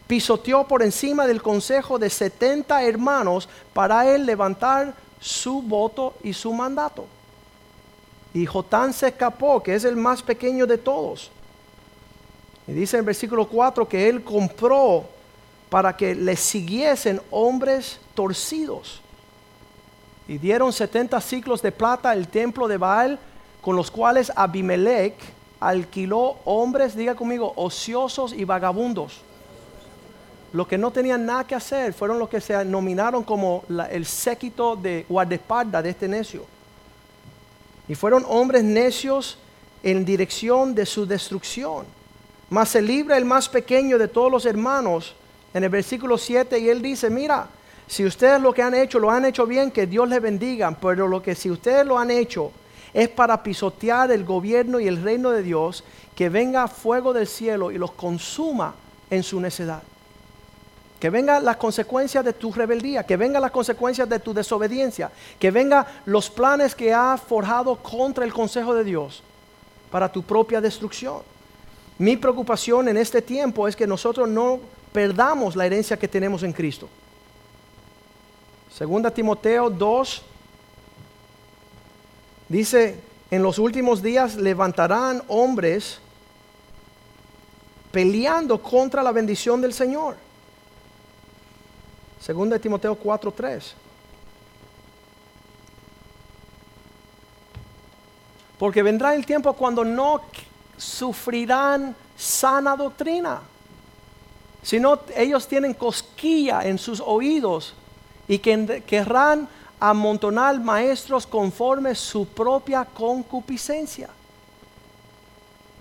pisoteó 0.07 0.69
por 0.69 0.83
encima 0.83 1.27
del 1.27 1.43
consejo 1.43 1.99
de 1.99 2.11
setenta 2.11 2.85
hermanos 2.85 3.49
para 3.73 4.15
él 4.15 4.27
levantar 4.27 4.95
su 5.19 5.63
voto 5.63 6.15
y 6.23 6.35
su 6.35 6.53
mandato. 6.53 7.07
Y 8.35 8.45
Jotán 8.45 8.93
se 8.93 9.09
escapó, 9.09 9.63
que 9.63 9.75
es 9.75 9.85
el 9.85 9.97
más 9.97 10.23
pequeño 10.23 10.67
de 10.67 10.77
todos. 10.77 11.31
Y 12.67 12.73
dice 12.73 12.97
en 12.97 13.01
el 13.01 13.07
versículo 13.07 13.47
4 13.47 13.89
que 13.89 14.09
él 14.09 14.23
compró 14.23 15.05
para 15.69 15.97
que 15.97 16.15
le 16.15 16.37
siguiesen 16.37 17.21
hombres 17.31 17.99
torcidos. 18.15 19.01
Y 20.27 20.39
dieron 20.39 20.73
70 20.73 21.21
ciclos 21.21 21.61
de 21.61 21.73
plata 21.73 22.11
al 22.11 22.29
templo 22.29 22.67
de 22.69 22.79
Baal, 22.79 23.19
con 23.61 23.77
los 23.77 23.91
cuales 23.91 24.33
Abimelech 24.35 25.15
alquiló 25.61 26.37
hombres, 26.45 26.95
diga 26.95 27.15
conmigo, 27.15 27.53
ociosos 27.57 28.33
y 28.33 28.45
vagabundos. 28.45 29.21
Los 30.53 30.69
que 30.69 30.79
no 30.79 30.93
tenían 30.93 31.27
nada 31.27 31.45
que 31.45 31.55
hacer 31.55 31.93
fueron 31.93 32.19
los 32.19 32.29
que 32.29 32.41
se 32.41 32.65
nominaron 32.65 33.25
como 33.25 33.65
el 33.91 34.07
séquito 34.07 34.77
de 34.77 35.05
guardaespaldas 35.09 35.83
de 35.83 35.91
este 35.91 36.07
necio. 36.07 36.47
Y 37.89 37.95
fueron 37.95 38.25
hombres 38.29 38.63
necios 38.63 39.37
en 39.83 40.05
dirección 40.05 40.75
de 40.75 40.87
su 40.87 41.05
destrucción. 41.07 41.85
Mas 42.55 42.69
se 42.69 42.81
libra 42.81 43.17
el 43.17 43.25
más 43.25 43.49
pequeño 43.49 43.99
de 43.99 44.07
todos 44.07 44.31
los 44.31 44.47
hermanos 44.47 45.17
en 45.53 45.65
el 45.65 45.71
versículo 45.71 46.17
7 46.17 46.57
y 46.61 46.69
él 46.69 46.83
dice, 46.83 47.11
mira, 47.11 47.49
si 47.89 48.05
ustedes 48.05 48.41
lo 48.41 48.55
que 48.55 48.63
han 48.63 48.75
hecho 48.75 49.01
lo 49.01 49.11
han 49.11 49.25
hecho 49.25 49.45
bien, 49.45 49.73
que 49.73 49.89
Dios 49.89 50.09
les 50.09 50.23
bendiga, 50.23 50.71
pero 50.81 51.09
lo 51.09 51.21
que 51.21 51.35
si 51.35 51.51
ustedes 51.51 51.85
lo 51.85 51.99
han 51.99 52.13
hecho 52.13 52.53
es 52.93 53.09
para 53.09 53.43
pisotear 53.43 54.13
el 54.13 54.25
gobierno 54.25 54.79
y 54.79 54.87
el 54.87 55.03
reino 55.03 55.33
de 55.33 55.43
Dios, 55.43 55.83
que 56.15 56.29
venga 56.29 56.69
fuego 56.69 57.13
del 57.13 57.27
cielo 57.27 57.73
y 57.73 57.77
los 57.77 57.91
consuma 57.91 58.77
en 59.11 59.25
su 59.25 59.41
necedad. 59.41 59.83
Que 61.01 61.11
vengan 61.11 61.45
las 61.45 61.57
consecuencias 61.57 62.25
de 62.25 62.35
tu 62.35 62.53
rebeldía, 62.53 63.03
que 63.03 63.17
vengan 63.17 63.43
las 63.43 63.51
consecuencias 63.51 64.09
de 64.09 64.21
tu 64.21 64.33
desobediencia, 64.33 65.11
que 65.41 65.51
vengan 65.51 65.85
los 66.07 66.31
planes 66.31 66.77
que 66.77 66.95
has 66.95 67.21
forjado 67.21 67.75
contra 67.75 68.25
el 68.25 68.33
consejo 68.33 68.77
de 68.77 68.85
Dios 68.85 69.25
para 69.91 70.09
tu 70.09 70.23
propia 70.23 70.61
destrucción. 70.61 71.34
Mi 71.99 72.17
preocupación 72.17 72.89
en 72.89 72.97
este 72.97 73.23
tiempo 73.23 73.69
es 73.69 73.77
que 73.77 73.87
nosotros 73.87 74.29
no 74.29 74.61
perdamos 74.93 75.55
la 75.55 75.67
herencia 75.67 75.97
que 75.97 76.09
tenemos 76.09 76.43
en 76.43 76.53
Cristo. 76.53 76.89
Segunda 78.73 79.11
Timoteo 79.13 79.71
2 79.71 80.23
dice, 82.49 83.01
en 83.31 83.43
los 83.43 83.59
últimos 83.59 84.03
días 84.03 84.35
levantarán 84.35 85.23
hombres 85.29 85.99
peleando 87.93 88.61
contra 88.61 89.03
la 89.03 89.13
bendición 89.13 89.61
del 89.61 89.73
Señor. 89.73 90.17
Segunda 92.21 92.59
Timoteo 92.59 92.97
4:3. 92.99 93.75
Porque 98.59 98.83
vendrá 98.83 99.15
el 99.15 99.25
tiempo 99.25 99.53
cuando 99.53 99.85
no 99.85 100.23
sufrirán 100.77 101.95
sana 102.17 102.77
doctrina 102.77 103.41
sino 104.65 104.99
ellos 105.15 105.47
tienen 105.47 105.75
cosquilla 105.75 106.63
en 106.63 106.79
sus 106.79 106.99
oídos 106.99 107.75
y 108.27 108.39
que 108.39 108.83
querrán 108.87 109.47
amontonar 109.79 110.59
maestros 110.59 111.27
conforme 111.27 111.95
su 111.95 112.27
propia 112.27 112.83
concupiscencia. 112.87 114.09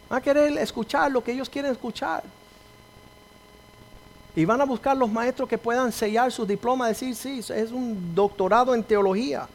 Van 0.09 0.19
a 0.19 0.21
querer 0.21 0.57
escuchar 0.57 1.09
lo 1.09 1.23
que 1.23 1.31
ellos 1.31 1.49
quieren 1.49 1.71
escuchar. 1.71 2.23
Y 4.35 4.43
van 4.43 4.59
a 4.59 4.65
buscar 4.65 4.97
los 4.97 5.09
maestros 5.09 5.47
que 5.47 5.57
puedan 5.57 5.93
sellar 5.93 6.29
su 6.29 6.45
diploma, 6.45 6.89
decir, 6.89 7.15
sí, 7.15 7.39
es 7.39 7.71
un 7.71 8.13
doctorado 8.13 8.75
en 8.75 8.83
teología, 8.83 9.47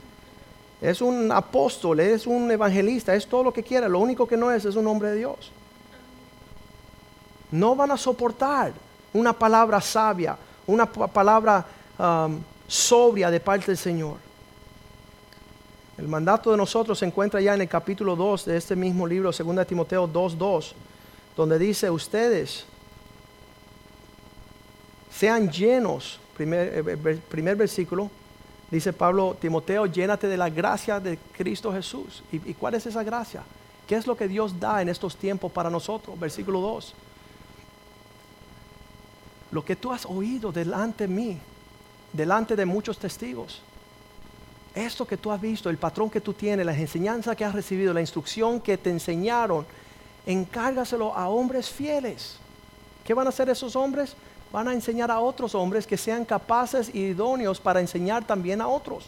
es 0.80 1.00
un 1.00 1.32
apóstol, 1.32 2.00
es 2.00 2.26
un 2.26 2.50
evangelista, 2.50 3.14
es 3.14 3.26
todo 3.26 3.42
lo 3.42 3.52
que 3.52 3.62
quiera. 3.62 3.88
Lo 3.88 3.98
único 3.98 4.26
que 4.28 4.36
no 4.36 4.50
es 4.50 4.64
es 4.64 4.76
un 4.76 4.86
hombre 4.86 5.10
de 5.10 5.16
Dios. 5.16 5.50
No 7.50 7.74
van 7.74 7.90
a 7.90 7.96
soportar 7.96 8.72
una 9.12 9.32
palabra 9.32 9.80
sabia, 9.80 10.36
una 10.66 10.86
palabra 10.86 11.64
um, 11.98 12.38
sobria 12.66 13.30
de 13.30 13.40
parte 13.40 13.66
del 13.66 13.78
Señor. 13.78 14.16
El 15.96 16.06
mandato 16.06 16.52
de 16.52 16.56
nosotros 16.56 16.96
se 16.96 17.06
encuentra 17.06 17.40
ya 17.40 17.54
en 17.54 17.62
el 17.62 17.68
capítulo 17.68 18.14
2 18.14 18.44
de 18.44 18.56
este 18.56 18.76
mismo 18.76 19.04
libro, 19.04 19.32
2 19.32 19.66
Timoteo 19.66 20.06
2.2, 20.06 20.72
donde 21.36 21.58
dice, 21.58 21.90
ustedes 21.90 22.64
sean 25.10 25.50
llenos, 25.50 26.20
primer, 26.36 26.88
eh, 26.88 27.20
primer 27.28 27.56
versículo, 27.56 28.08
dice 28.70 28.92
Pablo, 28.92 29.36
Timoteo, 29.40 29.86
llénate 29.86 30.26
de 30.26 30.36
la 30.36 30.50
gracia 30.50 31.00
de 31.00 31.18
Cristo 31.36 31.72
Jesús. 31.72 32.22
¿Y, 32.32 32.50
¿Y 32.50 32.54
cuál 32.54 32.74
es 32.74 32.86
esa 32.86 33.02
gracia? 33.02 33.42
¿Qué 33.86 33.96
es 33.96 34.06
lo 34.06 34.16
que 34.16 34.28
Dios 34.28 34.58
da 34.58 34.82
en 34.82 34.88
estos 34.88 35.16
tiempos 35.16 35.50
para 35.50 35.70
nosotros? 35.70 36.18
Versículo 36.18 36.60
2 36.60 36.94
lo 39.50 39.64
que 39.64 39.76
tú 39.76 39.92
has 39.92 40.04
oído 40.06 40.52
delante 40.52 41.06
de 41.06 41.14
mí, 41.14 41.38
delante 42.12 42.54
de 42.54 42.66
muchos 42.66 42.98
testigos, 42.98 43.62
esto 44.74 45.06
que 45.06 45.16
tú 45.16 45.32
has 45.32 45.40
visto, 45.40 45.70
el 45.70 45.78
patrón 45.78 46.10
que 46.10 46.20
tú 46.20 46.34
tienes, 46.34 46.64
las 46.64 46.78
enseñanzas 46.78 47.34
que 47.36 47.44
has 47.44 47.54
recibido, 47.54 47.94
la 47.94 48.00
instrucción 48.00 48.60
que 48.60 48.76
te 48.76 48.90
enseñaron, 48.90 49.66
encárgaselo 50.26 51.14
a 51.14 51.28
hombres 51.28 51.70
fieles. 51.70 52.36
¿Qué 53.04 53.14
van 53.14 53.26
a 53.26 53.30
hacer 53.30 53.48
esos 53.48 53.74
hombres? 53.74 54.14
Van 54.52 54.68
a 54.68 54.72
enseñar 54.72 55.10
a 55.10 55.20
otros 55.20 55.54
hombres 55.54 55.86
que 55.86 55.96
sean 55.96 56.24
capaces 56.24 56.90
y 56.94 57.00
idóneos 57.00 57.60
para 57.60 57.80
enseñar 57.80 58.24
también 58.24 58.60
a 58.60 58.68
otros. 58.68 59.04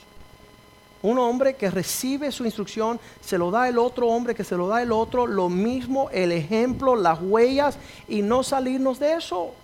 Un 1.03 1.18
hombre 1.18 1.55
que 1.55 1.70
recibe 1.70 2.30
su 2.30 2.45
instrucción, 2.45 3.01
se 3.22 3.38
lo 3.38 3.51
da 3.51 3.68
el 3.68 3.78
otro 3.78 4.09
hombre, 4.09 4.34
que 4.34 4.45
se 4.45 4.57
lo 4.57 4.68
da 4.68 4.82
el 4.82 4.93
otro, 4.93 5.26
lo 5.26 5.49
mismo, 5.49 6.11
el 6.11 6.30
ejemplo, 6.30 6.95
las 6.95 7.20
huellas, 7.22 7.78
y 8.07 8.20
no 8.20 8.43
salirnos 8.43 8.99
de 8.99 9.14
eso. 9.14 9.55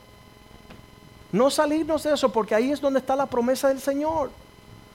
No 1.33 1.51
salirnos 1.51 2.05
de 2.05 2.15
eso, 2.15 2.33
porque 2.33 2.55
ahí 2.55 2.73
es 2.73 2.81
donde 2.81 3.01
está 3.01 3.15
la 3.15 3.27
promesa 3.27 3.69
del 3.69 3.81
Señor. 3.81 4.31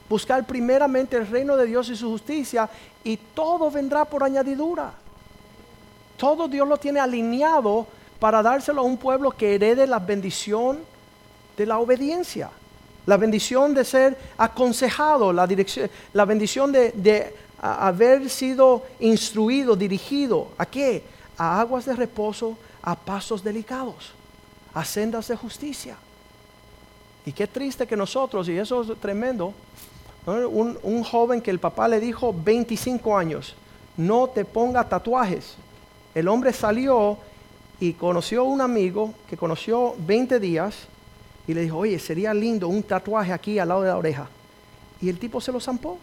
Buscar 0.10 0.44
primeramente 0.46 1.16
el 1.16 1.28
reino 1.28 1.56
de 1.56 1.68
Dios 1.68 1.90
y 1.90 1.96
su 1.96 2.10
justicia 2.10 2.70
y 3.04 3.18
todo 3.18 3.70
vendrá 3.70 4.04
por 4.04 4.24
añadidura. 4.24 4.92
Todo 6.18 6.48
Dios 6.48 6.68
lo 6.68 6.78
tiene 6.78 7.00
alineado 7.00 7.88
para 8.22 8.44
dárselo 8.44 8.82
a 8.82 8.86
un 8.86 8.98
pueblo 8.98 9.32
que 9.32 9.56
herede 9.56 9.88
la 9.88 9.98
bendición 9.98 10.78
de 11.58 11.66
la 11.66 11.80
obediencia. 11.80 12.52
La 13.08 13.18
bendición 13.18 13.74
de 13.74 13.84
ser 13.84 14.16
aconsejado, 14.38 15.34
la, 15.34 15.48
dirección, 15.48 15.90
la 16.14 16.24
bendición 16.26 16.72
de, 16.72 16.92
de 16.92 17.34
haber 17.60 18.30
sido 18.30 18.84
instruido, 19.00 19.76
dirigido. 19.76 20.50
¿A 20.60 20.68
qué? 20.68 21.04
A 21.36 21.62
aguas 21.62 21.86
de 21.86 21.96
reposo, 21.96 22.60
a 22.84 22.96
pasos 22.96 23.44
delicados, 23.44 24.12
a 24.76 24.86
sendas 24.86 25.28
de 25.28 25.36
justicia. 25.36 25.98
Y 27.26 27.32
qué 27.32 27.48
triste 27.48 27.88
que 27.88 27.98
nosotros, 27.98 28.48
y 28.50 28.56
eso 28.56 28.84
es 28.84 29.00
tremendo, 29.00 29.52
un, 30.28 30.78
un 30.84 31.04
joven 31.04 31.42
que 31.42 31.50
el 31.50 31.58
papá 31.58 31.88
le 31.88 32.00
dijo 32.00 32.32
25 32.32 33.18
años, 33.18 33.56
no 33.98 34.28
te 34.28 34.46
ponga 34.46 34.88
tatuajes. 34.88 35.56
El 36.14 36.28
hombre 36.28 36.54
salió 36.54 37.18
y 37.82 37.94
conoció 37.94 38.44
un 38.44 38.62
amigo 38.62 39.16
que 39.28 39.36
conoció 39.36 39.96
20 39.98 40.40
días 40.40 40.76
y 41.48 41.54
le 41.56 41.62
dijo, 41.62 41.80
oye, 41.80 41.98
sería 41.98 42.32
lindo 42.32 42.68
un 42.68 42.84
tatuaje 42.84 43.34
aquí 43.34 43.58
al 43.58 43.70
lado 43.70 43.82
de 43.82 43.88
la 43.88 43.98
oreja. 43.98 44.30
Y 45.02 45.10
el 45.10 45.18
tipo 45.18 45.42
se 45.42 45.52
lo 45.52 45.60
zampó. 45.60 45.98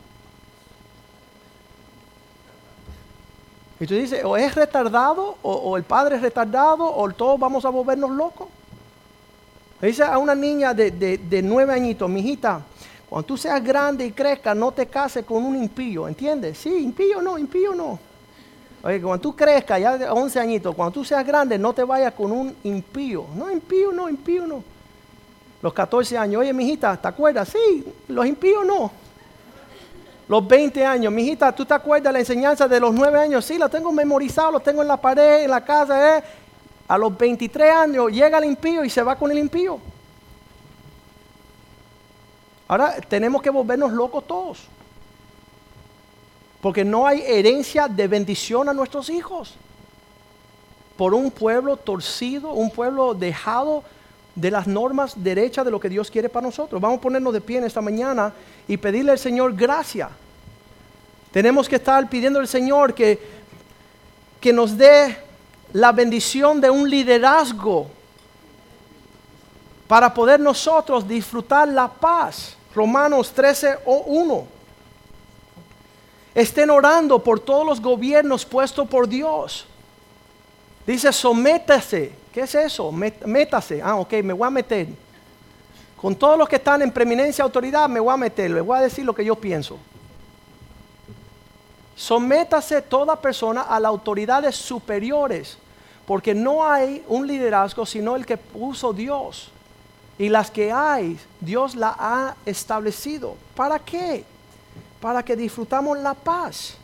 Y 3.78 3.86
tú 3.86 3.94
dices, 3.94 4.24
o 4.24 4.36
es 4.36 4.56
retardado, 4.56 5.38
o, 5.40 5.76
el 5.76 5.84
padre 5.84 6.16
es 6.16 6.22
retardado, 6.22 6.84
o 6.84 7.08
todos 7.12 7.38
vamos 7.38 7.64
a 7.64 7.68
volvernos 7.68 8.10
locos. 8.10 8.48
Dice 9.80 10.02
a 10.02 10.18
una 10.18 10.34
niña 10.34 10.74
de, 10.74 11.40
nueve 11.44 11.72
añitos, 11.72 12.10
mijita, 12.10 12.60
cuando 13.08 13.24
tú 13.24 13.36
seas 13.36 13.62
grande 13.62 14.04
y 14.04 14.10
crezcas, 14.10 14.56
no 14.56 14.72
te 14.72 14.86
cases 14.86 15.24
con 15.24 15.44
un 15.44 15.54
impío, 15.54 16.08
¿entiendes? 16.08 16.58
Sí, 16.58 16.70
impío 16.70 17.22
no, 17.22 17.38
impío 17.38 17.72
no. 17.72 18.07
Oye, 18.82 19.02
cuando 19.02 19.20
tú 19.20 19.34
crezcas, 19.34 19.80
ya 19.80 19.98
de 19.98 20.08
11 20.08 20.38
añitos, 20.38 20.74
cuando 20.74 20.92
tú 20.92 21.04
seas 21.04 21.26
grande, 21.26 21.58
no 21.58 21.72
te 21.72 21.82
vayas 21.82 22.14
con 22.14 22.30
un 22.30 22.54
impío. 22.62 23.26
No, 23.34 23.50
impío 23.50 23.92
no, 23.92 24.08
impío 24.08 24.46
no. 24.46 24.62
Los 25.60 25.72
14 25.72 26.16
años, 26.16 26.40
oye, 26.40 26.52
mijita, 26.52 26.96
¿te 26.96 27.08
acuerdas? 27.08 27.48
Sí, 27.48 27.84
los 28.06 28.24
impíos 28.24 28.64
no. 28.64 28.90
Los 30.28 30.46
20 30.46 30.84
años, 30.84 31.12
mijita, 31.12 31.50
¿tú 31.52 31.64
te 31.64 31.74
acuerdas 31.74 32.12
la 32.12 32.20
enseñanza 32.20 32.68
de 32.68 32.78
los 32.78 32.94
9 32.94 33.18
años? 33.18 33.44
Sí, 33.44 33.58
la 33.58 33.68
tengo 33.68 33.90
memorizado, 33.90 34.52
lo 34.52 34.60
tengo 34.60 34.82
en 34.82 34.88
la 34.88 34.96
pared, 34.96 35.42
en 35.42 35.50
la 35.50 35.64
casa. 35.64 36.18
¿eh? 36.18 36.22
A 36.86 36.96
los 36.96 37.16
23 37.16 37.72
años 37.72 38.12
llega 38.12 38.38
el 38.38 38.44
impío 38.44 38.84
y 38.84 38.90
se 38.90 39.02
va 39.02 39.16
con 39.16 39.30
el 39.32 39.38
impío. 39.38 39.80
Ahora 42.68 42.96
tenemos 43.08 43.42
que 43.42 43.50
volvernos 43.50 43.90
locos 43.92 44.26
todos. 44.26 44.68
Porque 46.60 46.84
no 46.84 47.06
hay 47.06 47.22
herencia 47.26 47.88
de 47.88 48.08
bendición 48.08 48.68
a 48.68 48.72
nuestros 48.72 49.10
hijos. 49.10 49.54
Por 50.96 51.14
un 51.14 51.30
pueblo 51.30 51.76
torcido, 51.76 52.52
un 52.52 52.70
pueblo 52.70 53.14
dejado 53.14 53.84
de 54.34 54.50
las 54.50 54.66
normas 54.66 55.12
derechas 55.16 55.64
de 55.64 55.70
lo 55.70 55.80
que 55.80 55.88
Dios 55.88 56.10
quiere 56.10 56.28
para 56.28 56.46
nosotros. 56.46 56.80
Vamos 56.80 56.98
a 56.98 57.02
ponernos 57.02 57.32
de 57.32 57.40
pie 57.40 57.58
en 57.58 57.64
esta 57.64 57.80
mañana 57.80 58.32
y 58.66 58.76
pedirle 58.76 59.12
al 59.12 59.18
Señor 59.18 59.54
gracia. 59.54 60.10
Tenemos 61.32 61.68
que 61.68 61.76
estar 61.76 62.08
pidiendo 62.08 62.38
al 62.38 62.48
Señor 62.48 62.94
que, 62.94 63.20
que 64.40 64.52
nos 64.52 64.76
dé 64.76 65.16
la 65.72 65.92
bendición 65.92 66.60
de 66.60 66.70
un 66.70 66.88
liderazgo 66.88 67.88
para 69.86 70.12
poder 70.12 70.38
nosotros 70.38 71.06
disfrutar 71.06 71.68
la 71.68 71.88
paz. 71.88 72.56
Romanos 72.74 73.32
13 73.32 73.78
o 73.86 74.04
1. 74.06 74.57
Estén 76.38 76.70
orando 76.70 77.18
por 77.18 77.40
todos 77.40 77.66
los 77.66 77.82
gobiernos 77.82 78.46
puestos 78.46 78.88
por 78.88 79.08
Dios. 79.08 79.66
Dice, 80.86 81.12
sométase. 81.12 82.12
¿Qué 82.32 82.42
es 82.42 82.54
eso? 82.54 82.92
Métase. 82.92 83.82
Ah, 83.82 83.96
ok, 83.96 84.12
me 84.22 84.32
voy 84.32 84.46
a 84.46 84.50
meter. 84.50 84.86
Con 85.96 86.14
todos 86.14 86.38
los 86.38 86.48
que 86.48 86.54
están 86.54 86.80
en 86.82 86.92
preeminencia 86.92 87.42
autoridad, 87.42 87.88
me 87.88 87.98
voy 87.98 88.14
a 88.14 88.16
meter. 88.16 88.52
Les 88.52 88.64
voy 88.64 88.78
a 88.78 88.82
decir 88.82 89.04
lo 89.04 89.12
que 89.12 89.24
yo 89.24 89.34
pienso. 89.34 89.78
Sométase 91.96 92.82
toda 92.82 93.20
persona 93.20 93.62
a 93.62 93.80
las 93.80 93.88
autoridades 93.88 94.54
superiores, 94.54 95.58
porque 96.06 96.36
no 96.36 96.64
hay 96.64 97.02
un 97.08 97.26
liderazgo 97.26 97.84
sino 97.84 98.14
el 98.14 98.24
que 98.24 98.36
puso 98.36 98.92
Dios. 98.92 99.50
Y 100.16 100.28
las 100.28 100.52
que 100.52 100.70
hay, 100.70 101.18
Dios 101.40 101.74
la 101.74 101.96
ha 101.98 102.36
establecido. 102.46 103.34
¿Para 103.56 103.80
qué? 103.80 104.24
Para 105.00 105.22
que 105.22 105.36
disfrutamos 105.36 105.98
la 105.98 106.14
paz. 106.14 106.74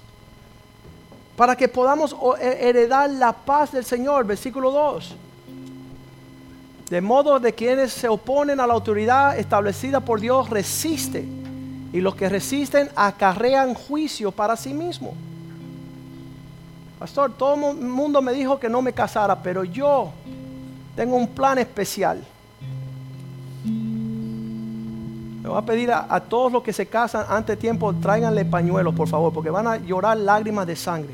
Para 1.37 1.57
que 1.57 1.69
podamos 1.69 2.15
heredar 2.41 3.11
la 3.11 3.33
paz 3.33 3.73
del 3.73 3.85
Señor. 3.85 4.25
Versículo 4.25 4.71
2. 4.71 5.17
De 6.91 7.01
modo 7.01 7.41
de 7.41 7.53
quienes 7.53 7.93
se 7.93 8.09
oponen 8.09 8.61
a 8.61 8.67
la 8.67 8.75
autoridad 8.75 9.39
establecida 9.39 10.01
por 10.01 10.21
Dios 10.21 10.51
resiste. 10.51 11.27
Y 11.93 12.01
los 12.01 12.15
que 12.15 12.29
resisten 12.29 12.91
acarrean 12.95 13.75
juicio 13.75 14.33
para 14.33 14.57
sí 14.57 14.75
mismo. 14.75 15.15
Pastor, 16.99 17.33
todo 17.37 17.71
el 17.71 17.77
mundo 17.77 18.23
me 18.23 18.33
dijo 18.33 18.59
que 18.59 18.69
no 18.69 18.81
me 18.81 18.93
casara, 18.93 19.43
pero 19.43 19.65
yo 19.65 20.11
tengo 20.97 21.17
un 21.17 21.29
plan 21.29 21.59
especial. 21.59 22.25
Me 25.45 25.51
voy 25.51 25.59
a 25.59 25.62
pedir 25.62 25.92
a, 25.92 26.20
todos 26.20 26.51
los 26.51 26.62
que 26.62 26.72
se 26.72 26.86
casan 26.86 27.26
antes 27.28 27.55
de 27.55 27.61
tiempo, 27.61 27.92
tráiganle 27.92 28.47
pañuelos, 28.47 28.95
por 28.95 29.07
favor, 29.07 29.30
porque 29.30 29.51
van 29.51 29.66
a 29.66 29.76
llorar 29.76 30.16
lágrimas 30.16 30.66
de 30.66 30.74
sangre. 30.74 31.12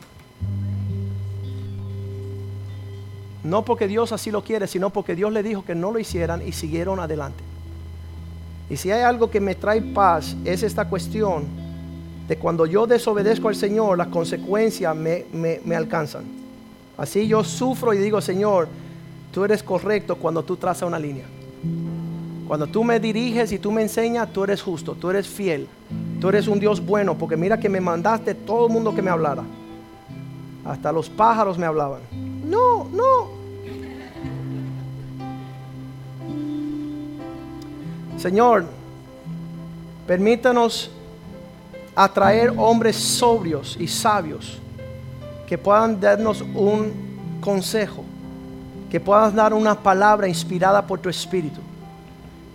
No 3.43 3.65
porque 3.65 3.89
Dios 3.89 4.13
así 4.13 4.31
lo 4.31 4.45
quiere, 4.45 4.69
sino 4.69 4.91
porque 4.91 5.17
Dios 5.17 5.33
le 5.33 5.43
dijo 5.43 5.65
que 5.65 5.75
no 5.75 5.91
lo 5.91 5.99
hicieran 5.99 6.47
y 6.47 6.53
siguieron 6.53 7.01
adelante. 7.01 7.43
Y 8.71 8.77
si 8.77 8.93
hay 8.93 9.03
algo 9.03 9.29
que 9.33 9.41
me 9.41 9.57
trae 9.57 9.83
paz, 9.83 10.37
es 10.45 10.63
esta 10.63 10.85
cuestión 10.89 11.47
de 12.29 12.37
cuando 12.39 12.67
yo 12.67 12.87
desobedezco 12.87 13.49
al 13.49 13.57
Señor, 13.57 13.99
las 13.99 14.07
consecuencias 14.07 14.95
me, 14.95 15.25
me- 15.33 15.61
me 15.65 15.75
alcanzan. 15.75 16.23
Así 16.97 17.27
yo 17.27 17.43
sufro 17.43 17.93
y 17.95 17.99
digo, 17.99 18.21
Señor, 18.21 18.69
tú 19.33 19.45
eres 19.45 19.61
correcto 19.65 20.15
cuando 20.15 20.45
tú 20.45 20.57
trazas 20.57 20.87
una 20.87 21.01
línea. 21.01 21.25
Cuando 22.51 22.67
tú 22.67 22.83
me 22.83 22.99
diriges 22.99 23.53
y 23.53 23.61
tú 23.61 23.71
me 23.71 23.81
enseñas, 23.81 24.33
tú 24.33 24.43
eres 24.43 24.61
justo, 24.61 24.97
tú 24.97 25.09
eres 25.09 25.29
fiel, 25.29 25.69
tú 26.21 26.31
eres 26.31 26.49
un 26.49 26.59
Dios 26.59 26.85
bueno, 26.85 27.17
porque 27.17 27.37
mira 27.37 27.61
que 27.61 27.69
me 27.69 27.81
mandaste 27.81 28.35
todo 28.35 28.67
el 28.67 28.73
mundo 28.73 28.93
que 28.93 29.01
me 29.01 29.09
hablara. 29.09 29.45
Hasta 30.65 30.91
los 30.91 31.09
pájaros 31.09 31.57
me 31.57 31.65
hablaban. 31.65 32.01
No, 32.45 32.89
no. 32.93 33.29
Señor, 38.19 38.65
permítanos 40.09 40.91
atraer 41.95 42.53
hombres 42.57 42.97
sobrios 42.97 43.77
y 43.79 43.87
sabios 43.87 44.59
que 45.47 45.57
puedan 45.57 46.01
darnos 46.01 46.41
un 46.41 46.91
consejo, 47.41 48.03
que 48.91 48.99
puedan 48.99 49.37
dar 49.37 49.55
una 49.55 49.81
palabra 49.81 50.27
inspirada 50.27 50.85
por 50.85 50.99
tu 50.99 51.09
espíritu, 51.09 51.61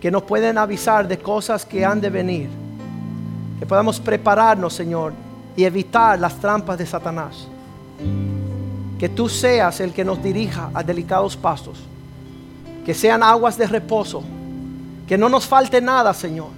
que 0.00 0.10
nos 0.10 0.22
pueden 0.22 0.58
avisar 0.58 1.08
de 1.08 1.18
cosas 1.18 1.64
que 1.64 1.84
han 1.84 2.00
de 2.00 2.10
venir, 2.10 2.48
que 3.58 3.66
podamos 3.66 3.98
prepararnos, 3.98 4.74
Señor, 4.74 5.12
y 5.56 5.64
evitar 5.64 6.18
las 6.18 6.34
trampas 6.38 6.78
de 6.78 6.86
Satanás. 6.86 7.48
Que 8.98 9.08
tú 9.08 9.28
seas 9.28 9.80
el 9.80 9.92
que 9.92 10.04
nos 10.04 10.22
dirija 10.22 10.70
a 10.74 10.82
delicados 10.82 11.36
pastos, 11.36 11.78
que 12.84 12.94
sean 12.94 13.22
aguas 13.22 13.56
de 13.56 13.66
reposo, 13.66 14.22
que 15.06 15.16
no 15.16 15.28
nos 15.28 15.46
falte 15.46 15.80
nada, 15.80 16.12
Señor, 16.12 16.48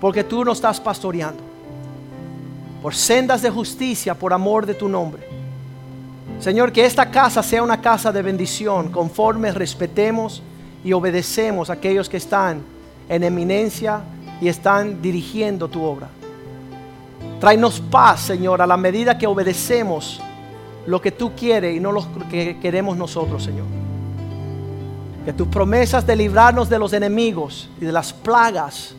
porque 0.00 0.24
tú 0.24 0.44
nos 0.44 0.58
estás 0.58 0.80
pastoreando. 0.80 1.42
Por 2.82 2.94
sendas 2.94 3.42
de 3.42 3.50
justicia, 3.50 4.14
por 4.14 4.32
amor 4.32 4.66
de 4.66 4.74
tu 4.74 4.88
nombre. 4.88 5.28
Señor, 6.40 6.72
que 6.72 6.86
esta 6.86 7.10
casa 7.10 7.42
sea 7.42 7.62
una 7.62 7.80
casa 7.80 8.10
de 8.10 8.22
bendición, 8.22 8.90
conforme 8.90 9.52
respetemos 9.52 10.42
y 10.82 10.92
obedecemos 10.92 11.68
a 11.68 11.74
aquellos 11.74 12.08
que 12.08 12.16
están 12.16 12.62
en 13.10 13.24
eminencia 13.24 14.02
y 14.40 14.48
están 14.48 15.02
dirigiendo 15.02 15.68
tu 15.68 15.82
obra. 15.82 16.08
Tráenos 17.40 17.80
paz, 17.80 18.20
Señor, 18.20 18.62
a 18.62 18.66
la 18.66 18.76
medida 18.76 19.18
que 19.18 19.26
obedecemos 19.26 20.20
lo 20.86 21.00
que 21.00 21.10
tú 21.10 21.32
quieres 21.34 21.76
y 21.76 21.80
no 21.80 21.90
lo 21.90 22.06
que 22.30 22.58
queremos 22.60 22.96
nosotros, 22.96 23.42
Señor. 23.42 23.66
Que 25.24 25.32
tus 25.32 25.48
promesas 25.48 26.06
de 26.06 26.14
librarnos 26.14 26.70
de 26.70 26.78
los 26.78 26.92
enemigos 26.92 27.68
y 27.80 27.84
de 27.84 27.92
las 27.92 28.12
plagas 28.12 28.94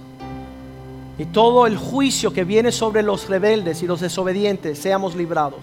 y 1.18 1.26
todo 1.26 1.66
el 1.66 1.78
juicio 1.78 2.34
que 2.34 2.44
viene 2.44 2.72
sobre 2.72 3.02
los 3.04 3.30
rebeldes 3.30 3.82
y 3.82 3.88
los 3.88 4.02
desobedientes 4.02 4.78
seamos 4.78 5.16
librados. 5.16 5.62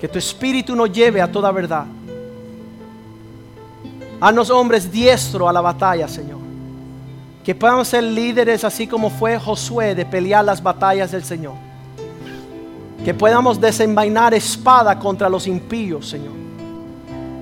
Que 0.00 0.06
tu 0.06 0.18
espíritu 0.18 0.76
nos 0.76 0.92
lleve 0.92 1.20
a 1.20 1.30
toda 1.30 1.50
verdad. 1.50 1.86
Haznos 4.20 4.50
hombres 4.50 4.90
diestros 4.90 5.48
a 5.48 5.52
la 5.52 5.60
batalla, 5.60 6.06
Señor. 6.06 6.37
Que 7.48 7.54
podamos 7.54 7.88
ser 7.88 8.04
líderes 8.04 8.62
así 8.62 8.86
como 8.86 9.08
fue 9.08 9.38
Josué 9.38 9.94
de 9.94 10.04
pelear 10.04 10.44
las 10.44 10.62
batallas 10.62 11.12
del 11.12 11.24
Señor. 11.24 11.54
Que 13.02 13.14
podamos 13.14 13.58
desenvainar 13.58 14.34
espada 14.34 14.98
contra 14.98 15.30
los 15.30 15.46
impíos, 15.46 16.10
Señor. 16.10 16.34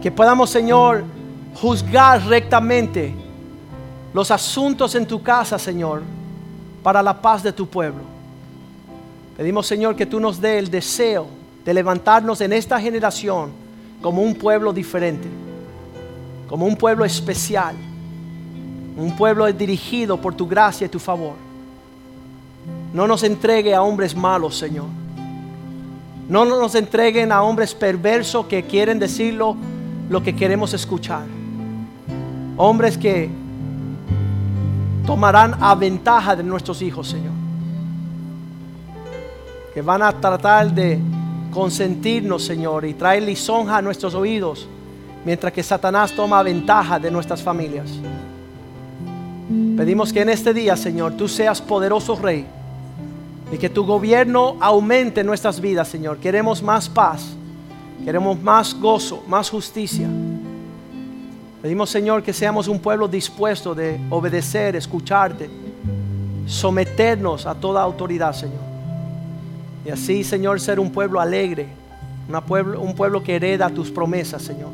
Que 0.00 0.12
podamos, 0.12 0.48
Señor, 0.48 1.02
juzgar 1.56 2.24
rectamente 2.24 3.16
los 4.14 4.30
asuntos 4.30 4.94
en 4.94 5.06
tu 5.06 5.20
casa, 5.24 5.58
Señor, 5.58 6.02
para 6.84 7.02
la 7.02 7.20
paz 7.20 7.42
de 7.42 7.52
tu 7.52 7.66
pueblo. 7.66 8.02
Pedimos, 9.36 9.66
Señor, 9.66 9.96
que 9.96 10.06
tú 10.06 10.20
nos 10.20 10.40
dé 10.40 10.60
el 10.60 10.70
deseo 10.70 11.26
de 11.64 11.74
levantarnos 11.74 12.40
en 12.42 12.52
esta 12.52 12.80
generación 12.80 13.50
como 14.00 14.22
un 14.22 14.36
pueblo 14.36 14.72
diferente, 14.72 15.26
como 16.48 16.64
un 16.64 16.76
pueblo 16.76 17.04
especial, 17.04 17.74
un 18.96 19.14
pueblo 19.14 19.50
dirigido 19.52 20.16
por 20.16 20.34
tu 20.34 20.46
gracia 20.48 20.86
y 20.86 20.88
tu 20.88 20.98
favor. 20.98 21.34
No 22.92 23.06
nos 23.06 23.22
entregue 23.22 23.74
a 23.74 23.82
hombres 23.82 24.16
malos, 24.16 24.56
Señor. 24.56 24.86
No 26.28 26.44
nos 26.44 26.74
entreguen 26.74 27.30
a 27.30 27.42
hombres 27.42 27.74
perversos 27.74 28.46
que 28.46 28.64
quieren 28.64 28.98
decirlo 28.98 29.56
lo 30.08 30.22
que 30.22 30.34
queremos 30.34 30.72
escuchar. 30.72 31.24
Hombres 32.56 32.96
que 32.96 33.28
tomarán 35.06 35.54
a 35.60 35.74
ventaja 35.74 36.34
de 36.34 36.42
nuestros 36.42 36.80
hijos, 36.82 37.08
Señor. 37.08 37.32
Que 39.74 39.82
van 39.82 40.02
a 40.02 40.12
tratar 40.12 40.72
de 40.72 40.98
consentirnos, 41.52 42.44
Señor, 42.44 42.86
y 42.86 42.94
traer 42.94 43.22
lisonja 43.22 43.76
a 43.76 43.82
nuestros 43.82 44.14
oídos, 44.14 44.66
mientras 45.24 45.52
que 45.52 45.62
Satanás 45.62 46.12
toma 46.12 46.42
ventaja 46.42 46.98
de 46.98 47.10
nuestras 47.10 47.42
familias. 47.42 47.90
Pedimos 49.48 50.12
que 50.12 50.22
en 50.22 50.28
este 50.28 50.52
día, 50.52 50.76
Señor, 50.76 51.16
tú 51.16 51.28
seas 51.28 51.62
poderoso 51.62 52.16
Rey 52.16 52.44
y 53.52 53.58
que 53.58 53.68
tu 53.68 53.84
gobierno 53.84 54.56
aumente 54.60 55.20
en 55.20 55.26
nuestras 55.26 55.60
vidas, 55.60 55.86
Señor. 55.88 56.18
Queremos 56.18 56.62
más 56.62 56.88
paz, 56.88 57.36
queremos 58.04 58.40
más 58.42 58.74
gozo, 58.74 59.22
más 59.28 59.48
justicia. 59.48 60.08
Pedimos, 61.62 61.90
Señor, 61.90 62.22
que 62.22 62.32
seamos 62.32 62.66
un 62.66 62.80
pueblo 62.80 63.06
dispuesto 63.06 63.74
de 63.74 64.00
obedecer, 64.10 64.74
escucharte, 64.74 65.48
someternos 66.46 67.46
a 67.46 67.54
toda 67.54 67.82
autoridad, 67.82 68.32
Señor. 68.32 68.66
Y 69.84 69.90
así, 69.90 70.24
Señor, 70.24 70.60
ser 70.60 70.80
un 70.80 70.90
pueblo 70.90 71.20
alegre, 71.20 71.68
pueblo, 72.46 72.80
un 72.80 72.94
pueblo 72.94 73.22
que 73.22 73.36
hereda 73.36 73.70
tus 73.70 73.92
promesas, 73.92 74.42
Señor. 74.42 74.70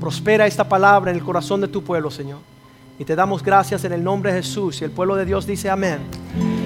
Prospera 0.00 0.46
esta 0.46 0.68
palabra 0.68 1.12
en 1.12 1.16
el 1.16 1.22
corazón 1.22 1.60
de 1.60 1.68
tu 1.68 1.82
pueblo, 1.82 2.10
Señor. 2.10 2.53
Y 2.98 3.04
te 3.04 3.16
damos 3.16 3.42
gracias 3.42 3.84
en 3.84 3.92
el 3.92 4.04
nombre 4.04 4.32
de 4.32 4.42
Jesús. 4.42 4.80
Y 4.80 4.84
el 4.84 4.90
pueblo 4.92 5.16
de 5.16 5.24
Dios 5.24 5.46
dice 5.46 5.68
amén. 5.68 5.98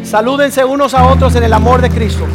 Salúdense 0.04 0.64
unos 0.64 0.92
a 0.92 1.06
otros 1.06 1.34
en 1.36 1.44
el 1.44 1.52
amor 1.52 1.80
de 1.80 1.90
Cristo. 1.90 2.26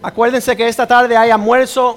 Acuérdense 0.00 0.56
que 0.56 0.68
esta 0.68 0.86
tarde 0.86 1.16
hay 1.16 1.30
almuerzo 1.30 1.96